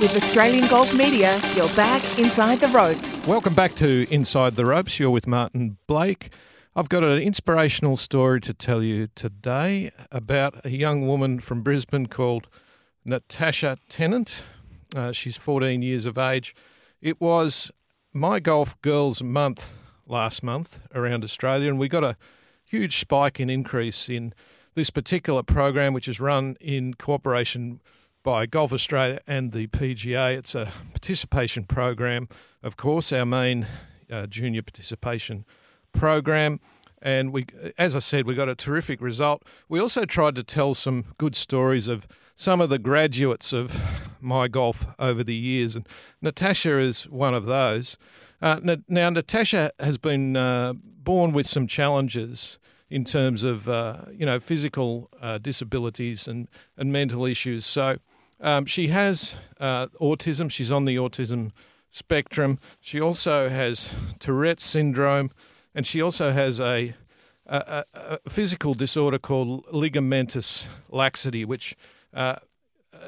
With 0.00 0.16
Australian 0.16 0.68
Golf 0.68 0.94
Media, 0.94 1.40
you're 1.56 1.68
back 1.74 2.18
inside 2.18 2.60
the 2.60 2.68
ropes. 2.68 3.26
Welcome 3.26 3.54
back 3.54 3.74
to 3.76 4.06
Inside 4.10 4.54
the 4.54 4.64
Ropes. 4.64 5.00
You're 5.00 5.10
with 5.10 5.26
Martin 5.26 5.78
Blake. 5.86 6.30
I've 6.76 6.88
got 6.88 7.02
an 7.02 7.18
inspirational 7.18 7.96
story 7.96 8.40
to 8.42 8.52
tell 8.52 8.82
you 8.82 9.08
today 9.14 9.90
about 10.12 10.64
a 10.64 10.70
young 10.70 11.06
woman 11.06 11.40
from 11.40 11.62
Brisbane 11.62 12.06
called 12.06 12.46
Natasha 13.04 13.78
Tennant. 13.88 14.44
Uh, 14.94 15.10
she's 15.12 15.36
14 15.36 15.82
years 15.82 16.06
of 16.06 16.18
age. 16.18 16.54
It 17.00 17.20
was 17.20 17.70
My 18.12 18.38
Golf 18.38 18.80
Girls 18.82 19.22
Month 19.22 19.76
last 20.06 20.42
month 20.42 20.80
around 20.94 21.24
Australia, 21.24 21.70
and 21.70 21.78
we 21.78 21.88
got 21.88 22.04
a 22.04 22.16
huge 22.64 23.00
spike 23.00 23.40
in 23.40 23.48
increase 23.48 24.08
in 24.08 24.34
this 24.74 24.90
particular 24.90 25.42
program, 25.42 25.94
which 25.94 26.06
is 26.06 26.20
run 26.20 26.56
in 26.60 26.94
cooperation 26.94 27.80
by 28.22 28.46
Golf 28.46 28.72
Australia 28.72 29.20
and 29.26 29.52
the 29.52 29.68
PGA. 29.68 30.36
It's 30.36 30.54
a 30.54 30.70
participation 30.90 31.64
program, 31.64 32.28
of 32.62 32.76
course, 32.76 33.10
our 33.12 33.26
main 33.26 33.66
uh, 34.12 34.26
junior 34.26 34.62
participation 34.62 35.46
program. 35.98 36.60
And 37.00 37.32
we, 37.32 37.46
as 37.78 37.94
I 37.94 38.00
said, 38.00 38.26
we 38.26 38.34
got 38.34 38.48
a 38.48 38.54
terrific 38.54 39.00
result. 39.00 39.44
We 39.68 39.78
also 39.78 40.04
tried 40.04 40.34
to 40.34 40.42
tell 40.42 40.74
some 40.74 41.04
good 41.16 41.36
stories 41.36 41.86
of 41.86 42.08
some 42.34 42.60
of 42.60 42.70
the 42.70 42.78
graduates 42.78 43.52
of 43.52 43.80
my 44.20 44.48
golf 44.48 44.86
over 44.98 45.22
the 45.22 45.34
years, 45.34 45.76
and 45.76 45.86
Natasha 46.22 46.78
is 46.78 47.08
one 47.08 47.34
of 47.34 47.46
those. 47.46 47.96
Uh, 48.40 48.60
now, 48.88 49.10
Natasha 49.10 49.72
has 49.80 49.98
been 49.98 50.36
uh, 50.36 50.72
born 50.74 51.32
with 51.32 51.46
some 51.46 51.66
challenges 51.66 52.58
in 52.90 53.04
terms 53.04 53.42
of 53.44 53.68
uh, 53.68 53.96
you 54.12 54.24
know 54.24 54.38
physical 54.38 55.10
uh, 55.20 55.38
disabilities 55.38 56.28
and 56.28 56.48
and 56.76 56.92
mental 56.92 57.26
issues. 57.26 57.66
So 57.66 57.98
um, 58.40 58.66
she 58.66 58.88
has 58.88 59.34
uh, 59.60 59.88
autism. 60.00 60.50
She's 60.50 60.72
on 60.72 60.84
the 60.84 60.96
autism 60.96 61.50
spectrum. 61.90 62.58
She 62.80 63.00
also 63.00 63.48
has 63.48 63.92
Tourette's 64.18 64.64
syndrome, 64.64 65.30
and 65.78 65.86
she 65.86 66.02
also 66.02 66.32
has 66.32 66.58
a, 66.58 66.92
a, 67.46 67.84
a 67.94 68.18
physical 68.28 68.74
disorder 68.74 69.16
called 69.16 69.64
ligamentous 69.66 70.66
laxity, 70.88 71.44
which 71.44 71.76
uh, 72.12 72.34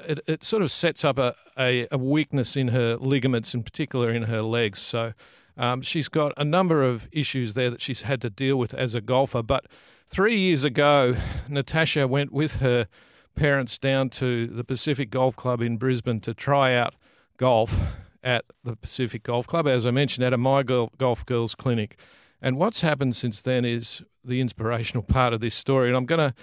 it, 0.06 0.20
it, 0.28 0.44
sort 0.44 0.62
of 0.62 0.70
sets 0.70 1.04
up 1.04 1.18
a, 1.18 1.34
a, 1.58 1.88
a, 1.90 1.98
weakness 1.98 2.56
in 2.56 2.68
her 2.68 2.94
ligaments, 2.94 3.54
in 3.54 3.64
particular 3.64 4.12
in 4.12 4.22
her 4.22 4.40
legs. 4.40 4.78
So 4.78 5.14
um, 5.56 5.82
she's 5.82 6.06
got 6.06 6.32
a 6.36 6.44
number 6.44 6.84
of 6.84 7.08
issues 7.10 7.54
there 7.54 7.70
that 7.70 7.80
she's 7.80 8.02
had 8.02 8.22
to 8.22 8.30
deal 8.30 8.54
with 8.54 8.72
as 8.72 8.94
a 8.94 9.00
golfer. 9.00 9.42
But 9.42 9.66
three 10.06 10.38
years 10.38 10.62
ago, 10.62 11.16
Natasha 11.48 12.06
went 12.06 12.30
with 12.30 12.58
her 12.58 12.86
parents 13.34 13.78
down 13.78 14.10
to 14.10 14.46
the 14.46 14.62
Pacific 14.62 15.10
Golf 15.10 15.34
Club 15.34 15.60
in 15.60 15.76
Brisbane 15.76 16.20
to 16.20 16.34
try 16.34 16.76
out 16.76 16.94
golf 17.36 17.80
at 18.22 18.44
the 18.62 18.76
Pacific 18.76 19.24
Golf 19.24 19.48
Club, 19.48 19.66
as 19.66 19.86
I 19.86 19.90
mentioned, 19.90 20.24
at 20.24 20.32
a 20.32 20.38
My 20.38 20.62
Golf 20.62 21.26
Girls 21.26 21.56
clinic. 21.56 21.98
And 22.42 22.56
what's 22.56 22.80
happened 22.80 23.16
since 23.16 23.40
then 23.40 23.64
is 23.64 24.02
the 24.24 24.40
inspirational 24.40 25.02
part 25.02 25.32
of 25.32 25.40
this 25.40 25.54
story. 25.54 25.88
And 25.88 25.96
I'm 25.96 26.06
going 26.06 26.30
to, 26.30 26.34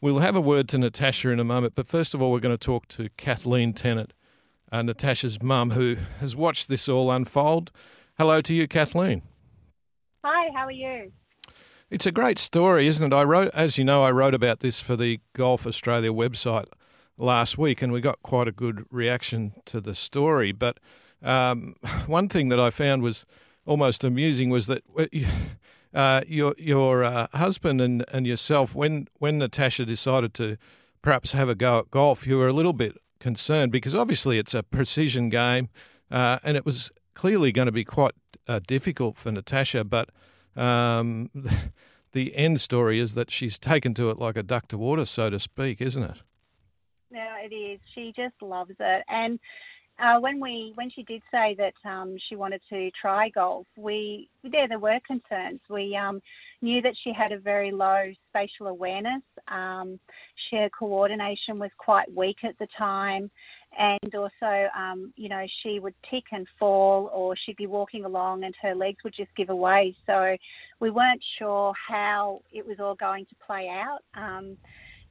we'll 0.00 0.18
have 0.18 0.36
a 0.36 0.40
word 0.40 0.68
to 0.70 0.78
Natasha 0.78 1.30
in 1.30 1.40
a 1.40 1.44
moment, 1.44 1.74
but 1.74 1.88
first 1.88 2.14
of 2.14 2.20
all, 2.20 2.30
we're 2.30 2.40
going 2.40 2.56
to 2.56 2.64
talk 2.64 2.88
to 2.88 3.08
Kathleen 3.16 3.72
Tennant, 3.72 4.12
uh, 4.70 4.82
Natasha's 4.82 5.42
mum, 5.42 5.70
who 5.70 5.96
has 6.20 6.36
watched 6.36 6.68
this 6.68 6.88
all 6.88 7.10
unfold. 7.10 7.70
Hello 8.18 8.40
to 8.42 8.54
you, 8.54 8.68
Kathleen. 8.68 9.22
Hi, 10.24 10.50
how 10.54 10.66
are 10.66 10.72
you? 10.72 11.12
It's 11.88 12.06
a 12.06 12.12
great 12.12 12.38
story, 12.38 12.88
isn't 12.88 13.12
it? 13.12 13.16
I 13.16 13.22
wrote, 13.22 13.50
as 13.54 13.78
you 13.78 13.84
know, 13.84 14.02
I 14.02 14.10
wrote 14.10 14.34
about 14.34 14.60
this 14.60 14.80
for 14.80 14.96
the 14.96 15.20
Golf 15.34 15.66
Australia 15.66 16.10
website 16.10 16.66
last 17.16 17.56
week, 17.56 17.80
and 17.80 17.92
we 17.92 18.00
got 18.00 18.22
quite 18.22 18.48
a 18.48 18.52
good 18.52 18.84
reaction 18.90 19.54
to 19.66 19.80
the 19.80 19.94
story. 19.94 20.52
But 20.52 20.78
um, 21.22 21.76
one 22.06 22.28
thing 22.28 22.48
that 22.48 22.60
I 22.60 22.70
found 22.70 23.02
was 23.02 23.24
almost 23.66 24.04
amusing 24.04 24.50
was 24.50 24.66
that 24.68 24.82
uh, 25.94 26.22
your 26.26 26.54
your 26.58 27.04
uh, 27.04 27.26
husband 27.34 27.80
and, 27.80 28.04
and 28.12 28.26
yourself, 28.26 28.74
when 28.74 29.08
when 29.18 29.38
Natasha 29.38 29.84
decided 29.84 30.34
to 30.34 30.56
perhaps 31.02 31.32
have 31.32 31.48
a 31.48 31.54
go 31.54 31.80
at 31.80 31.90
golf, 31.90 32.26
you 32.26 32.38
were 32.38 32.48
a 32.48 32.52
little 32.52 32.72
bit 32.72 32.96
concerned 33.20 33.72
because 33.72 33.94
obviously 33.94 34.38
it's 34.38 34.54
a 34.54 34.62
precision 34.62 35.28
game, 35.28 35.68
uh, 36.10 36.38
and 36.42 36.56
it 36.56 36.64
was 36.64 36.90
clearly 37.14 37.52
going 37.52 37.66
to 37.66 37.72
be 37.72 37.84
quite 37.84 38.14
uh, 38.48 38.60
difficult 38.66 39.16
for 39.16 39.32
Natasha, 39.32 39.84
but 39.84 40.10
um, 40.56 41.30
the 42.12 42.34
end 42.36 42.60
story 42.60 42.98
is 42.98 43.14
that 43.14 43.30
she's 43.30 43.58
taken 43.58 43.94
to 43.94 44.10
it 44.10 44.18
like 44.18 44.36
a 44.36 44.42
duck 44.42 44.68
to 44.68 44.78
water, 44.78 45.04
so 45.04 45.30
to 45.30 45.38
speak, 45.38 45.80
isn't 45.80 46.02
it? 46.02 46.18
No, 47.10 47.26
it 47.42 47.54
is. 47.54 47.80
She 47.94 48.12
just 48.14 48.34
loves 48.42 48.74
it. 48.78 49.04
And 49.08 49.38
uh, 49.98 50.20
when 50.20 50.40
we 50.40 50.72
when 50.74 50.90
she 50.90 51.02
did 51.02 51.22
say 51.30 51.56
that 51.58 51.74
um, 51.88 52.16
she 52.28 52.36
wanted 52.36 52.60
to 52.70 52.90
try 53.00 53.28
golf, 53.30 53.66
we 53.76 54.28
there 54.42 54.68
there 54.68 54.78
were 54.78 54.98
concerns. 55.06 55.60
We 55.70 55.96
um, 55.96 56.20
knew 56.60 56.82
that 56.82 56.94
she 57.02 57.12
had 57.12 57.32
a 57.32 57.38
very 57.38 57.70
low 57.72 58.12
spatial 58.28 58.66
awareness. 58.66 59.22
Um, 59.48 59.98
she, 60.48 60.56
her 60.56 60.68
coordination 60.70 61.58
was 61.58 61.70
quite 61.78 62.14
weak 62.14 62.38
at 62.44 62.58
the 62.58 62.68
time, 62.78 63.30
and 63.78 64.14
also, 64.14 64.68
um, 64.76 65.12
you 65.16 65.28
know, 65.28 65.44
she 65.62 65.78
would 65.80 65.94
tick 66.10 66.24
and 66.32 66.46
fall, 66.58 67.10
or 67.12 67.34
she'd 67.36 67.56
be 67.56 67.66
walking 67.66 68.04
along 68.04 68.44
and 68.44 68.54
her 68.62 68.74
legs 68.74 68.98
would 69.04 69.14
just 69.14 69.34
give 69.36 69.50
away. 69.50 69.94
So 70.06 70.36
we 70.80 70.90
weren't 70.90 71.22
sure 71.38 71.74
how 71.88 72.42
it 72.52 72.66
was 72.66 72.80
all 72.80 72.94
going 72.94 73.26
to 73.26 73.34
play 73.46 73.68
out. 73.68 74.00
Um, 74.14 74.56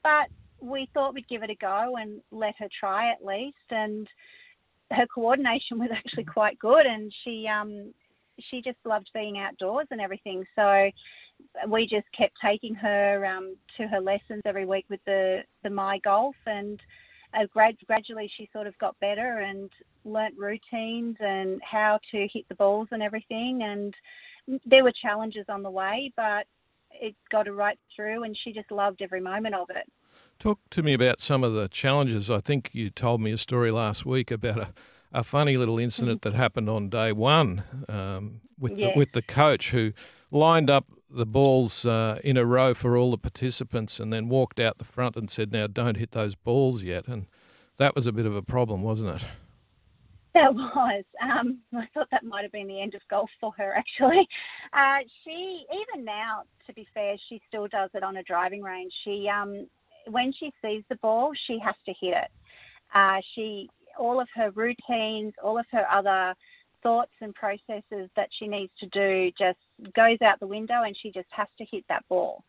but 0.03 0.29
we 0.61 0.89
thought 0.93 1.13
we'd 1.13 1.27
give 1.27 1.43
it 1.43 1.49
a 1.49 1.55
go 1.55 1.95
and 1.99 2.21
let 2.31 2.55
her 2.57 2.67
try 2.79 3.11
at 3.11 3.23
least. 3.23 3.57
And 3.69 4.07
her 4.91 5.07
coordination 5.13 5.79
was 5.79 5.89
actually 5.91 6.25
quite 6.25 6.59
good, 6.59 6.86
and 6.86 7.11
she 7.23 7.47
um, 7.47 7.93
she 8.49 8.61
just 8.61 8.77
loved 8.86 9.09
being 9.13 9.38
outdoors 9.38 9.88
and 9.91 10.01
everything. 10.01 10.43
So 10.55 10.89
we 11.67 11.83
just 11.83 12.07
kept 12.17 12.33
taking 12.43 12.75
her 12.75 13.25
um, 13.25 13.55
to 13.77 13.88
her 13.88 13.99
lessons 13.99 14.41
every 14.45 14.65
week 14.65 14.86
with 14.89 15.01
the 15.05 15.41
the 15.63 15.69
my 15.69 15.99
golf 16.03 16.36
and 16.45 16.79
uh, 17.33 17.45
grad- 17.51 17.75
gradually 17.88 18.31
she 18.38 18.49
sort 18.53 18.67
of 18.67 18.77
got 18.77 18.99
better 18.99 19.39
and 19.39 19.69
learnt 20.05 20.36
routines 20.38 21.15
and 21.19 21.59
how 21.69 21.99
to 22.11 22.27
hit 22.31 22.47
the 22.49 22.55
balls 22.55 22.88
and 22.91 23.03
everything. 23.03 23.61
And 23.63 23.93
there 24.65 24.83
were 24.83 24.93
challenges 25.01 25.45
on 25.49 25.63
the 25.63 25.69
way, 25.69 26.11
but 26.15 26.45
it 26.91 27.15
got 27.31 27.47
her 27.47 27.53
right 27.53 27.79
through, 27.95 28.23
and 28.23 28.38
she 28.43 28.53
just 28.53 28.71
loved 28.71 29.01
every 29.01 29.19
moment 29.19 29.55
of 29.55 29.69
it. 29.69 29.91
Talk 30.39 30.59
to 30.72 30.84
me 30.84 30.93
about 30.93 31.22
some 31.22 31.43
of 31.43 31.53
the 31.53 31.68
challenges. 31.68 32.30
I 32.30 32.39
think 32.41 32.70
you 32.74 32.89
told 32.89 33.22
me 33.22 33.32
a 33.32 33.38
story 33.38 33.72
last 33.72 34.05
week 34.05 34.32
about 34.32 34.59
a, 34.59 34.74
a 35.13 35.24
funny 35.24 35.57
little 35.57 35.80
incident 35.80 36.24
that 36.24 36.34
happened 36.34 36.70
on 36.70 36.89
day 36.89 37.11
one 37.11 37.63
um, 37.88 38.41
with 38.59 38.78
yes. 38.78 38.91
the, 38.93 38.99
with 38.99 39.11
the 39.13 39.22
coach 39.22 39.72
who 39.72 39.93
lined 40.32 40.70
up 40.70 40.86
the 41.09 41.26
balls 41.26 41.86
uh, 41.86 42.20
in 42.24 42.36
a 42.36 42.45
row 42.45 42.74
for 42.74 42.97
all 42.97 43.11
the 43.11 43.18
participants 43.18 43.99
and 43.99 44.11
then 44.11 44.28
walked 44.28 44.59
out 44.59 44.78
the 44.78 44.86
front 44.86 45.16
and 45.16 45.32
said, 45.32 45.51
Now 45.51 45.68
don't 45.68 45.97
hit 45.97 46.11
those 46.11 46.36
balls 46.36 46.84
yet. 46.84 47.07
And 47.07 47.28
that 47.78 47.95
was 47.95 48.07
a 48.07 48.11
bit 48.11 48.26
of 48.26 48.36
a 48.36 48.41
problem, 48.41 48.84
wasn't 48.84 49.22
it? 49.22 49.28
That 50.34 50.53
was. 50.53 51.05
Um, 51.24 51.59
I 51.74 51.88
thought 51.93 52.09
that 52.11 52.26
might 52.26 52.43
have 52.43 52.51
been 52.51 52.68
the 52.68 52.82
end 52.82 52.93
of 52.93 53.01
golf 53.09 53.30
for 53.39 53.53
her, 53.57 53.74
actually. 53.78 54.28
Uh, 54.74 54.99
she, 55.24 55.66
even 55.72 56.03
now, 56.03 56.43
to 56.68 56.74
be 56.74 56.86
fair, 56.93 57.16
she 57.30 57.41
still 57.47 57.68
does 57.68 57.89
it 57.93 58.03
on 58.03 58.18
a 58.18 58.24
driving 58.24 58.61
range. 58.61 58.91
She, 59.05 59.30
um, 59.30 59.68
when 60.09 60.33
she 60.33 60.51
sees 60.61 60.83
the 60.89 60.95
ball, 60.97 61.31
she 61.47 61.59
has 61.63 61.75
to 61.85 61.93
hit 61.99 62.13
it. 62.15 62.31
Uh, 62.93 63.19
she, 63.33 63.69
all 63.99 64.19
of 64.19 64.27
her 64.35 64.51
routines, 64.51 65.33
all 65.43 65.57
of 65.57 65.65
her 65.71 65.85
other 65.91 66.35
thoughts 66.83 67.11
and 67.21 67.33
processes 67.33 68.09
that 68.15 68.29
she 68.37 68.47
needs 68.47 68.71
to 68.79 68.87
do 68.87 69.31
just 69.39 69.57
goes 69.95 70.21
out 70.23 70.39
the 70.39 70.47
window 70.47 70.83
and 70.83 70.95
she 71.01 71.11
just 71.11 71.27
has 71.31 71.47
to 71.57 71.65
hit 71.71 71.83
that 71.89 72.03
ball. 72.07 72.43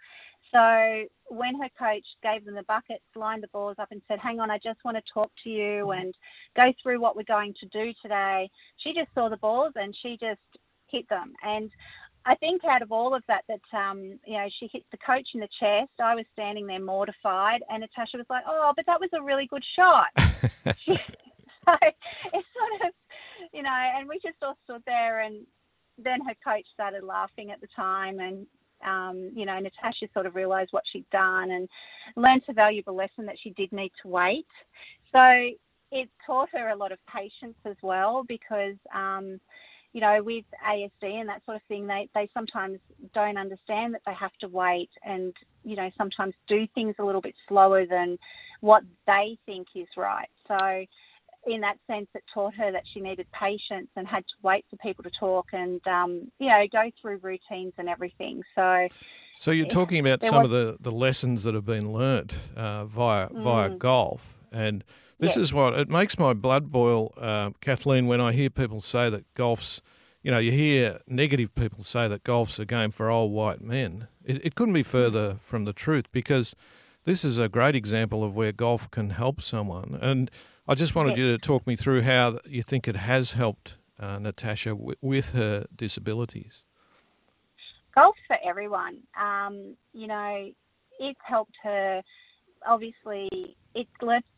So 0.53 1.05
when 1.29 1.61
her 1.61 1.69
coach 1.79 2.05
gave 2.23 2.45
them 2.45 2.55
the 2.55 2.63
buckets, 2.65 3.03
lined 3.17 3.43
the 3.43 3.49
balls 3.49 3.77
up 3.79 3.89
and 3.91 4.01
said, 4.07 4.19
Hang 4.21 4.39
on, 4.39 4.51
I 4.51 4.59
just 4.59 4.79
want 4.85 4.97
to 4.97 5.03
talk 5.13 5.31
to 5.45 5.51
you 5.51 5.91
and 5.91 6.15
go 6.55 6.73
through 6.83 7.01
what 7.01 7.17
we're 7.17 7.25
going 7.25 7.55
to 7.61 7.67
do 7.69 7.93
today, 8.03 8.49
she 8.79 8.93
just 8.93 9.13
saw 9.15 9.29
the 9.29 9.37
balls 9.39 9.73
and 9.75 9.97
she 10.03 10.17
just 10.21 10.41
hit 10.89 11.09
them. 11.09 11.33
And 11.43 11.71
I 12.27 12.35
think 12.35 12.65
out 12.65 12.83
of 12.83 12.91
all 12.91 13.15
of 13.15 13.23
that, 13.29 13.45
that 13.49 13.79
um, 13.79 14.19
you 14.27 14.35
know, 14.35 14.49
she 14.59 14.69
hit 14.73 14.83
the 14.91 14.99
coach 14.99 15.29
in 15.35 15.41
the 15.41 15.49
chest. 15.61 15.93
I 16.01 16.15
was 16.15 16.25
standing 16.33 16.67
there 16.67 16.81
mortified, 16.81 17.63
and 17.71 17.81
Natasha 17.81 18.17
was 18.17 18.27
like, 18.29 18.45
"Oh, 18.47 18.73
but 18.75 18.85
that 18.87 19.01
was 19.01 19.11
a 19.15 19.23
really 19.23 19.47
good 19.47 19.65
shot." 19.77 20.09
she, 20.85 20.93
so 21.65 21.77
it's 21.83 22.49
sort 22.53 22.89
of 22.89 22.95
you 23.53 23.63
know, 23.63 23.71
and 23.71 24.09
we 24.09 24.17
just 24.17 24.37
all 24.43 24.57
stood 24.65 24.83
there 24.87 25.21
and 25.21 25.47
then 25.99 26.21
her 26.27 26.35
coach 26.45 26.67
started 26.75 27.03
laughing 27.03 27.51
at 27.51 27.61
the 27.61 27.69
time 27.75 28.19
and 28.21 28.47
um, 28.87 29.31
you 29.35 29.47
know, 29.47 29.59
Natasha 29.59 30.07
sort 30.13 30.27
of 30.27 30.35
realised 30.35 30.69
what 30.73 30.85
she'd 30.93 31.09
done 31.11 31.51
and 31.51 31.69
learned 32.15 32.43
a 32.49 32.53
valuable 32.53 32.95
lesson 32.95 33.25
that 33.25 33.37
she 33.43 33.51
did 33.51 33.73
need 33.73 33.91
to 34.03 34.09
wait. 34.09 34.47
So 35.13 35.21
it 35.93 36.11
taught 36.27 36.51
her 36.53 36.69
a 36.69 36.77
lot 36.77 36.93
of 36.93 36.99
patience 37.07 37.57
as 37.65 37.77
well 37.83 38.23
because, 38.29 38.77
um, 38.95 39.41
you 39.97 40.03
know, 40.03 40.23
with 40.23 40.45
ASD 40.63 40.91
and 41.01 41.31
that 41.31 41.43
sort 41.47 41.57
of 41.57 41.63
thing, 41.69 41.87
they, 41.87 42.07
they 42.15 42.29
sometimes 42.35 42.81
don't 43.15 43.39
understand 43.39 43.95
that 43.95 44.03
they 44.05 44.13
have 44.13 44.37
to 44.43 44.47
wait 44.47 44.91
and, 45.03 45.33
you 45.65 45.75
know, 45.75 45.89
sometimes 45.97 46.35
do 46.47 46.67
things 46.75 46.95
a 46.99 47.03
little 47.03 47.23
bit 47.23 47.35
slower 47.49 47.87
than 47.87 48.19
what 48.61 48.83
they 49.07 49.39
think 49.47 49.69
is 49.75 49.87
right. 49.97 50.29
So 50.49 50.85
in 51.47 51.63
that 51.63 51.79
sense, 51.87 52.09
it 52.15 52.23
taught 52.35 52.53
her 52.57 52.71
that 52.73 52.83
she 52.93 53.01
needed 53.01 53.27
patience 53.33 53.89
and 53.97 54.07
had 54.07 54.19
to 54.19 54.35
wait 54.43 54.67
for 54.69 54.77
people 54.77 55.03
to 55.03 55.11
talk 55.19 55.47
and, 55.55 55.81
um, 55.87 56.31
you 56.39 56.51
know, 56.51 56.67
go 56.71 56.91
through 57.01 57.21
routines 57.23 57.73
and 57.79 57.89
everything. 57.89 58.43
So, 58.55 58.89
so 59.35 59.51
you're 59.51 59.67
talking 59.67 60.01
about 60.01 60.23
some 60.23 60.43
was... 60.43 60.45
of 60.45 60.51
the, 60.51 60.77
the 60.79 60.93
lessons 60.93 61.45
that 61.45 61.55
have 61.55 61.65
been 61.65 61.91
learnt 61.91 62.37
uh, 62.55 62.85
via 62.85 63.31
mm. 63.31 63.43
via 63.43 63.71
golf, 63.71 64.36
and 64.57 64.85
this 65.19 65.37
yes. 65.37 65.37
is 65.37 65.53
what 65.53 65.75
it 65.75 65.89
makes 65.89 66.19
my 66.19 66.33
blood 66.33 66.71
boil, 66.71 67.13
uh, 67.19 67.51
Kathleen, 67.61 68.07
when 68.07 68.21
I 68.21 68.33
hear 68.33 68.51
people 68.51 68.81
say 68.81 69.11
that 69.11 69.33
golf's, 69.35 69.83
you 70.23 70.31
know, 70.31 70.39
you 70.39 70.53
hear 70.53 71.01
negative 71.07 71.55
people 71.55 71.85
say 71.85 72.09
that 72.09 72.25
golf's 72.25 72.59
a 72.59 72.65
game 72.65 72.91
for 72.91 73.11
old 73.11 73.33
white 73.33 73.61
men. 73.61 74.09
It, 74.25 74.45
it 74.45 74.55
couldn't 74.55 74.75
be 74.75 74.83
mm. 74.83 74.87
further 74.87 75.39
from 75.43 75.65
the 75.65 75.73
truth 75.73 76.07
because 76.13 76.55
this 77.05 77.25
is 77.25 77.39
a 77.39 77.49
great 77.49 77.77
example 77.77 78.25
of 78.25 78.35
where 78.35 78.53
golf 78.53 78.91
can 78.91 79.11
help 79.11 79.41
someone 79.41 79.99
and 80.01 80.31
I 80.69 80.75
just 80.75 80.97
wanted 80.97 81.17
you 81.17 81.31
to 81.31 81.39
talk 81.39 81.65
me 81.65 81.77
through 81.77 82.03
how 82.03 82.41
you 82.45 82.61
think 82.61 82.89
it 82.89 82.97
has 82.97 83.33
helped 83.33 83.77
uh, 84.01 84.19
Natasha 84.19 84.71
w- 84.71 84.97
with 85.01 85.31
her 85.31 85.67
disabilities. 85.75 86.65
Golf's 87.95 88.19
for 88.27 88.37
everyone. 88.45 88.99
Um, 89.21 89.77
you 89.93 90.09
know, 90.09 90.51
it's 90.99 91.21
helped 91.25 91.55
her. 91.63 92.03
Obviously, 92.67 93.57
it's 93.77 93.91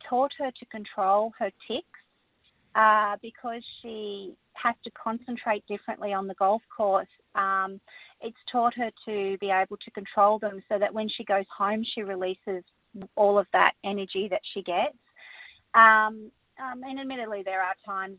taught 0.07 0.31
her 0.37 0.51
to 0.51 0.65
control 0.65 1.31
her 1.39 1.49
tics 1.65 1.85
uh, 2.75 3.15
because 3.21 3.63
she 3.81 4.33
has 4.53 4.75
to 4.83 4.91
concentrate 4.91 5.65
differently 5.67 6.13
on 6.13 6.27
the 6.27 6.33
golf 6.35 6.61
course. 6.75 7.07
Um, 7.35 7.79
it's 8.21 8.37
taught 8.51 8.73
her 8.75 8.91
to 9.05 9.37
be 9.39 9.49
able 9.49 9.77
to 9.77 9.91
control 9.91 10.39
them 10.39 10.61
so 10.67 10.77
that 10.77 10.93
when 10.93 11.07
she 11.09 11.23
goes 11.23 11.45
home, 11.57 11.85
she 11.95 12.01
releases 12.01 12.63
all 13.15 13.39
of 13.39 13.47
that 13.53 13.71
energy 13.85 14.27
that 14.29 14.41
she 14.53 14.61
gets. 14.61 14.97
Um, 15.73 16.31
um, 16.61 16.83
and 16.83 16.99
admittedly, 16.99 17.41
there 17.45 17.61
are 17.61 17.75
times 17.85 18.17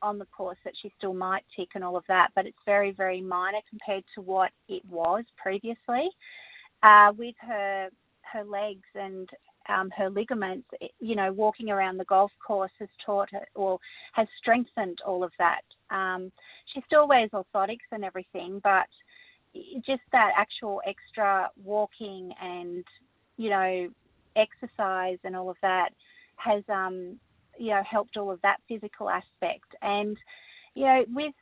on 0.00 0.18
the 0.18 0.26
course 0.26 0.58
that 0.64 0.72
she 0.80 0.90
still 0.96 1.14
might 1.14 1.44
tick 1.54 1.68
and 1.74 1.84
all 1.84 1.96
of 1.96 2.04
that, 2.08 2.28
but 2.34 2.46
it's 2.46 2.56
very, 2.64 2.92
very 2.92 3.20
minor 3.20 3.58
compared 3.68 4.04
to 4.14 4.22
what 4.22 4.50
it 4.68 4.82
was 4.90 5.24
previously. 5.36 6.08
Uh, 6.82 7.12
with 7.16 7.34
her 7.40 7.88
her 8.32 8.44
legs 8.44 8.88
and 8.94 9.28
um, 9.68 9.90
her 9.96 10.10
ligaments, 10.10 10.66
you 11.00 11.16
know, 11.16 11.32
walking 11.32 11.70
around 11.70 11.96
the 11.96 12.04
golf 12.04 12.30
course 12.46 12.70
has 12.78 12.88
taught 13.04 13.30
her 13.30 13.46
or 13.54 13.78
has 14.12 14.28
strengthened 14.38 14.98
all 15.06 15.24
of 15.24 15.32
that. 15.38 15.62
Um, 15.90 16.30
she 16.72 16.82
still 16.86 17.08
wears 17.08 17.30
orthotics 17.30 17.88
and 17.92 18.04
everything, 18.04 18.60
but 18.62 18.86
just 19.86 20.02
that 20.12 20.32
actual 20.36 20.80
extra 20.86 21.50
walking 21.62 22.32
and, 22.42 22.84
you 23.36 23.50
know, 23.50 23.88
exercise 24.36 25.18
and 25.24 25.36
all 25.36 25.50
of 25.50 25.56
that 25.62 25.90
has, 26.36 26.62
um, 26.68 27.18
you 27.58 27.70
know, 27.70 27.82
helped 27.88 28.16
all 28.16 28.30
of 28.30 28.42
that 28.42 28.60
physical 28.68 29.08
aspect. 29.08 29.74
And, 29.80 30.16
you 30.74 30.84
know, 30.84 31.04
with 31.14 31.34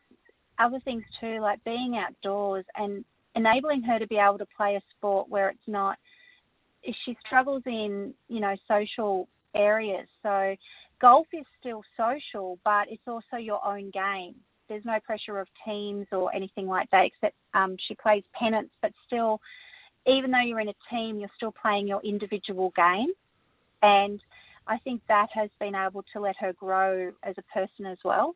other 0.58 0.80
things 0.80 1.04
too, 1.20 1.40
like 1.40 1.64
being 1.64 1.96
outdoors 1.96 2.66
and 2.76 3.04
enabling 3.34 3.82
her 3.82 3.98
to 3.98 4.06
be 4.06 4.18
able 4.18 4.38
to 4.38 4.46
play 4.56 4.76
a 4.76 4.82
sport 4.96 5.28
where 5.28 5.48
it's 5.48 5.68
not– 5.68 5.98
she 7.04 7.16
struggles 7.26 7.62
in 7.66 8.14
you 8.28 8.40
know 8.40 8.54
social 8.68 9.28
areas. 9.56 10.08
So 10.22 10.56
golf 11.00 11.26
is 11.32 11.44
still 11.60 11.82
social, 11.96 12.58
but 12.64 12.86
it's 12.88 13.02
also 13.06 13.36
your 13.38 13.64
own 13.66 13.90
game. 13.90 14.36
There's 14.68 14.84
no 14.84 14.98
pressure 15.04 15.38
of 15.38 15.48
teams 15.66 16.06
or 16.12 16.34
anything 16.34 16.66
like 16.66 16.90
that, 16.92 17.04
except 17.06 17.34
um, 17.52 17.76
she 17.88 17.94
plays 17.94 18.22
pennants, 18.32 18.72
but 18.80 18.92
still, 19.06 19.40
even 20.06 20.30
though 20.30 20.40
you're 20.40 20.60
in 20.60 20.68
a 20.68 20.74
team, 20.90 21.18
you're 21.18 21.28
still 21.36 21.52
playing 21.52 21.86
your 21.86 22.00
individual 22.02 22.72
game. 22.74 23.12
And 23.82 24.20
I 24.66 24.78
think 24.78 25.02
that 25.08 25.26
has 25.34 25.50
been 25.58 25.74
able 25.74 26.04
to 26.12 26.20
let 26.20 26.36
her 26.38 26.52
grow 26.52 27.12
as 27.22 27.34
a 27.36 27.42
person 27.52 27.84
as 27.86 27.98
well. 28.04 28.34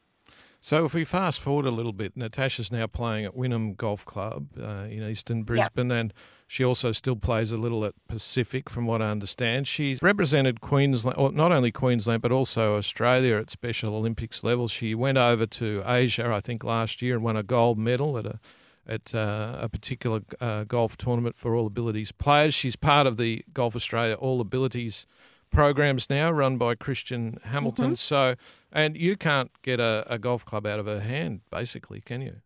So 0.61 0.85
if 0.85 0.95
we 0.95 1.05
fast 1.05 1.41
forward 1.41 1.67
a 1.67 1.71
little 1.71 1.93
bit, 1.93 2.17
Natasha's 2.17 2.73
now 2.73 2.87
playing 2.89 3.25
at 3.25 3.37
Wynnum 3.37 3.77
Golf 3.77 4.05
Club 4.05 4.49
uh, 4.61 4.87
in 4.91 5.03
eastern 5.03 5.45
Brisbane, 5.45 5.91
yep. 5.91 5.99
and 5.99 6.15
she 6.49 6.65
also 6.65 6.93
still 6.93 7.15
plays 7.15 7.53
a 7.53 7.57
little 7.57 7.85
at 7.85 7.95
Pacific, 8.09 8.69
from 8.69 8.87
what 8.87 9.01
I 9.01 9.11
understand. 9.11 9.69
She's 9.69 10.03
represented 10.03 10.61
Queensland, 10.61 11.19
or 11.19 11.31
not 11.31 11.53
only 11.53 11.71
Queensland, 11.71 12.23
but 12.23 12.33
also 12.33 12.77
Australia 12.77 13.37
at 13.37 13.51
Special 13.51 13.95
Olympics 13.95 14.43
level. 14.43 14.67
She 14.67 14.95
went 14.95 15.19
over 15.19 15.47
to 15.47 15.83
Asia, 15.87 16.33
I 16.33 16.41
think, 16.41 16.65
last 16.65 17.01
year 17.01 17.15
and 17.15 17.25
won 17.25 17.37
a 17.37 17.43
gold 17.43 17.79
medal 17.79 18.19
at 18.19 18.27
a 18.27 18.41
at 18.89 19.15
uh, 19.15 19.59
a 19.61 19.69
particular 19.69 20.21
uh, 20.41 20.65
golf 20.65 20.97
tournament 20.97 21.37
for 21.37 21.55
all 21.55 21.67
abilities 21.67 22.13
players. 22.13 22.55
She's 22.55 22.77
part 22.77 23.07
of 23.07 23.17
the 23.17 23.45
Golf 23.53 23.75
Australia 23.75 24.15
All 24.15 24.41
Abilities 24.41 25.07
programs 25.51 26.11
now 26.11 26.31
run 26.31 26.59
by 26.59 26.75
Christian 26.75 27.39
Hamilton. 27.45 27.87
Mm-hmm. 27.87 27.95
So, 27.95 28.35
and 28.73 28.97
you 28.97 29.17
can't 29.17 29.51
get 29.63 29.81
a, 29.81 30.05
a, 30.09 30.19
golf 30.19 30.45
club 30.45 30.67
out 30.67 30.79
of 30.79 30.87
her 30.87 31.01
hand, 31.01 31.41
basically, 31.51 32.01
can 32.01 32.21
you? 32.21 32.37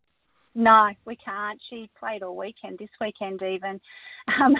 No, 0.53 0.89
we 1.05 1.15
can't. 1.15 1.59
She 1.69 1.89
played 1.97 2.23
all 2.23 2.35
weekend, 2.35 2.79
this 2.79 2.89
weekend 2.99 3.41
even. 3.41 3.79
Um, 4.39 4.55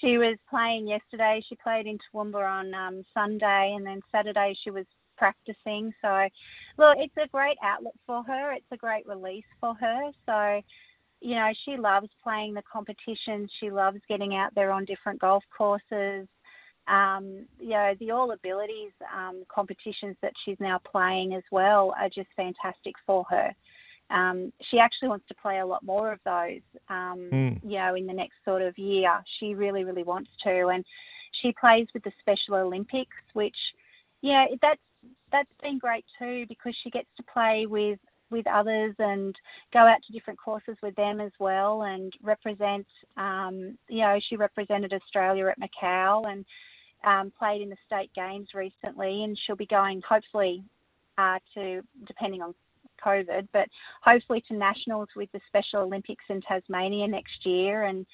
she 0.00 0.18
was 0.18 0.36
playing 0.50 0.88
yesterday. 0.88 1.40
She 1.48 1.54
played 1.62 1.86
in 1.86 1.98
Toowoomba 1.98 2.44
on 2.44 2.74
um, 2.74 3.04
Sunday, 3.14 3.74
and 3.76 3.86
then 3.86 4.00
Saturday 4.10 4.56
she 4.64 4.72
was 4.72 4.86
practicing. 5.16 5.94
So, 6.02 6.28
look, 6.78 6.96
it's 6.98 7.14
a 7.16 7.28
great 7.28 7.56
outlet 7.62 7.94
for 8.08 8.24
her. 8.24 8.52
It's 8.52 8.66
a 8.72 8.76
great 8.76 9.06
release 9.06 9.44
for 9.60 9.74
her. 9.74 10.10
So, 10.26 10.60
you 11.20 11.36
know, 11.36 11.50
she 11.64 11.76
loves 11.76 12.08
playing 12.24 12.54
the 12.54 12.62
competitions. 12.70 13.52
She 13.60 13.70
loves 13.70 13.98
getting 14.08 14.34
out 14.34 14.52
there 14.56 14.72
on 14.72 14.84
different 14.84 15.20
golf 15.20 15.44
courses 15.56 16.26
um, 16.88 17.46
you 17.60 17.70
know, 17.70 17.94
the 18.00 18.10
All 18.10 18.32
Abilities 18.32 18.92
um, 19.14 19.44
competitions 19.52 20.16
that 20.22 20.32
she's 20.44 20.56
now 20.58 20.80
playing 20.90 21.34
as 21.34 21.42
well 21.50 21.94
are 21.98 22.08
just 22.08 22.28
fantastic 22.36 22.94
for 23.06 23.24
her. 23.30 23.54
Um, 24.10 24.52
she 24.70 24.78
actually 24.78 25.08
wants 25.10 25.26
to 25.28 25.34
play 25.34 25.58
a 25.58 25.66
lot 25.66 25.84
more 25.84 26.12
of 26.12 26.18
those, 26.24 26.62
um, 26.88 27.28
mm. 27.30 27.60
you 27.62 27.78
know, 27.78 27.94
in 27.94 28.06
the 28.06 28.12
next 28.12 28.36
sort 28.44 28.62
of 28.62 28.78
year. 28.78 29.22
She 29.38 29.54
really, 29.54 29.84
really 29.84 30.02
wants 30.02 30.30
to, 30.44 30.68
and 30.68 30.84
she 31.42 31.52
plays 31.60 31.86
with 31.92 32.04
the 32.04 32.12
Special 32.20 32.54
Olympics, 32.54 33.16
which, 33.34 33.56
yeah, 34.22 34.46
that's 34.62 34.80
that's 35.30 35.50
been 35.62 35.78
great 35.78 36.06
too 36.18 36.46
because 36.48 36.74
she 36.82 36.90
gets 36.90 37.08
to 37.18 37.22
play 37.22 37.66
with 37.66 37.98
with 38.30 38.46
others 38.46 38.94
and 38.98 39.34
go 39.72 39.80
out 39.80 39.98
to 40.06 40.12
different 40.12 40.38
courses 40.38 40.76
with 40.82 40.94
them 40.96 41.20
as 41.20 41.32
well 41.38 41.82
and 41.82 42.12
represent. 42.22 42.86
Um, 43.16 43.78
you 43.88 44.00
know, 44.00 44.18
she 44.28 44.36
represented 44.36 44.92
Australia 44.92 45.46
at 45.46 45.58
Macau 45.58 46.30
and 46.30 46.44
um, 47.04 47.32
played 47.38 47.62
in 47.62 47.70
the 47.70 47.76
state 47.86 48.10
games 48.14 48.48
recently, 48.54 49.24
and 49.24 49.38
she'll 49.46 49.56
be 49.56 49.66
going 49.66 50.02
hopefully 50.08 50.64
uh, 51.16 51.38
to, 51.54 51.82
depending 52.06 52.42
on 52.42 52.54
COVID, 53.04 53.48
but 53.52 53.68
hopefully 54.02 54.42
to 54.48 54.56
nationals 54.56 55.08
with 55.16 55.30
the 55.32 55.40
Special 55.48 55.82
Olympics 55.82 56.24
in 56.28 56.40
Tasmania 56.42 57.06
next 57.06 57.44
year. 57.44 57.84
And 57.84 58.06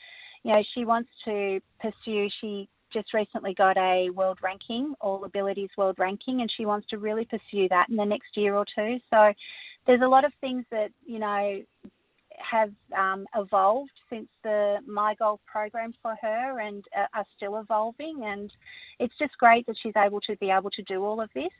you 0.43 0.53
know, 0.53 0.63
she 0.75 0.85
wants 0.85 1.09
to 1.25 1.61
pursue. 1.81 2.29
She 2.41 2.69
just 2.93 3.13
recently 3.13 3.55
got 3.55 3.77
a 3.77 4.11
world 4.11 4.39
ranking, 4.43 4.95
All 5.01 5.25
Abilities 5.25 5.71
World 5.77 5.97
Ranking, 5.99 6.43
and 6.43 6.51
she 6.57 6.67
wants 6.67 6.87
to 6.89 6.99
really 6.99 7.25
pursue 7.25 7.69
that 7.71 7.89
in 7.89 7.97
the 7.97 8.05
next 8.05 8.37
year 8.37 8.55
or 8.55 8.65
two. 8.77 8.99
So 9.11 9.33
there's 9.87 10.03
a 10.03 10.09
lot 10.09 10.25
of 10.25 10.33
things 10.41 10.65
that 10.71 10.91
you 11.07 11.19
know 11.19 11.61
have 12.39 12.73
um, 12.97 13.27
evolved 13.35 13.93
since 14.11 14.29
the 14.43 14.79
My 14.87 15.15
Golf 15.15 15.41
program 15.47 15.95
for 16.03 16.15
her 16.21 16.61
and 16.61 16.85
uh, 16.97 17.07
are 17.15 17.27
still 17.37 17.59
evolving. 17.59 18.23
And 18.25 18.51
it's 18.99 19.15
just 19.19 19.37
great 19.39 19.67
that 19.67 19.77
she's 19.83 19.97
able 19.97 20.21
to 20.23 20.37
be 20.37 20.51
able 20.51 20.71
to 20.71 20.83
do 20.83 21.05
all 21.05 21.21
of 21.21 21.31
this. 21.35 21.51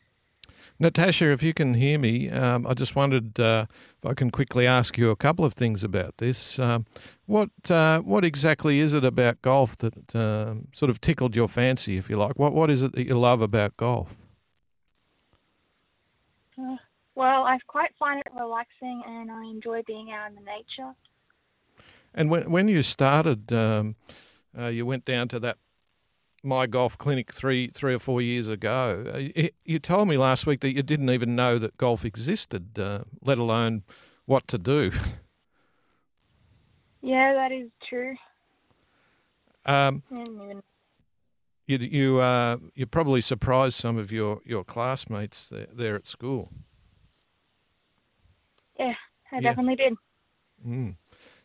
Natasha, 0.79 1.31
if 1.31 1.43
you 1.43 1.55
can 1.55 1.75
hear 1.75 1.99
me, 1.99 2.31
um, 2.31 2.67
I 2.67 2.75
just 2.75 2.97
wondered 2.97 3.39
uh, 3.39 3.67
if 3.71 4.11
I 4.11 4.15
can 4.15 4.31
quickly 4.31 4.67
ask 4.67 4.99
you 4.99 5.11
a 5.11 5.17
couple 5.17 5.45
of 5.45 5.55
things 5.55 5.85
about 5.85 6.19
this. 6.19 6.59
Um, 6.59 6.87
what 7.27 7.51
uh, 7.71 8.01
what 8.01 8.25
exactly 8.25 8.81
is 8.81 8.93
it 8.93 9.05
about 9.05 9.41
golf 9.41 9.77
that 9.79 10.15
uh, 10.15 10.55
sort 10.73 10.91
of 10.91 11.01
tickled 11.01 11.37
your 11.37 11.49
fancy, 11.49 11.97
if 11.97 12.11
you 12.11 12.17
like? 12.17 12.39
What 12.39 12.53
what 12.53 12.71
is 12.71 12.83
it 12.83 12.93
that 12.93 13.07
you 13.07 13.19
love 13.19 13.41
about 13.41 13.77
golf? 13.77 14.15
Well, 17.17 17.45
I 17.45 17.59
quite 17.67 17.91
find 17.99 18.21
it 18.21 18.33
relaxing, 18.39 19.03
and 19.07 19.31
I 19.31 19.45
enjoy 19.45 19.83
being 19.87 20.11
out 20.11 20.31
in 20.31 20.35
the 20.35 20.41
nature. 20.41 20.95
And 22.15 22.31
when 22.31 22.51
when 22.51 22.69
you 22.69 22.83
started, 22.83 23.53
um, 23.53 23.97
uh, 24.59 24.67
you 24.67 24.87
went 24.87 25.05
down 25.05 25.29
to 25.29 25.41
that 25.41 25.59
my 26.43 26.67
golf 26.67 26.99
clinic 26.99 27.33
three 27.33 27.69
three 27.69 27.95
or 27.95 27.99
four 27.99 28.21
years 28.21 28.49
ago. 28.49 29.31
Uh, 29.37 29.49
you 29.65 29.79
told 29.79 30.09
me 30.09 30.17
last 30.17 30.47
week 30.47 30.61
that 30.61 30.75
you 30.75 30.83
didn't 30.83 31.11
even 31.11 31.35
know 31.35 31.59
that 31.59 31.77
golf 31.77 32.05
existed, 32.05 32.79
uh, 32.79 33.01
let 33.23 33.39
alone 33.39 33.83
what 34.27 34.47
to 34.49 34.59
do. 34.59 34.93
Yeah, 37.05 37.35
that 37.35 37.53
is 37.53 37.69
true. 37.87 38.17
Um, 39.67 40.03
you 41.67 41.77
you 41.77 42.19
uh, 42.19 42.57
you 42.75 42.87
probably 42.87 43.21
surprised 43.21 43.79
some 43.79 43.99
of 43.99 44.11
your, 44.11 44.41
your 44.47 44.65
classmates 44.65 45.51
there, 45.51 45.67
there 45.71 45.97
at 45.97 46.07
school. 46.07 46.51
I 49.35 49.39
yeah. 49.39 49.41
definitely 49.41 49.77
did. 49.77 49.95
Mm. 50.67 50.97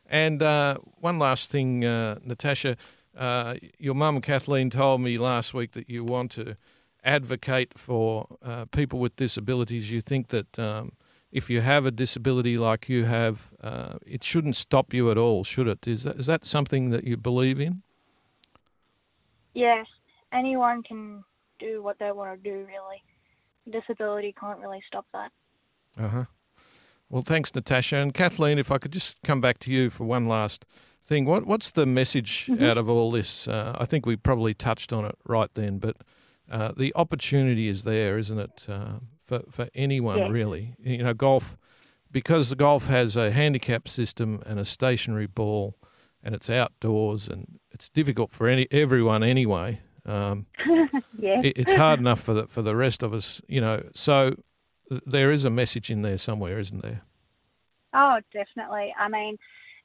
And 0.05 0.41
uh, 0.43 0.77
one 0.99 1.19
last 1.19 1.49
thing, 1.51 1.83
uh, 1.83 2.19
Natasha, 2.23 2.77
uh, 3.17 3.55
your 3.77 3.95
mum 3.95 4.21
Kathleen 4.21 4.69
told 4.69 5.01
me 5.01 5.17
last 5.17 5.53
week 5.53 5.71
that 5.71 5.89
you 5.89 6.03
want 6.03 6.31
to 6.31 6.55
advocate 7.03 7.77
for 7.77 8.27
uh, 8.43 8.65
people 8.65 8.99
with 8.99 9.15
disabilities. 9.15 9.89
You 9.91 10.01
think 10.01 10.27
that 10.29 10.59
um, 10.59 10.93
if 11.31 11.49
you 11.49 11.61
have 11.61 11.85
a 11.85 11.91
disability 11.91 12.57
like 12.57 12.89
you 12.89 13.05
have, 13.05 13.49
uh, 13.61 13.97
it 14.05 14.23
shouldn't 14.23 14.55
stop 14.55 14.93
you 14.93 15.09
at 15.11 15.17
all, 15.17 15.43
should 15.43 15.67
it? 15.67 15.87
Is 15.87 16.03
that, 16.03 16.17
is 16.17 16.25
that 16.27 16.45
something 16.45 16.91
that 16.91 17.03
you 17.03 17.17
believe 17.17 17.59
in? 17.59 17.81
Yes, 19.53 19.87
anyone 20.31 20.83
can 20.83 21.23
do 21.59 21.81
what 21.81 21.97
they 21.99 22.11
want 22.11 22.41
to 22.41 22.49
do, 22.49 22.57
really. 22.65 23.03
Disability 23.69 24.33
can't 24.39 24.59
really 24.59 24.81
stop 24.87 25.05
that. 25.13 25.31
Uh 25.97 26.07
huh. 26.07 26.25
Well, 27.09 27.23
thanks, 27.23 27.53
Natasha. 27.55 27.97
And 27.97 28.13
Kathleen, 28.13 28.59
if 28.59 28.71
I 28.71 28.77
could 28.77 28.91
just 28.91 29.17
come 29.23 29.41
back 29.41 29.59
to 29.59 29.71
you 29.71 29.89
for 29.89 30.03
one 30.03 30.27
last 30.27 30.65
thing. 31.09 31.25
What, 31.25 31.45
what's 31.45 31.71
the 31.71 31.85
message 31.85 32.45
mm-hmm. 32.47 32.63
out 32.63 32.77
of 32.77 32.87
all 32.87 33.11
this? 33.11 33.47
Uh, 33.47 33.75
I 33.77 33.85
think 33.85 34.05
we 34.05 34.15
probably 34.15 34.53
touched 34.53 34.93
on 34.93 35.05
it 35.05 35.15
right 35.25 35.49
then, 35.55 35.79
but 35.79 35.97
uh, 36.49 36.71
the 36.77 36.93
opportunity 36.95 37.67
is 37.67 37.83
there, 37.83 38.17
isn't 38.17 38.39
it, 38.39 38.67
uh, 38.69 38.99
for, 39.25 39.41
for 39.49 39.67
anyone 39.73 40.19
yeah. 40.19 40.29
really? 40.29 40.75
You 40.79 41.03
know, 41.03 41.13
golf, 41.13 41.57
because 42.11 42.49
the 42.49 42.55
golf 42.55 42.85
has 42.87 43.15
a 43.15 43.31
handicap 43.31 43.87
system 43.87 44.41
and 44.45 44.59
a 44.59 44.65
stationary 44.65 45.27
ball 45.27 45.75
and 46.23 46.35
it's 46.35 46.49
outdoors 46.49 47.27
and 47.27 47.59
it's 47.71 47.89
difficult 47.89 48.31
for 48.31 48.47
any 48.47 48.67
everyone 48.71 49.23
anyway. 49.23 49.79
Um, 50.05 50.45
yeah. 51.19 51.41
It, 51.43 51.57
it's 51.57 51.73
hard 51.73 51.99
enough 51.99 52.21
for 52.21 52.33
the, 52.33 52.47
for 52.47 52.61
the 52.61 52.75
rest 52.75 53.03
of 53.03 53.13
us, 53.13 53.41
you 53.47 53.61
know. 53.61 53.83
So 53.95 54.35
there 55.05 55.31
is 55.31 55.45
a 55.45 55.49
message 55.49 55.89
in 55.91 56.01
there 56.01 56.17
somewhere, 56.17 56.59
isn't 56.59 56.81
there? 56.81 57.01
Oh, 57.93 58.19
definitely. 58.33 58.93
I 58.99 59.09
mean, 59.09 59.37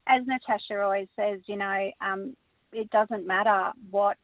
as 0.07 0.21
Natasha 0.27 0.81
always 0.81 1.07
says, 1.15 1.41
you 1.47 1.55
know, 1.55 1.91
um, 2.01 2.35
it 2.71 2.89
doesn't 2.91 3.25
matter 3.25 3.71
what 3.89 4.17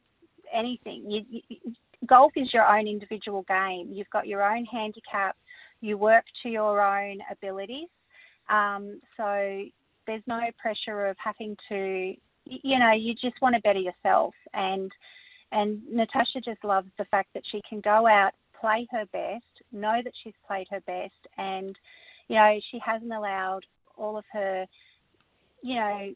anything. 0.54 1.06
You, 1.10 1.42
you, 1.50 1.58
golf 2.06 2.34
is 2.36 2.54
your 2.54 2.66
own 2.66 2.88
individual 2.88 3.44
game. 3.48 3.90
You've 3.92 4.10
got 4.10 4.28
your 4.28 4.44
own 4.44 4.66
handicap. 4.66 5.36
you 5.82 5.98
work 5.98 6.26
to 6.44 6.50
your 6.50 6.82
own 6.82 7.20
abilities. 7.32 7.90
Um, 8.50 9.02
so 9.18 9.64
there's 10.08 10.24
no 10.28 10.42
pressure 10.60 11.08
of 11.08 11.18
having 11.24 11.58
to, 11.70 12.14
you 12.46 12.80
know, 12.80 12.92
you 12.92 13.14
just 13.14 13.42
want 13.42 13.56
to 13.56 13.62
better 13.62 13.80
yourself. 13.80 14.34
And 14.54 14.92
and 15.52 15.82
Natasha 15.92 16.40
just 16.44 16.64
loves 16.64 16.88
the 16.98 17.06
fact 17.06 17.30
that 17.34 17.44
she 17.52 17.62
can 17.68 17.82
go 17.82 18.08
out, 18.08 18.32
play 18.60 18.88
her 18.92 19.06
best, 19.12 19.44
know 19.72 20.00
that 20.04 20.14
she's 20.24 20.34
played 20.48 20.68
her 20.70 20.82
best, 20.82 21.28
and 21.38 21.76
you 22.28 22.36
know 22.36 22.60
she 22.72 22.80
hasn't 22.86 23.14
allowed 23.14 23.62
all 23.98 24.18
of 24.18 24.26
her, 24.32 24.66
you 25.62 25.76
know, 25.76 26.14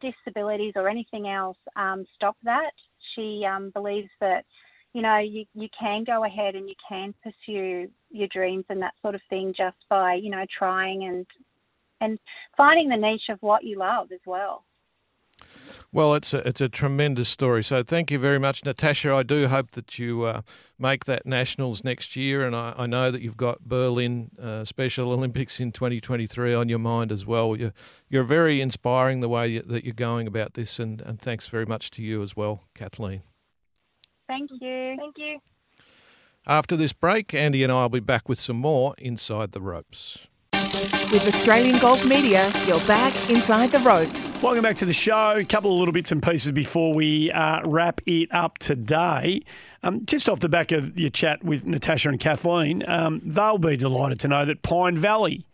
disabilities 0.00 0.72
or 0.76 0.88
anything 0.88 1.28
else 1.28 1.58
um, 1.76 2.04
stop 2.14 2.36
that. 2.44 2.72
She 3.14 3.44
um, 3.48 3.70
believes 3.70 4.10
that 4.20 4.44
you 4.92 5.02
know 5.02 5.18
you, 5.18 5.44
you 5.54 5.68
can 5.78 6.04
go 6.04 6.24
ahead 6.24 6.54
and 6.54 6.68
you 6.68 6.74
can 6.86 7.14
pursue 7.22 7.88
your 8.10 8.28
dreams 8.28 8.64
and 8.68 8.82
that 8.82 8.94
sort 9.02 9.14
of 9.14 9.20
thing 9.30 9.54
just 9.56 9.76
by 9.88 10.14
you 10.14 10.30
know 10.30 10.44
trying 10.56 11.04
and 11.04 11.26
and 12.00 12.18
finding 12.56 12.88
the 12.88 12.96
niche 12.96 13.28
of 13.30 13.38
what 13.40 13.64
you 13.64 13.78
love 13.78 14.10
as 14.12 14.20
well. 14.26 14.64
Well, 15.94 16.14
it's 16.14 16.32
a, 16.32 16.38
it's 16.48 16.62
a 16.62 16.70
tremendous 16.70 17.28
story. 17.28 17.62
So 17.62 17.82
thank 17.82 18.10
you 18.10 18.18
very 18.18 18.38
much, 18.38 18.64
Natasha. 18.64 19.12
I 19.12 19.22
do 19.22 19.46
hope 19.46 19.72
that 19.72 19.98
you 19.98 20.22
uh, 20.22 20.40
make 20.78 21.04
that 21.04 21.26
nationals 21.26 21.84
next 21.84 22.16
year, 22.16 22.46
and 22.46 22.56
I, 22.56 22.72
I 22.78 22.86
know 22.86 23.10
that 23.10 23.20
you've 23.20 23.36
got 23.36 23.60
Berlin 23.60 24.30
uh, 24.40 24.64
Special 24.64 25.12
Olympics 25.12 25.60
in 25.60 25.70
2023 25.70 26.54
on 26.54 26.70
your 26.70 26.78
mind 26.78 27.12
as 27.12 27.26
well. 27.26 27.54
You're, 27.54 27.74
you're 28.08 28.24
very 28.24 28.62
inspiring 28.62 29.20
the 29.20 29.28
way 29.28 29.48
you, 29.48 29.62
that 29.62 29.84
you're 29.84 29.92
going 29.92 30.26
about 30.26 30.54
this, 30.54 30.78
and, 30.78 31.02
and 31.02 31.20
thanks 31.20 31.46
very 31.46 31.66
much 31.66 31.90
to 31.92 32.02
you 32.02 32.22
as 32.22 32.34
well, 32.34 32.62
Kathleen. 32.74 33.20
Thank 34.28 34.50
you. 34.50 34.96
Thank 34.98 35.18
you. 35.18 35.40
After 36.46 36.74
this 36.74 36.94
break, 36.94 37.34
Andy 37.34 37.62
and 37.62 37.70
I 37.70 37.82
will 37.82 37.90
be 37.90 38.00
back 38.00 38.30
with 38.30 38.40
some 38.40 38.56
more 38.56 38.94
Inside 38.96 39.52
the 39.52 39.60
Ropes. 39.60 40.26
With 40.72 41.28
Australian 41.28 41.78
Golf 41.80 42.02
Media, 42.06 42.50
you're 42.66 42.80
back 42.86 43.28
inside 43.28 43.70
the 43.72 43.78
ropes. 43.80 44.42
Welcome 44.42 44.62
back 44.62 44.76
to 44.76 44.86
the 44.86 44.94
show. 44.94 45.34
A 45.36 45.44
couple 45.44 45.74
of 45.74 45.78
little 45.78 45.92
bits 45.92 46.10
and 46.10 46.22
pieces 46.22 46.50
before 46.50 46.94
we 46.94 47.30
uh, 47.30 47.60
wrap 47.66 48.00
it 48.06 48.32
up 48.32 48.56
today. 48.56 49.42
Um, 49.82 50.06
just 50.06 50.30
off 50.30 50.40
the 50.40 50.48
back 50.48 50.72
of 50.72 50.98
your 50.98 51.10
chat 51.10 51.44
with 51.44 51.66
Natasha 51.66 52.08
and 52.08 52.18
Kathleen, 52.18 52.88
um, 52.88 53.20
they'll 53.22 53.58
be 53.58 53.76
delighted 53.76 54.18
to 54.20 54.28
know 54.28 54.46
that 54.46 54.62
Pine 54.62 54.96
Valley. 54.96 55.44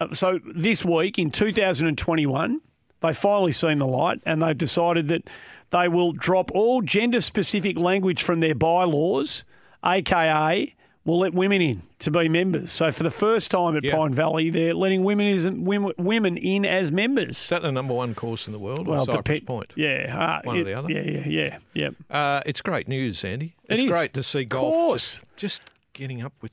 Uh, 0.00 0.12
so 0.12 0.40
this 0.52 0.84
week 0.84 1.16
in 1.16 1.30
2021, 1.30 2.60
they 3.02 3.12
finally 3.12 3.52
seen 3.52 3.78
the 3.78 3.86
light 3.86 4.20
and 4.26 4.42
they've 4.42 4.58
decided 4.58 5.06
that 5.08 5.30
they 5.70 5.86
will 5.86 6.10
drop 6.12 6.50
all 6.52 6.82
gender 6.82 7.20
specific 7.20 7.78
language 7.78 8.24
from 8.24 8.40
their 8.40 8.56
bylaws, 8.56 9.44
aka 9.84 10.74
will 11.04 11.18
let 11.18 11.34
women 11.34 11.60
in 11.60 11.82
to 11.98 12.10
be 12.12 12.28
members. 12.28 12.70
So 12.70 12.92
for 12.92 13.02
the 13.02 13.10
first 13.10 13.50
time 13.50 13.76
at 13.76 13.82
Yeah. 13.84 13.96
Pine 13.96 14.14
Valley, 14.14 14.50
they're 14.50 14.72
letting 14.74 15.02
women 15.02 15.26
is 15.26 15.48
women, 15.50 15.92
women 15.98 16.36
in 16.36 16.64
as 16.64 16.92
members. 16.92 17.38
Is 17.40 17.48
that 17.48 17.62
the 17.62 17.72
number 17.72 17.92
one 17.94 18.14
course 18.14 18.46
in 18.46 18.52
the 18.52 18.58
world, 18.60 18.86
or 18.88 19.04
Cypress 19.04 19.40
depe- 19.40 19.46
Point? 19.46 19.72
Yeah, 19.74 20.16
uh, 20.16 20.46
One 20.46 20.58
or 20.58 20.64
the 20.64 20.74
other? 20.74 20.92
Yeah, 20.92 21.00
yeah, 21.02 21.26
yeah, 21.28 21.58
yeah. 21.74 21.90
Uh, 22.16 22.40
it's 22.46 22.60
great 22.60 22.86
news, 22.86 23.24
Andy. 23.24 23.54
It 23.68 23.74
It's 23.74 23.82
is. 23.84 23.90
great 23.90 24.14
to 24.14 24.22
see 24.22 24.44
golf. 24.44 24.92
Just, 24.94 25.22
just 25.36 25.62
getting 25.92 26.22
up 26.22 26.32
with 26.40 26.52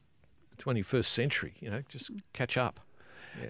the 0.57 0.63
21st 0.63 1.05
century. 1.05 1.53
You 1.59 1.69
know, 1.69 1.81
just 1.87 2.09
catch 2.33 2.57
up. 2.57 2.79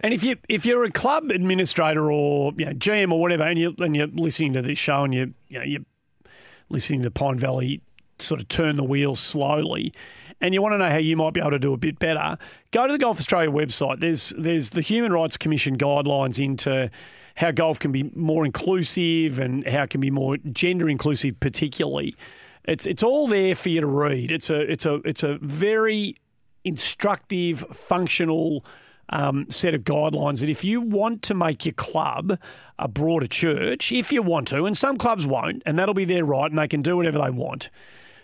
And 0.04 0.14
if 0.14 0.24
you 0.24 0.36
if 0.50 0.66
you're 0.68 0.84
a 0.84 0.92
club 0.92 1.32
administrator 1.32 2.12
or 2.12 2.52
you 2.58 2.66
know, 2.66 2.74
GM 2.74 3.12
or 3.14 3.20
whatever, 3.22 3.44
and 3.44 3.58
you 3.58 3.74
and 3.80 3.96
you're 3.96 4.06
listening 4.08 4.54
to 4.54 4.62
this 4.62 4.78
show 4.78 5.04
and 5.06 5.16
you 5.16 5.34
you 5.48 5.58
know 5.58 5.66
you're 5.66 5.86
listening 6.70 7.02
to 7.04 7.10
Pine 7.10 7.40
Valley 7.40 7.82
sort 8.20 8.40
of 8.42 8.48
turn 8.50 8.76
the 8.76 8.84
wheel 8.84 9.16
slowly, 9.16 9.94
and 10.42 10.54
you 10.54 10.62
want 10.62 10.74
to 10.74 10.78
know 10.78 10.90
how 10.90 10.98
you 10.98 11.18
might 11.18 11.34
be 11.34 11.40
able 11.40 11.52
to 11.52 11.60
do 11.60 11.74
a 11.74 11.78
bit 11.78 12.00
better, 12.00 12.38
go 12.72 12.88
to 12.88 12.94
the 12.94 13.00
Golf 13.00 13.20
Australia 13.20 13.52
website. 13.52 14.00
There's 14.00 14.34
there's 14.38 14.72
the 14.72 14.82
Human 14.82 15.12
Rights 15.12 15.38
Commission 15.38 15.78
guidelines 15.78 16.44
into 16.44 16.90
how 17.36 17.52
golf 17.52 17.80
can 17.80 17.92
be 17.92 18.04
more 18.16 18.46
inclusive 18.46 19.40
and 19.40 19.66
how 19.68 19.84
it 19.84 19.90
can 19.90 20.02
be 20.02 20.12
more 20.12 20.38
gender 20.52 20.90
inclusive, 20.90 21.40
particularly. 21.40 22.16
It's 22.66 22.86
it's 22.86 23.04
all 23.04 23.28
there 23.28 23.56
for 23.56 23.70
you 23.70 23.82
to 23.82 23.88
read. 23.88 24.32
It's 24.32 24.50
a 24.50 24.60
it's 24.60 24.86
a 24.86 24.96
it's 25.06 25.24
a 25.24 25.38
very 25.42 26.16
instructive, 26.64 27.66
functional 27.72 28.66
um, 29.10 29.50
set 29.50 29.74
of 29.74 29.84
guidelines 29.84 30.42
that 30.42 30.50
if 30.50 30.64
you 30.64 30.82
want 30.82 31.22
to 31.24 31.34
make 31.34 31.66
your 31.66 31.74
club 31.74 32.38
a 32.78 32.88
broader 32.88 33.28
church, 33.28 33.92
if 33.92 34.12
you 34.12 34.22
want 34.22 34.48
to, 34.50 34.66
and 34.66 34.78
some 34.78 34.98
clubs 34.98 35.26
won't, 35.26 35.64
and 35.66 35.80
that'll 35.80 35.96
be 35.96 36.06
their 36.06 36.26
right, 36.26 36.50
and 36.50 36.60
they 36.60 36.68
can 36.68 36.82
do 36.82 36.98
whatever 36.98 37.20
they 37.20 37.30
want. 37.30 37.70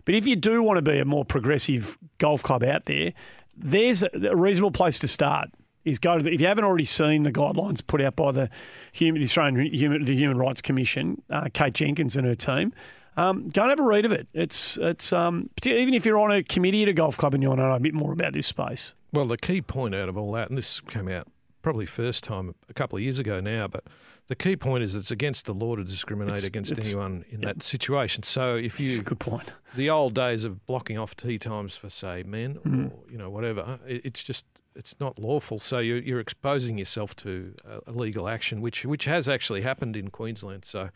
But 0.06 0.16
if 0.16 0.28
you 0.28 0.36
do 0.36 0.62
want 0.62 0.78
to 0.78 0.82
be 0.82 1.00
a 1.00 1.06
more 1.06 1.26
progressive 1.26 1.98
golf 2.18 2.44
club 2.44 2.64
out 2.64 2.86
there, 2.86 3.14
there's 3.58 4.04
a 4.04 4.36
reasonable 4.36 4.72
place 4.72 5.00
to 5.00 5.08
start. 5.08 5.50
Is 5.84 6.00
go 6.00 6.18
to 6.18 6.24
the, 6.24 6.34
if 6.34 6.42
you 6.42 6.48
haven't 6.48 6.64
already 6.64 6.86
seen 6.86 7.24
the 7.24 7.32
guidelines 7.32 7.86
put 7.86 8.02
out 8.02 8.16
by 8.16 8.32
the, 8.32 8.50
human, 8.92 9.22
the 9.22 9.26
Australian 9.26 9.72
Human, 9.72 10.04
the 10.04 10.16
Human 10.16 10.38
Rights 10.38 10.62
Commission, 10.62 11.22
uh, 11.30 11.48
Kate 11.54 11.76
Jenkins 11.76 12.16
and 12.16 12.26
her 12.26 12.34
team. 12.34 12.74
Um, 13.18 13.50
go 13.50 13.62
and 13.62 13.70
have 13.70 13.80
a 13.80 13.84
read 13.84 14.04
of 14.04 14.12
it. 14.12 14.28
It's 14.34 14.78
it's 14.78 15.14
um, 15.14 15.50
even 15.64 15.94
if 15.94 16.06
you're 16.06 16.20
on 16.20 16.32
a 16.32 16.44
committee 16.44 16.84
at 16.84 16.90
a 16.90 16.94
golf 16.94 17.18
club 17.18 17.34
and 17.34 17.44
you 17.44 17.50
want 17.50 17.60
to 17.60 17.68
know 17.68 17.74
a 17.74 17.80
bit 17.80 17.94
more 17.94 18.12
about 18.12 18.34
this 18.34 18.48
space. 18.48 18.96
Well, 19.14 19.26
the 19.26 19.38
key 19.38 19.62
point 19.62 19.96
out 19.96 20.10
of 20.10 20.18
all 20.18 20.32
that, 20.34 20.50
and 20.50 20.58
this 20.58 20.82
came 20.82 21.08
out 21.08 21.28
probably 21.66 21.86
first 21.88 22.24
time 22.24 22.54
a 22.70 22.74
couple 22.74 22.96
of 22.96 23.02
years 23.02 23.18
ago 23.18 23.40
now, 23.42 23.68
but 23.68 23.84
the 24.28 24.36
key 24.36 24.56
point 24.56 24.84
is 24.84 24.96
it's 24.96 25.10
against 25.10 25.48
the 25.48 25.54
law 25.54 25.76
to 25.76 25.84
discriminate 25.84 26.34
It's- 26.34 26.46
against 26.46 26.72
it's- 26.72 26.88
anyone 26.88 27.26
in 27.32 27.42
that 27.42 27.64
situation. 27.64 28.22
So 28.22 28.56
if 28.56 28.80
you, 28.80 29.02
good 29.02 29.20
point. 29.20 29.56
the 29.76 29.90
old 29.90 30.14
days 30.14 30.46
of 30.46 30.64
blocking 30.68 31.00
off 31.00 31.16
tee 31.18 31.40
times 31.40 31.76
for 31.76 31.90
say 31.90 32.22
men 32.22 32.60
Mm. 32.64 32.92
or 32.92 33.12
you 33.12 33.18
know 33.18 33.32
whatever, 33.32 33.80
it, 33.88 34.06
it's 34.06 34.24
just 34.24 34.46
it's 34.76 34.96
not 35.00 35.18
lawful. 35.18 35.58
So 35.58 35.80
you're, 35.80 35.98
you're 36.08 36.20
exposing 36.20 36.78
yourself 36.78 37.16
to 37.18 37.56
a, 37.68 37.90
a 37.92 37.94
legal 37.94 38.28
action, 38.28 38.62
which 38.62 38.86
which 38.86 39.06
has 39.06 39.28
actually 39.28 39.62
happened 39.62 39.96
in 39.98 40.10
Queensland. 40.12 40.66
So. 40.66 40.90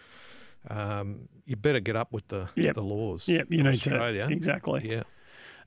Um, 0.69 1.29
you 1.45 1.55
better 1.55 1.79
get 1.79 1.95
up 1.95 2.11
with 2.11 2.27
the 2.27 2.49
Yep. 2.55 2.75
the 2.75 2.81
laws. 2.83 3.27
Yeah, 3.29 3.43
you 3.49 3.63
need 3.63 3.67
Australia. 3.75 4.27
to 4.27 4.33
exactly. 4.33 4.81
Yeah. 4.91 5.03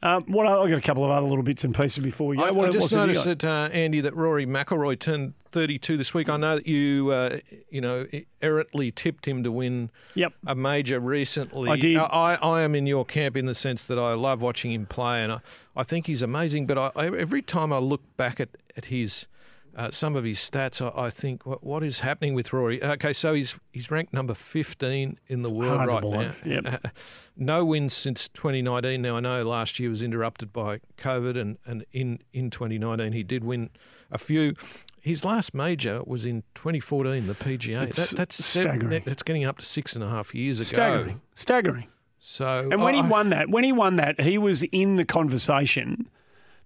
Um, 0.03 0.25
what 0.25 0.47
I- 0.47 0.59
I've 0.61 0.69
got 0.69 0.79
a 0.79 0.83
couple 0.83 1.05
of 1.05 1.11
other 1.11 1.27
little 1.27 1.45
bits 1.45 1.63
and 1.65 1.75
pieces 1.75 2.03
before 2.03 2.27
we 2.29 2.37
go. 2.37 2.43
I, 2.43 2.51
what, 2.51 2.69
I 2.69 2.73
just 2.73 2.93
noticed 2.93 3.25
that 3.25 3.45
uh, 3.45 3.69
Andy, 3.73 4.01
that 4.01 4.17
Rory 4.17 4.47
McIlroy 4.47 4.99
turned 4.99 5.35
32 5.53 5.97
this 5.97 6.13
week. 6.15 6.29
I 6.29 6.37
know 6.37 6.57
that 6.57 6.67
you, 6.67 7.11
uh, 7.11 7.39
you 7.71 7.81
know, 7.81 8.07
errantly 8.41 8.91
tipped 8.91 9.27
him 9.29 9.45
to 9.45 9.53
win 9.53 9.91
Yep. 10.15 10.33
a 10.47 10.55
major 10.55 10.99
recently. 10.99 11.71
I 11.71 11.77
did. 11.77 11.97
I, 11.99 12.35
I 12.43 12.63
am 12.63 12.75
in 12.75 12.87
your 12.87 13.05
camp 13.05 13.37
in 13.37 13.47
the 13.47 13.55
sense 13.55 13.85
that 13.85 13.99
I 13.99 14.15
love 14.15 14.43
watching 14.43 14.73
him 14.73 14.87
play, 14.87 15.23
and 15.23 15.31
I, 15.33 15.41
I 15.77 15.83
think 15.85 16.07
he's 16.09 16.23
amazing. 16.23 16.67
But 16.67 16.79
I, 16.79 16.91
I, 16.97 17.07
every 17.07 17.43
time 17.43 17.73
I 17.73 17.79
look 17.79 18.03
back 18.17 18.41
at 18.41 18.49
at 18.77 18.87
his 18.87 19.29
uh, 19.77 19.91
some 19.91 20.17
of 20.17 20.25
his 20.25 20.39
stats, 20.39 20.81
I, 20.81 21.07
I 21.07 21.11
think, 21.11 21.47
what, 21.47 21.65
what 21.65 21.83
is 21.83 22.01
happening 22.01 22.35
with 22.35 22.53
Rory? 22.53 22.83
Okay, 22.83 23.13
so 23.13 23.35
he's 23.35 23.57
he's 23.73 23.91
ranked 23.91 24.13
number 24.13 24.35
15 24.35 25.19
in 25.29 25.43
the 25.43 25.53
world 25.53 25.87
right 25.87 26.03
now. 26.05 26.33
yep. 26.45 26.93
no 27.37 27.65
wins 27.65 27.95
since 27.95 28.29
2019. 28.29 29.01
Now 29.03 29.17
I 29.17 29.21
know 29.21 29.43
last 29.45 29.79
year 29.81 29.89
was 29.91 30.03
interrupted 30.03 30.53
by 30.53 30.81
COVID, 30.99 31.41
and, 31.41 31.59
and 31.67 31.85
in 31.93 32.19
in 32.33 32.51
2019 32.51 33.13
he 33.13 33.23
did 33.23 33.45
win 33.45 33.71
a 34.11 34.19
few. 34.19 34.55
His 35.01 35.25
last 35.25 35.53
major 35.53 36.03
was 36.07 36.25
in 36.25 36.45
2014, 36.55 37.27
the 37.27 37.33
PGA. 37.35 37.83
It's 37.89 37.97
that, 38.11 38.17
that's 38.17 38.45
seven- 38.45 38.71
staggering. 38.79 39.03
that's 39.05 39.23
getting 39.25 39.45
up 39.45 39.59
to 39.59 39.65
six 39.65 39.95
and 39.97 40.05
a 40.05 40.09
half 40.09 40.33
years 40.35 40.59
ago. 40.61 40.65
Staggering. 40.67 41.21
Staggering. 41.35 41.87
So 42.21 42.69
And 42.71 42.81
when 42.83 42.95
I- 42.95 43.03
he 43.03 43.09
won 43.09 43.31
that, 43.31 43.49
when 43.51 43.65
he 43.65 43.73
won 43.73 43.97
that, 43.97 44.21
he 44.21 44.39
was 44.39 44.63
in 44.65 44.95
the 44.97 45.05
conversation. 45.05 46.09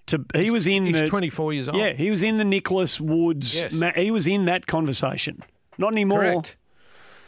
To 0.07 0.25
he 0.35 0.51
was 0.51 0.67
in 0.67 0.87
he's 0.87 1.01
the 1.01 1.07
24 1.07 1.53
years 1.53 1.69
old. 1.69 1.79
yeah, 1.79 1.93
he 1.93 2.11
was 2.11 2.23
in 2.23 2.37
the 2.39 2.45
Nicklaus 2.45 3.01
Woods. 3.01 3.57
Yes. 3.57 3.73
ma- 3.73 3.93
he 3.95 4.11
was 4.11 4.27
in 4.27 4.45
that 4.45 4.67
conversation. 4.67 5.43
Not 5.79 5.93
anymore. 5.93 6.21
Correct. 6.21 6.57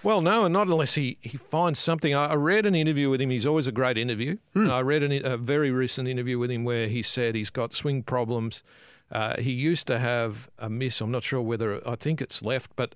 Well, 0.04 0.20
no, 0.20 0.44
and 0.44 0.52
not 0.52 0.68
unless 0.68 0.94
he, 0.94 1.18
he 1.20 1.36
finds 1.36 1.80
something. 1.80 2.14
I, 2.14 2.26
I 2.26 2.34
read 2.34 2.66
an 2.66 2.76
interview 2.76 3.10
with 3.10 3.20
him. 3.20 3.30
He's 3.30 3.46
always 3.46 3.66
a 3.66 3.72
great 3.72 3.98
interview. 3.98 4.38
Hmm. 4.54 4.70
I 4.70 4.80
read 4.80 5.02
an, 5.02 5.26
a 5.26 5.36
very 5.36 5.72
recent 5.72 6.06
interview 6.06 6.38
with 6.38 6.50
him 6.52 6.64
where 6.64 6.86
he 6.86 7.02
said 7.02 7.34
he's 7.34 7.50
got 7.50 7.72
swing 7.72 8.04
problems. 8.04 8.62
Uh, 9.10 9.40
he 9.40 9.50
used 9.50 9.86
to 9.88 9.98
have 9.98 10.48
a 10.58 10.70
miss. 10.70 11.00
I'm 11.00 11.10
not 11.10 11.24
sure 11.24 11.40
whether 11.42 11.86
I 11.86 11.96
think 11.96 12.20
it's 12.20 12.42
left, 12.42 12.76
but 12.76 12.94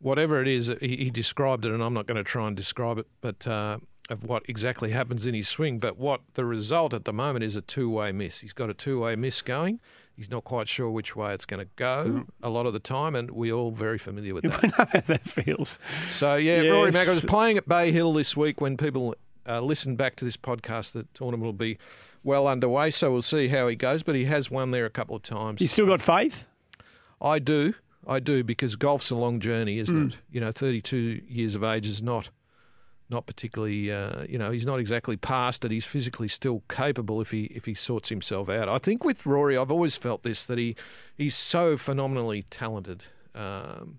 whatever 0.00 0.40
it 0.42 0.48
is, 0.48 0.72
he, 0.80 0.96
he 0.96 1.10
described 1.10 1.64
it, 1.66 1.72
and 1.72 1.82
I'm 1.82 1.94
not 1.94 2.06
going 2.06 2.16
to 2.16 2.24
try 2.24 2.48
and 2.48 2.56
describe 2.56 2.98
it, 2.98 3.06
but 3.20 3.46
uh, 3.46 3.78
of 4.10 4.24
what 4.24 4.42
exactly 4.48 4.90
happens 4.90 5.26
in 5.26 5.34
his 5.34 5.48
swing. 5.48 5.78
But 5.78 5.96
what 5.96 6.20
the 6.34 6.44
result 6.44 6.92
at 6.92 7.04
the 7.04 7.12
moment 7.12 7.44
is 7.44 7.56
a 7.56 7.62
two-way 7.62 8.12
miss. 8.12 8.40
He's 8.40 8.52
got 8.52 8.68
a 8.68 8.74
two-way 8.74 9.16
miss 9.16 9.40
going. 9.40 9.80
He's 10.16 10.30
not 10.30 10.44
quite 10.44 10.68
sure 10.68 10.90
which 10.90 11.16
way 11.16 11.32
it's 11.32 11.46
going 11.46 11.64
to 11.64 11.70
go 11.76 12.04
Hmm. 12.04 12.20
a 12.42 12.50
lot 12.50 12.66
of 12.66 12.74
the 12.74 12.78
time, 12.80 13.14
and 13.14 13.30
we're 13.30 13.54
all 13.54 13.70
very 13.70 13.96
familiar 13.96 14.34
with 14.34 14.44
that. 14.50 14.62
I 14.64 14.66
know 14.66 14.88
how 14.92 15.00
that 15.00 15.26
feels. 15.26 15.78
So 16.10 16.34
yeah, 16.36 16.60
Rory 16.62 16.90
Yes. 16.92 16.96
McIlroy 17.08 17.14
was 17.14 17.24
playing 17.24 17.56
at 17.56 17.66
Bay 17.66 17.90
Hill 17.92 18.12
this 18.12 18.36
week. 18.36 18.60
When 18.60 18.76
people 18.76 19.14
uh, 19.48 19.60
listen 19.62 19.96
back 19.96 20.16
to 20.16 20.24
this 20.26 20.36
podcast, 20.36 20.92
the 20.92 21.04
tournament 21.14 21.44
will 21.44 21.52
be 21.54 21.78
well 22.22 22.46
underway. 22.46 22.90
So 22.90 23.10
we'll 23.12 23.22
see 23.22 23.48
how 23.48 23.66
he 23.68 23.76
goes. 23.76 24.02
But 24.02 24.14
he 24.14 24.24
has 24.26 24.50
won 24.50 24.72
there 24.72 24.84
a 24.84 24.90
couple 24.90 25.16
of 25.16 25.22
times. 25.22 25.60
You 25.62 25.68
still 25.68 25.86
got 25.86 26.02
faith? 26.02 26.46
I 27.22 27.38
do, 27.38 27.72
I 28.06 28.18
do, 28.18 28.42
because 28.44 28.76
golf's 28.76 29.10
a 29.10 29.14
long 29.16 29.40
journey, 29.40 29.78
isn't 29.78 29.96
Hmm. 29.96 30.08
it? 30.08 30.16
You 30.32 30.40
know, 30.40 30.52
32 30.52 31.22
years 31.28 31.54
of 31.54 31.62
age 31.64 31.86
is 31.86 32.02
not 32.02 32.28
not 33.10 33.26
particularly, 33.26 33.90
uh, 33.90 34.24
you 34.28 34.38
know, 34.38 34.50
he's 34.50 34.66
not 34.66 34.78
exactly 34.78 35.16
past 35.16 35.64
it. 35.64 35.70
He's 35.70 35.84
physically 35.84 36.28
still 36.28 36.62
capable 36.68 37.20
if 37.20 37.30
he 37.30 37.44
if 37.44 37.64
he 37.64 37.74
sorts 37.74 38.08
himself 38.08 38.48
out. 38.48 38.68
I 38.68 38.78
think 38.78 39.04
with 39.04 39.26
Rory, 39.26 39.56
I've 39.56 39.70
always 39.70 39.96
felt 39.96 40.22
this 40.22 40.44
that 40.46 40.58
he 40.58 40.76
he's 41.16 41.34
so 41.34 41.76
phenomenally 41.76 42.44
talented. 42.50 43.06
Um, 43.34 43.98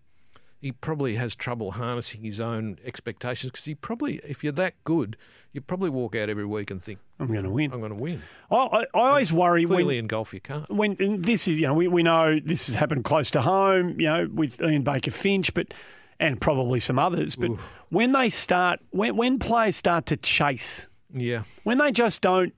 he 0.61 0.71
probably 0.71 1.15
has 1.15 1.33
trouble 1.35 1.71
harnessing 1.71 2.21
his 2.21 2.39
own 2.39 2.77
expectations 2.85 3.51
because 3.51 3.65
he 3.65 3.73
probably, 3.73 4.21
if 4.23 4.43
you're 4.43 4.53
that 4.53 4.75
good, 4.83 5.17
you 5.53 5.59
probably 5.59 5.89
walk 5.89 6.15
out 6.15 6.29
every 6.29 6.45
week 6.45 6.69
and 6.69 6.81
think, 6.81 6.99
I'm 7.19 7.27
going 7.27 7.43
to 7.43 7.49
win. 7.49 7.73
I'm 7.73 7.79
going 7.79 7.97
to 7.97 8.01
win. 8.01 8.21
I, 8.51 8.55
I, 8.55 8.79
I 8.81 8.85
always 8.93 9.33
worry 9.33 9.65
when 9.65 9.89
in 9.89 10.05
golf, 10.05 10.35
you 10.35 10.39
can't. 10.39 10.69
when 10.69 10.95
and 10.99 11.25
this 11.25 11.47
is 11.47 11.59
you 11.59 11.65
know 11.65 11.73
we, 11.73 11.87
we 11.87 12.03
know 12.03 12.39
this 12.39 12.67
has 12.67 12.75
happened 12.75 13.03
close 13.03 13.31
to 13.31 13.41
home 13.41 13.99
you 13.99 14.05
know 14.05 14.29
with 14.31 14.61
Ian 14.61 14.83
Baker 14.83 15.11
Finch 15.11 15.51
but 15.53 15.73
and 16.21 16.39
probably 16.39 16.79
some 16.79 16.97
others 16.99 17.35
but 17.35 17.51
when 17.89 18.11
they 18.13 18.29
start 18.29 18.79
when 18.91 19.15
when 19.17 19.39
players 19.39 19.75
start 19.75 20.05
to 20.05 20.15
chase 20.15 20.87
Yeah. 21.13 21.43
when 21.63 21.77
they 21.79 21.91
just 21.91 22.21
don't 22.21 22.53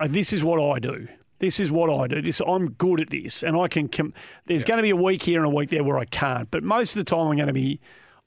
"Oh, 0.00 0.08
this 0.08 0.32
is 0.32 0.42
what 0.42 0.60
I 0.60 0.78
do. 0.80 1.06
This 1.38 1.60
is 1.60 1.70
what 1.70 1.90
I 1.90 2.06
do. 2.06 2.22
This 2.22 2.40
I'm 2.40 2.70
good 2.72 3.00
at 3.00 3.10
this 3.10 3.42
and 3.42 3.56
I 3.56 3.68
can 3.68 3.88
com- 3.88 4.14
there's 4.46 4.64
going 4.64 4.78
to 4.78 4.82
be 4.82 4.90
a 4.90 4.96
week 4.96 5.22
here 5.22 5.38
and 5.38 5.46
a 5.46 5.54
week 5.54 5.70
there 5.70 5.84
where 5.84 5.98
I 5.98 6.06
can't 6.06 6.50
but 6.50 6.62
most 6.64 6.96
of 6.96 7.04
the 7.04 7.08
time 7.14 7.28
I'm 7.28 7.36
going 7.36 7.46
to 7.46 7.52
be 7.52 7.78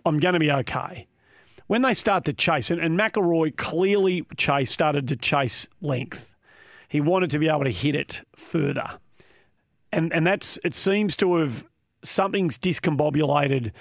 I'm 0.05 0.19
going 0.19 0.33
to 0.33 0.39
be 0.39 0.51
okay. 0.51 1.07
When 1.67 1.81
they 1.81 1.93
start 1.93 2.25
to 2.25 2.33
chase 2.33 2.71
and, 2.71 2.79
and 2.81 2.97
McIlroy 2.97 3.55
clearly 3.57 4.25
chase 4.37 4.71
started 4.71 5.07
to 5.09 5.15
chase 5.15 5.67
length. 5.81 6.35
He 6.87 7.01
wanted 7.01 7.29
to 7.31 7.39
be 7.39 7.47
able 7.49 7.65
to 7.65 7.71
hit 7.71 7.95
it 7.95 8.21
further. 8.35 8.87
And 9.91 10.13
and 10.13 10.25
that's 10.25 10.57
it 10.63 10.73
seems 10.75 11.17
to 11.17 11.35
have 11.37 11.65
something's 12.03 12.57
discombobulated 12.57 13.71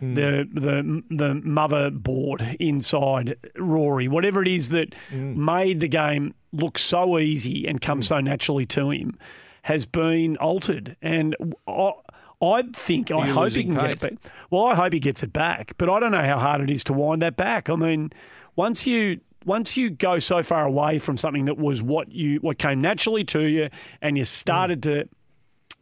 the 0.00 0.48
the 0.52 1.02
the 1.10 1.34
motherboard 1.34 2.56
inside 2.60 3.36
Rory, 3.56 4.08
whatever 4.08 4.42
it 4.42 4.48
is 4.48 4.68
that 4.70 4.94
made 5.12 5.80
the 5.80 5.88
game 5.88 6.34
look 6.52 6.78
so 6.78 7.18
easy 7.18 7.66
and 7.66 7.80
come 7.80 8.02
so 8.02 8.20
naturally 8.20 8.64
to 8.66 8.90
him, 8.90 9.18
has 9.62 9.84
been 9.84 10.36
altered. 10.38 10.96
And 11.02 11.36
I, 11.66 11.92
I 12.40 12.62
think 12.72 13.10
I 13.10 13.26
You're 13.26 13.34
hope 13.34 13.52
he 13.52 13.64
can 13.64 13.74
get 13.74 13.90
it 13.90 14.00
back. 14.00 14.32
Well, 14.50 14.66
I 14.66 14.74
hope 14.74 14.92
he 14.92 15.00
gets 15.00 15.22
it 15.22 15.32
back, 15.32 15.72
but 15.76 15.90
I 15.90 16.00
don't 16.00 16.12
know 16.12 16.24
how 16.24 16.38
hard 16.38 16.60
it 16.60 16.70
is 16.70 16.84
to 16.84 16.92
wind 16.92 17.22
that 17.22 17.36
back. 17.36 17.68
I 17.68 17.74
mean, 17.74 18.10
once 18.56 18.86
you 18.86 19.20
once 19.44 19.76
you 19.76 19.90
go 19.90 20.18
so 20.18 20.42
far 20.42 20.64
away 20.64 20.98
from 20.98 21.16
something 21.16 21.46
that 21.46 21.58
was 21.58 21.82
what 21.82 22.10
you 22.12 22.38
what 22.40 22.58
came 22.58 22.80
naturally 22.80 23.24
to 23.24 23.42
you, 23.44 23.68
and 24.00 24.16
you 24.16 24.24
started 24.24 24.82
to 24.84 25.08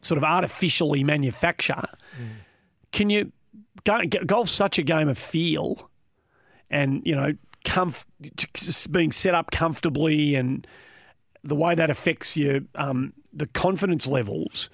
sort 0.03 0.19
of 0.19 0.25
artificially 0.25 1.05
manufacture, 1.05 1.83
can 2.93 3.11
you? 3.11 3.33
Go- 3.85 4.25
Golf's 4.25 4.53
such 4.53 4.79
a 4.79 4.83
game 4.83 5.09
of 5.09 5.19
feel, 5.19 5.91
and 6.71 7.03
you 7.05 7.15
know, 7.15 7.33
comf- 7.65 8.05
being 8.91 9.13
set 9.13 9.35
up 9.35 9.51
comfortably, 9.51 10.35
and 10.35 10.67
the 11.45 11.57
way 11.57 11.75
that 11.75 11.91
affects 11.91 12.37
your 12.37 12.61
um, 12.75 13.13
the 13.33 13.47
confidence 13.47 14.07
levels. 14.07 14.71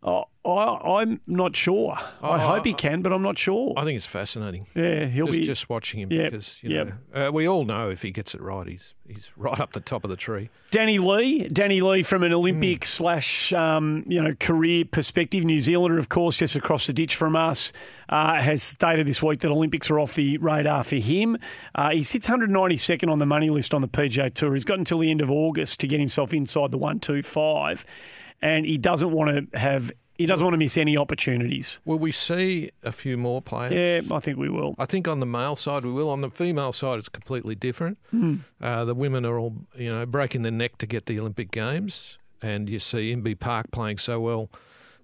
I, 0.00 0.22
I, 0.44 1.00
I'm 1.02 1.20
not 1.26 1.56
sure. 1.56 1.92
I 2.22 2.30
I- 2.30 2.38
hope 2.38 2.64
he 2.64 2.72
can, 2.72 3.02
but 3.02 3.12
I'm 3.12 3.20
not 3.22 3.36
sure. 3.36 3.74
I 3.76 3.82
think 3.84 3.96
it's 3.96 4.06
fascinating. 4.06 4.66
yeah, 4.74 5.06
he'll 5.06 5.26
Just, 5.26 5.38
be. 5.38 5.44
just 5.44 5.68
watching 5.68 6.00
him 6.00 6.12
Yep, 6.12 6.30
because 6.30 6.56
you 6.62 6.70
yep. 6.70 6.86
know 7.14 7.26
uh, 7.28 7.32
we 7.32 7.48
all 7.48 7.64
know 7.64 7.90
if 7.90 8.02
he 8.02 8.12
gets 8.12 8.32
it 8.34 8.40
right, 8.40 8.66
he's 8.68 8.94
he's 9.08 9.30
right 9.36 9.58
up 9.58 9.72
the 9.72 9.80
top 9.80 10.04
of 10.04 10.10
the 10.10 10.16
tree. 10.16 10.50
Danny 10.70 10.98
Lee, 10.98 11.48
Danny 11.48 11.80
Lee 11.80 12.02
from 12.04 12.22
an 12.22 12.32
Olympic 12.32 12.84
slash 12.84 13.52
um, 13.52 14.04
you 14.06 14.22
know 14.22 14.34
career 14.36 14.84
perspective, 14.84 15.44
New 15.44 15.58
Zealander, 15.58 15.98
of 15.98 16.08
course, 16.08 16.36
just 16.36 16.54
across 16.54 16.86
the 16.86 16.92
ditch 16.92 17.16
from 17.16 17.34
us, 17.34 17.72
uh, 18.08 18.40
has 18.40 18.62
stated 18.62 19.06
this 19.06 19.20
week 19.20 19.40
that 19.40 19.50
Olympics 19.50 19.90
are 19.90 19.98
off 19.98 20.14
the 20.14 20.38
radar 20.38 20.84
for 20.84 20.96
him. 20.96 21.36
Uh, 21.74 21.90
he 21.90 22.04
sits 22.04 22.28
192nd 22.28 23.10
on 23.10 23.18
the 23.18 23.26
money 23.26 23.50
list 23.50 23.74
on 23.74 23.80
the 23.80 23.88
PGA 23.88 24.32
Tour. 24.32 24.54
He's 24.54 24.64
got 24.64 24.78
until 24.78 24.98
the 25.00 25.10
end 25.10 25.20
of 25.20 25.30
August 25.30 25.80
to 25.80 25.88
get 25.88 25.98
himself 25.98 26.32
inside 26.32 26.70
the 26.70 26.78
one 26.78 27.00
two 27.00 27.22
five, 27.22 27.84
and 28.42 28.64
he 28.66 28.78
doesn't 28.78 29.10
want 29.10 29.50
to 29.52 29.58
have 29.58 29.92
he 30.16 30.26
doesn't 30.26 30.44
want 30.44 30.54
to 30.54 30.58
miss 30.58 30.76
any 30.76 30.96
opportunities. 30.96 31.80
Will 31.84 31.98
we 32.00 32.10
see 32.10 32.70
a 32.82 32.90
few 32.90 33.16
more 33.16 33.40
players? 33.40 33.72
Yeah, 33.72 34.16
I 34.16 34.18
think 34.18 34.36
we 34.36 34.48
will. 34.48 34.74
I 34.76 34.84
think 34.84 35.06
on 35.06 35.20
the 35.20 35.26
male 35.26 35.54
side 35.54 35.84
we 35.84 35.92
will. 35.92 36.10
On 36.10 36.22
the 36.22 36.30
female 36.30 36.72
side, 36.72 36.98
it's 36.98 37.08
completely 37.08 37.54
different. 37.54 37.98
Hmm. 38.10 38.36
Uh, 38.60 38.84
the 38.84 38.94
women 38.96 39.24
are 39.24 39.38
all, 39.38 39.54
you 39.76 39.88
know, 39.94 40.04
breaking 40.06 40.42
their 40.42 40.50
neck 40.50 40.78
to 40.78 40.86
get 40.86 41.06
the 41.06 41.20
Olympic 41.20 41.52
Games, 41.52 42.18
and 42.42 42.68
you 42.68 42.80
see 42.80 43.14
Inbee 43.14 43.38
Park 43.38 43.70
playing 43.70 43.98
so 43.98 44.18
well 44.18 44.50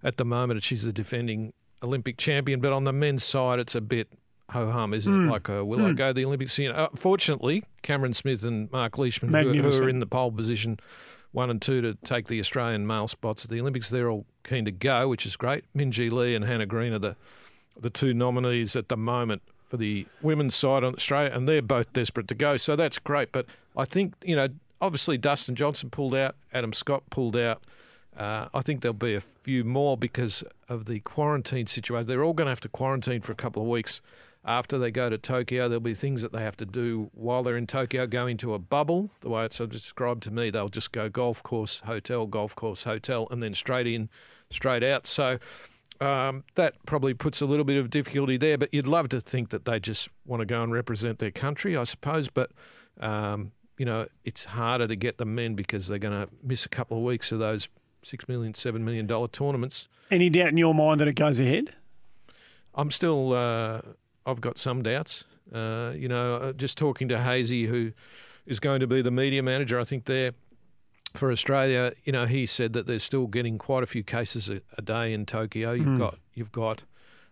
at 0.03 0.17
the 0.17 0.25
moment. 0.25 0.65
She's 0.65 0.83
the 0.83 0.93
defending 0.93 1.53
Olympic 1.81 2.17
champion, 2.17 2.59
but 2.61 2.73
on 2.73 2.83
the 2.83 2.93
men's 2.93 3.23
side, 3.23 3.61
it's 3.61 3.77
a 3.77 3.81
bit 3.81 4.09
ho 4.51 4.69
hum, 4.71 4.93
isn't 4.93 5.15
Hmm. 5.15 5.29
it? 5.29 5.31
Like, 5.31 5.49
uh, 5.49 5.65
will 5.65 5.87
I 5.87 5.93
go 5.93 6.09
to 6.09 6.13
the 6.13 6.25
Olympics? 6.27 6.59
You 6.59 6.71
know, 6.71 6.75
uh, 6.75 6.89
fortunately, 6.97 7.63
Cameron 7.83 8.15
Smith 8.15 8.43
and 8.45 8.71
Mark 8.73 8.99
Leishman, 8.99 9.33
who, 9.33 9.53
who 9.63 9.85
are 9.85 9.89
in 9.89 10.01
the 10.01 10.07
pole 10.07 10.33
position. 10.33 10.79
One 11.35 11.51
and 11.51 11.61
two 11.61 11.81
to 11.81 11.95
take 12.05 12.29
the 12.29 12.39
Australian 12.39 12.87
male 12.87 13.09
spots 13.09 13.45
at 13.45 13.51
the 13.51 13.61
Olympics. 13.61 13.91
They're 13.91 14.09
all 14.09 14.25
keen 14.45 14.65
to 14.67 14.71
go, 14.71 15.09
which 15.09 15.27
is 15.27 15.37
great. 15.37 15.65
Minjee 15.77 16.13
Lee 16.13 16.37
and 16.37 16.45
Hannah 16.45 16.65
Green 16.65 16.93
are 16.93 17.01
the 17.01 17.17
the 17.77 17.91
two 17.91 18.15
nominees 18.15 18.77
at 18.77 18.89
the 18.89 18.97
moment 18.97 19.43
for 19.69 19.77
the 19.77 20.07
women's 20.23 20.55
side 20.55 20.85
on 20.85 20.95
Australia, 20.95 21.33
and 21.35 21.49
they're 21.49 21.61
both 21.61 21.93
desperate 21.93 22.29
to 22.29 22.37
go. 22.37 22.57
So 22.57 22.77
that's 22.77 23.01
great. 23.01 23.33
But 23.33 23.47
I 23.77 23.85
think, 23.85 24.15
you 24.23 24.37
know, 24.37 24.47
obviously 24.81 25.19
Dustin 25.19 25.57
Johnson 25.57 25.91
pulled 25.91 26.15
out, 26.15 26.37
Adam 26.53 26.73
Scott 26.73 27.03
pulled 27.11 27.37
out. 27.37 27.65
Uh, 28.17 28.47
I 28.55 28.61
think 28.61 28.83
there'll 28.83 28.95
be 28.95 29.17
a 29.17 29.21
few 29.21 29.65
more 29.65 29.97
because 29.97 30.45
of 30.69 30.85
the 30.85 31.01
quarantine 31.01 31.67
situation. 31.67 32.07
They're 32.07 32.23
all 32.23 32.33
going 32.33 32.47
to 32.47 32.53
have 32.53 32.61
to 32.61 32.69
quarantine 32.69 33.23
for 33.23 33.33
a 33.33 33.35
couple 33.35 33.61
of 33.61 33.69
weeks 33.69 34.01
after 34.45 34.79
they 34.79 34.91
go 34.91 35.09
to 35.09 35.19
Tokyo. 35.19 35.69
There'll 35.69 35.81
be 35.81 35.95
things 35.95 36.23
that 36.23 36.33
they 36.33 36.43
have 36.43 36.57
to 36.59 36.67
do 36.67 37.11
while 37.15 37.43
they're 37.43 37.57
in 37.57 37.67
Tokyo, 37.67 38.07
go 38.07 38.27
into 38.27 38.55
a 38.55 38.59
bubble. 38.59 39.11
The 39.21 39.31
way 39.31 39.45
it's 39.45 39.59
described 39.59 40.23
to 40.25 40.31
me, 40.31 40.51
they'll 40.51 40.69
just 40.69 40.93
go 40.93 41.09
golf 41.09 41.43
course, 41.43 41.81
hotel, 41.81 42.27
golf 42.27 42.55
course, 42.55 42.85
hotel, 42.85 43.27
and 43.31 43.43
then 43.43 43.55
straight 43.55 43.87
in, 43.87 44.11
straight 44.51 44.83
out. 44.83 45.07
So 45.07 45.39
um, 46.01 46.45
that 46.57 46.75
probably 46.87 47.15
puts 47.15 47.41
a 47.41 47.47
little 47.47 47.65
bit 47.65 47.77
of 47.77 47.91
difficulty 47.91 48.37
there, 48.37 48.59
but 48.59 48.73
you'd 48.75 48.87
love 48.87 49.09
to 49.11 49.21
think 49.21 49.51
that 49.51 49.65
they 49.65 49.81
just 49.81 50.09
want 50.27 50.41
to 50.41 50.47
go 50.47 50.63
and 50.63 50.73
represent 50.73 51.19
their 51.19 51.31
country, 51.31 51.77
I 51.77 51.85
suppose. 51.85 52.29
But, 52.29 52.51
um, 53.01 53.53
you 53.79 53.87
know, 53.87 54.07
it's 54.25 54.45
harder 54.45 54.87
to 54.87 54.97
get 54.97 55.19
the 55.19 55.25
men 55.25 55.55
because 55.55 55.89
they're 55.89 55.99
going 55.99 56.27
to 56.27 56.33
miss 56.43 56.67
a 56.67 56.69
couple 56.69 56.99
of 56.99 57.05
weeks 57.05 57.33
of 57.33 57.39
those 57.39 57.69
six 58.03 58.29
million, 58.29 58.55
seven 58.55 58.85
million 58.85 59.07
dollar 59.07 59.29
tournaments. 59.29 59.89
Any 60.11 60.29
doubt 60.29 60.49
in 60.49 60.59
your 60.59 60.75
mind 60.75 61.01
that 61.01 61.09
it 61.09 61.15
goes 61.15 61.41
ahead? 61.41 61.71
I'm 62.75 62.91
still, 62.91 63.33
uh, 63.33 63.81
I've 64.27 64.41
got 64.41 64.59
some 64.59 64.83
doubts. 64.83 65.25
Uh, 65.53 65.93
you 65.95 66.09
know, 66.09 66.37
uh, 66.37 66.53
just 66.53 66.79
talking 66.79 67.09
to 67.09 67.21
Hazy, 67.21 67.67
who 67.67 67.93
is 68.47 68.61
going 68.61 68.81
to 68.81 68.87
be 68.87 69.03
the 69.03 69.11
media 69.11 69.43
manager, 69.43 69.79
I 69.79 69.85
think 69.85 70.07
there 70.07 70.33
for 71.15 71.31
Australia. 71.31 71.93
You 72.05 72.13
know, 72.13 72.27
he 72.27 72.47
said 72.47 72.73
that 72.73 72.87
they're 72.87 72.99
still 72.99 73.27
getting 73.27 73.59
quite 73.59 73.83
a 73.83 73.87
few 73.87 74.03
cases 74.03 74.49
a, 74.49 74.61
a 74.79 74.83
day 74.83 75.13
in 75.13 75.27
Tokyo. 75.27 75.73
You've 75.73 75.99
got, 75.99 76.19
you've 76.35 76.53
got, 76.53 76.85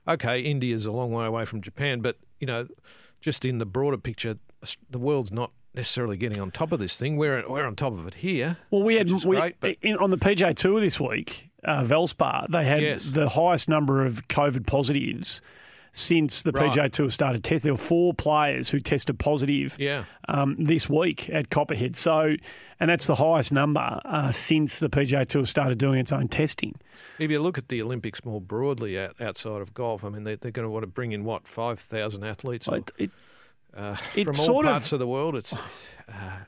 okay, 0.07 0.40
India's 0.40 0.86
a 0.86 0.93
long 0.93 1.11
way 1.12 1.24
away 1.26 1.45
from 1.45 1.61
Japan, 1.62 2.01
but 2.01 2.16
you 2.38 2.47
know, 2.47 2.68
just 3.20 3.45
in 3.45 3.59
the 3.59 3.66
broader 3.66 3.99
picture, 3.99 4.36
the 4.90 4.99
world's 4.99 5.32
not 5.32 5.53
necessarily 5.74 6.16
getting 6.18 6.40
on 6.43 6.51
top 6.51 6.70
of 6.72 6.80
this 6.80 6.99
thing. 6.99 7.16
We're 7.16 7.49
we're 7.49 7.64
on 7.66 7.76
top 7.76 7.95
of 7.95 8.07
it 8.07 8.14
here. 8.14 8.59
Well, 8.70 8.82
we 8.82 8.97
had 8.97 9.11
we, 9.11 9.36
great, 9.36 9.57
but 9.59 9.76
in, 9.80 9.97
on 9.97 10.11
the 10.11 10.18
PGA 10.18 10.55
Tour 10.55 10.80
this 10.80 11.01
week, 11.01 11.49
uh, 11.64 11.82
Valspar. 11.82 12.47
They 12.51 12.64
had 12.64 12.82
Yes. 12.82 13.07
the 13.07 13.30
highest 13.30 13.68
number 13.68 14.05
of 14.05 14.28
COVID 14.28 14.66
positives 14.66 15.40
since 15.93 16.43
the 16.43 16.53
Right. 16.53 16.72
PGA 16.72 16.90
Tour 16.90 17.11
started 17.11 17.45
test. 17.45 17.64
There 17.64 17.72
were 17.74 17.78
four 17.78 18.14
players 18.14 18.70
who 18.70 18.80
tested 18.80 19.18
positive 19.18 19.76
yeah, 19.78 20.05
um, 20.28 20.57
this 20.59 20.88
week 20.88 21.28
at 21.30 21.51
Copperhead. 21.51 21.97
So, 21.97 22.36
and 22.80 22.90
that's 22.90 23.07
the 23.07 23.14
highest 23.14 23.53
number 23.53 24.01
uh, 24.05 24.32
since 24.32 24.78
the 24.78 24.88
PGA 24.88 25.26
Tour 25.26 25.45
started 25.45 25.76
doing 25.78 25.99
its 26.01 26.11
own 26.11 26.28
testing. 26.28 26.74
If 27.18 27.30
you 27.30 27.40
look 27.40 27.59
at 27.59 27.68
the 27.68 27.82
Olympics 27.82 28.24
more 28.24 28.40
broadly 28.40 28.99
out, 28.99 29.20
outside 29.20 29.61
of 29.61 29.74
golf, 29.74 30.03
I 30.05 30.09
mean, 30.09 30.24
they, 30.24 30.36
they're 30.36 30.51
going 30.51 30.66
to 30.66 30.70
want 30.70 30.82
to 30.82 30.86
bring 30.88 31.12
in 31.12 31.24
what 31.24 31.47
five 31.47 31.78
thousand 31.78 32.24
athletes 32.24 32.68
or, 32.68 32.78
It, 32.78 32.90
it, 32.97 33.11
uh, 33.74 33.97
it 34.14 34.24
from 34.24 34.36
all 34.40 34.47
sort 34.47 34.66
of- 34.66 34.72
parts 34.72 34.93
of, 34.93 34.99
the 34.99 35.07
world. 35.07 35.36
It's 35.36 35.53
uh, 35.55 35.59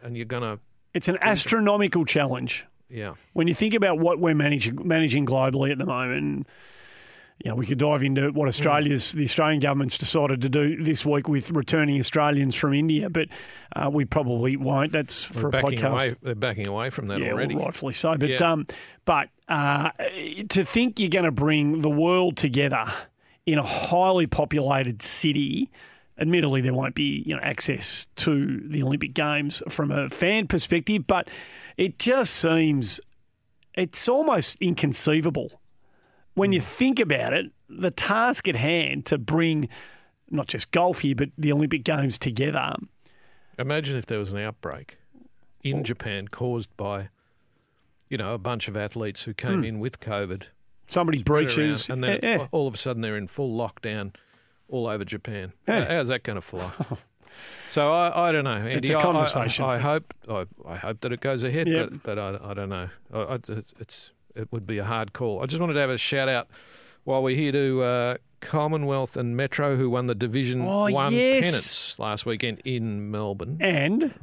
and 0.03 0.17
you're 0.17 0.27
going 0.27 0.43
to 0.43 0.59
it's 0.95 1.09
an 1.09 1.19
astronomical 1.23 2.05
challenge. 2.05 2.65
yeah. 2.89 3.15
when 3.33 3.47
you 3.49 3.55
think 3.55 3.75
about 3.75 3.99
what 3.99 4.19
we're 4.21 4.35
managing 4.35 4.79
managing 4.87 5.27
globally 5.27 5.71
at 5.73 5.79
the 5.79 5.87
moment, 5.87 6.47
you 7.43 7.51
know, 7.51 7.57
we 7.57 7.67
could 7.67 7.79
dive 7.79 8.03
into 8.05 8.31
what 8.31 8.47
Australia's 8.49 9.13
the 9.13 9.25
Australian 9.25 9.61
government's 9.61 9.99
decided 9.99 10.41
to 10.43 10.49
do 10.49 10.83
this 10.83 11.05
week 11.05 11.29
with 11.29 11.51
returning 11.51 11.99
Australians 11.99 12.55
from 12.55 12.73
India, 12.75 13.11
but 13.11 13.29
uh, 13.75 13.91
we 13.91 14.05
probably 14.05 14.57
won't. 14.57 14.93
That's 14.93 15.25
for 15.25 15.51
They're 15.51 15.61
a 15.61 15.65
podcast. 15.65 15.91
away. 15.93 16.17
They're 16.23 16.35
backing 16.37 16.69
away 16.69 16.91
from 16.91 17.09
that 17.09 17.21
yeah, 17.21 17.33
already. 17.33 17.57
well, 17.57 17.67
rightfully 17.67 17.93
so. 17.93 18.17
But 18.17 18.31
Yeah. 18.31 18.53
um, 18.53 18.67
but 19.05 19.31
uh, 19.49 19.91
to 20.51 20.65
think 20.65 21.01
you're 21.01 21.09
going 21.11 21.25
to 21.25 21.33
bring 21.33 21.81
the 21.81 21.91
world 21.91 22.37
together 22.37 22.87
in 23.47 23.59
a 23.59 23.63
highly 23.65 24.27
populated 24.27 25.03
city. 25.03 25.71
Admittedly, 26.17 26.61
there 26.61 26.73
won't 26.73 26.95
be 26.95 27.25
you 27.27 27.35
know 27.35 27.43
access 27.43 28.07
to 28.15 28.61
the 28.69 28.81
Olympic 28.85 29.13
Games 29.13 29.61
from 29.69 29.91
a 29.91 30.09
fan 30.09 30.47
perspective, 30.47 31.05
but 31.09 31.29
it 31.77 31.99
just 31.99 32.35
seems 32.35 33.01
it's 33.75 34.09
almost 34.09 34.63
inconceivable 34.63 35.51
when 36.35 36.53
you 36.53 36.61
mm. 36.61 36.65
think 36.65 37.01
about 37.01 37.33
it. 37.33 37.51
The 37.69 37.91
task 37.91 38.47
at 38.47 38.57
hand 38.57 39.07
to 39.07 39.19
bring 39.19 39.69
not 40.31 40.47
just 40.47 40.71
golf 40.71 41.01
here, 41.01 41.15
but 41.15 41.31
the 41.37 41.53
Olympic 41.53 41.85
Games 41.85 42.19
together. 42.19 42.75
Imagine 43.59 43.97
if 43.97 44.07
there 44.07 44.19
was 44.19 44.33
an 44.33 44.39
outbreak 44.39 44.99
in 45.63 45.83
Japan 45.85 46.29
caused 46.29 46.75
by, 46.77 47.09
you 48.09 48.19
know, 48.19 48.35
a 48.35 48.39
bunch 48.39 48.69
of 48.69 48.77
athletes 48.77 49.25
who 49.25 49.35
came 49.35 49.63
mm. 49.63 49.67
in 49.67 49.81
with 49.81 50.01
COVID. 50.01 50.49
Somebody 50.87 51.19
spread 51.19 51.37
around, 51.37 51.57
breaches. 51.57 51.89
and 51.89 52.05
then 52.05 52.21
yeah, 52.23 52.37
yeah. 52.37 52.47
all 52.53 52.69
of 52.69 52.75
a 52.75 52.77
sudden 52.77 53.01
they're 53.01 53.17
in 53.17 53.27
full 53.27 53.57
lockdown 53.57 54.15
all 54.69 54.87
over 54.87 55.05
Japan. 55.05 55.53
Yeah. 55.67 55.85
How's 55.87 56.09
that 56.09 56.23
going 56.23 56.37
to 56.37 56.43
fly? 56.43 56.71
so 57.69 57.91
I, 57.91 58.29
I 58.29 58.33
don't 58.33 58.45
know. 58.45 58.51
Andy. 58.51 58.75
It's 58.75 58.91
a 58.91 59.01
conversation 59.01 59.65
I, 59.65 59.77
for- 59.77 59.83
hope 59.83 60.15
I, 60.29 60.47
I 60.67 60.77
hope 60.77 61.01
that 61.01 61.13
it 61.13 61.21
goes 61.21 61.43
ahead, 61.43 61.69
Yep. 61.69 61.91
but 62.03 62.03
but 62.03 62.19
I, 62.19 62.51
I 62.51 62.55
don't 62.55 62.69
know. 62.69 62.89
I, 63.13 63.19
I, 63.19 63.35
it's 63.79 64.13
it 64.35 64.51
would 64.53 64.67
be 64.67 64.79
a 64.79 64.85
hard 64.85 65.13
call. 65.13 65.43
I 65.43 65.47
just 65.47 65.61
wanted 65.61 65.75
to 65.75 65.81
have 65.81 65.91
a 65.91 65.99
shout 65.99 66.29
out 66.29 66.49
while 67.05 67.23
we're 67.23 67.37
here 67.37 67.53
to 67.53 67.83
uh, 67.83 68.17
Commonwealth 68.41 69.17
and 69.17 69.37
Metro, 69.37 69.77
who 69.77 69.91
won 69.91 70.07
the 70.07 70.15
Division 70.15 70.63
Oh, 70.63 70.91
One 70.91 71.13
yes. 71.13 71.45
pennants 71.45 71.99
last 71.99 72.27
weekend 72.27 72.61
in 72.65 73.11
Melbourne. 73.11 73.59
And 73.61 74.15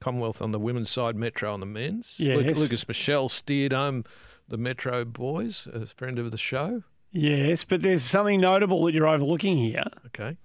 Commonwealth 0.00 0.42
on 0.42 0.50
the 0.52 0.58
women's 0.58 0.90
side, 0.90 1.14
Metro 1.16 1.52
on 1.52 1.60
the 1.60 1.66
men's. 1.66 2.16
Yes. 2.18 2.36
Luc- 2.36 2.56
Lucas 2.56 2.88
Michel 2.88 3.28
steered 3.28 3.72
home 3.72 4.04
the 4.48 4.56
Metro 4.56 5.04
boys, 5.04 5.68
a 5.72 5.86
friend 5.86 6.18
of 6.18 6.30
the 6.30 6.36
show. 6.38 6.82
yes, 7.12 7.62
but 7.64 7.82
there's 7.82 8.02
something 8.02 8.40
notable 8.40 8.84
that 8.84 8.94
you're 8.94 9.06
overlooking 9.06 9.56
here. 9.56 9.84
Okay. 10.06 10.36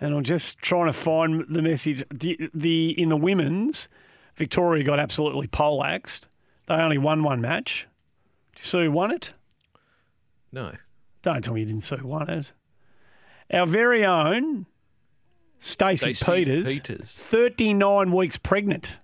And 0.00 0.14
I'm 0.14 0.22
just 0.22 0.58
trying 0.58 0.86
to 0.86 0.92
find 0.92 1.44
the 1.48 1.60
message. 1.60 2.04
The, 2.14 2.48
the 2.54 2.90
in 2.90 3.08
the 3.08 3.16
women's, 3.16 3.88
Victoria 4.36 4.84
got 4.84 5.00
absolutely 5.00 5.48
poleaxed. 5.48 6.28
They 6.66 6.74
only 6.74 6.98
won 6.98 7.24
one 7.24 7.40
match. 7.40 7.88
You 8.62 8.92
won 8.92 9.10
it? 9.10 9.32
No. 10.52 10.72
Don't 11.22 11.42
tell 11.42 11.54
me 11.54 11.60
you 11.60 11.66
didn't 11.66 11.82
see 11.82 11.96
who 11.96 12.06
won 12.08 12.28
it. 12.30 12.52
Our 13.52 13.66
very 13.66 14.04
own 14.04 14.66
Stacey 15.58 16.14
Peters, 16.14 16.74
Peters. 16.80 17.12
39 17.12 18.12
weeks 18.12 18.36
pregnant, 18.36 18.96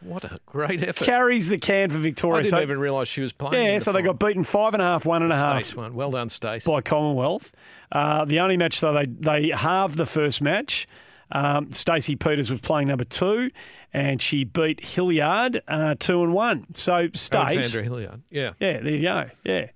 What 0.00 0.24
a 0.24 0.38
great 0.46 0.82
effort. 0.82 1.04
carries 1.04 1.48
the 1.48 1.58
can 1.58 1.90
for 1.90 1.98
Victoria. 1.98 2.38
I 2.38 2.42
didn't 2.42 2.50
So- 2.50 2.60
even 2.62 2.78
realise 2.78 3.08
she 3.08 3.20
was 3.20 3.32
playing. 3.32 3.66
yeah, 3.66 3.78
so 3.78 3.92
they 3.92 4.02
got 4.02 4.18
beaten 4.18 4.44
five 4.44 4.72
and 4.74 4.82
a 4.82 4.86
half, 4.86 5.04
one 5.04 5.22
and 5.22 5.32
a 5.32 5.36
half 5.36 5.62
Stace 5.64 5.76
won. 5.76 5.94
Well 5.94 6.10
done, 6.12 6.28
Stace. 6.28 6.64
by 6.64 6.80
Commonwealth. 6.80 7.52
Uh, 7.90 8.24
the 8.24 8.40
only 8.40 8.56
match 8.56 8.80
though 8.80 8.92
they 8.94 9.06
they 9.06 9.48
halved 9.50 9.96
the 9.96 10.06
first 10.06 10.40
match. 10.40 10.86
Um, 11.30 11.72
Stacey 11.72 12.14
Peters 12.16 12.50
was 12.50 12.60
playing 12.60 12.88
number 12.88 13.04
two, 13.04 13.50
and 13.92 14.20
she 14.22 14.44
beat 14.44 14.80
Hilliard 14.84 15.62
uh, 15.68 15.94
two 15.98 16.22
and 16.22 16.32
one. 16.32 16.66
So 16.74 17.08
Stace, 17.14 17.34
Alexandra 17.56 17.82
Hilliard. 17.84 18.22
Yeah. 18.30 18.52
yeah, 18.60 18.80
there 18.80 18.88
you 18.90 19.02
go, 19.02 19.30
yeah. 19.44 19.66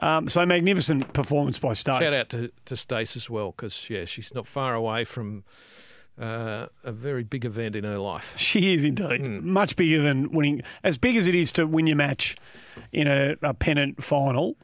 Um, 0.00 0.28
so 0.28 0.46
magnificent 0.46 1.12
performance 1.12 1.58
by 1.58 1.72
Stace. 1.72 1.98
Shout 1.98 2.12
out 2.12 2.28
to, 2.30 2.52
to 2.66 2.76
Stace 2.76 3.16
as 3.16 3.28
well, 3.28 3.50
because, 3.50 3.90
yeah, 3.90 4.04
she's 4.04 4.32
not 4.32 4.46
far 4.46 4.74
away 4.74 5.02
from 5.04 5.42
uh, 6.20 6.66
a 6.84 6.92
very 6.92 7.24
big 7.24 7.44
event 7.44 7.74
in 7.74 7.82
her 7.84 7.98
life. 7.98 8.34
She 8.38 8.74
is 8.74 8.84
indeed 8.84 9.26
Hmm. 9.26 9.50
much 9.52 9.74
bigger 9.74 10.00
than 10.00 10.30
winning, 10.30 10.62
as 10.84 10.96
big 10.98 11.16
as 11.16 11.26
it 11.26 11.34
is 11.34 11.52
to 11.54 11.66
win 11.66 11.86
your 11.88 11.96
match 11.96 12.36
in 12.92 13.08
a, 13.08 13.34
a 13.42 13.54
pennant 13.54 14.02
final. 14.04 14.56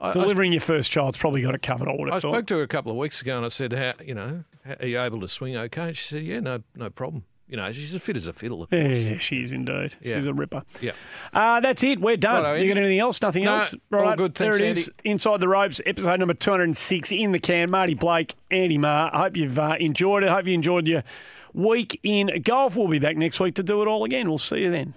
I, 0.00 0.10
I, 0.10 0.12
Delivering 0.12 0.52
your 0.52 0.60
first 0.60 0.92
child's 0.92 1.16
probably 1.16 1.42
got 1.42 1.56
it 1.56 1.62
covered. 1.62 1.88
I 1.88 1.92
would 1.98 2.06
have 2.08 2.14
I 2.18 2.20
thought. 2.20 2.34
spoke 2.34 2.46
to 2.46 2.56
her 2.58 2.62
a 2.62 2.68
couple 2.68 2.92
of 2.92 2.98
weeks 2.98 3.20
ago 3.20 3.36
and 3.36 3.44
I 3.44 3.48
said, 3.48 3.72
how, 3.72 3.94
you 4.04 4.14
know, 4.14 4.44
are 4.78 4.86
you 4.86 5.00
able 5.00 5.18
to 5.22 5.26
swing 5.28 5.56
okay? 5.56 5.92
She 5.92 6.04
said, 6.04 6.22
yeah, 6.22 6.38
no 6.38 6.62
no 6.76 6.88
problem. 6.88 7.24
You 7.48 7.56
know, 7.56 7.72
she's 7.72 7.94
as 7.94 8.02
fit 8.02 8.16
as 8.16 8.26
a 8.26 8.32
fiddle, 8.34 8.62
of 8.62 8.68
yeah, 8.70 8.84
course. 8.84 8.98
yeah, 8.98 9.18
she 9.18 9.40
is 9.40 9.52
indeed. 9.54 9.96
Yeah. 10.02 10.16
She's 10.16 10.26
a 10.26 10.34
ripper. 10.34 10.62
Yeah. 10.82 10.92
Uh, 11.32 11.60
that's 11.60 11.82
it. 11.82 11.98
We're 11.98 12.18
done. 12.18 12.42
Righto, 12.42 12.60
you 12.62 12.68
got 12.68 12.78
anything 12.78 12.98
else? 12.98 13.22
Nothing 13.22 13.44
No, 13.44 13.54
else? 13.54 13.74
all 13.92 14.14
good. 14.16 14.34
There 14.34 14.52
Thanks, 14.52 14.60
it 14.60 14.68
is. 14.78 14.88
Andy. 14.88 15.10
Inside 15.10 15.40
the 15.40 15.48
Ropes, 15.48 15.80
episode 15.86 16.18
number 16.20 16.34
206 16.34 17.10
in 17.12 17.32
the 17.32 17.38
can. 17.38 17.70
Marty 17.70 17.94
Blake, 17.94 18.34
Andy 18.50 18.76
Marr. 18.76 19.10
I 19.14 19.18
hope 19.22 19.36
you've 19.38 19.58
uh, 19.58 19.76
enjoyed 19.80 20.24
it. 20.24 20.28
hope 20.28 20.46
you 20.46 20.52
enjoyed 20.54 20.86
your 20.86 21.04
week 21.54 21.98
in 22.02 22.42
golf. 22.42 22.76
We'll 22.76 22.88
be 22.88 22.98
back 22.98 23.16
next 23.16 23.40
week 23.40 23.54
to 23.54 23.62
do 23.62 23.80
it 23.80 23.88
all 23.88 24.04
again. 24.04 24.28
We'll 24.28 24.36
see 24.38 24.58
you 24.60 24.70
then. 24.70 24.92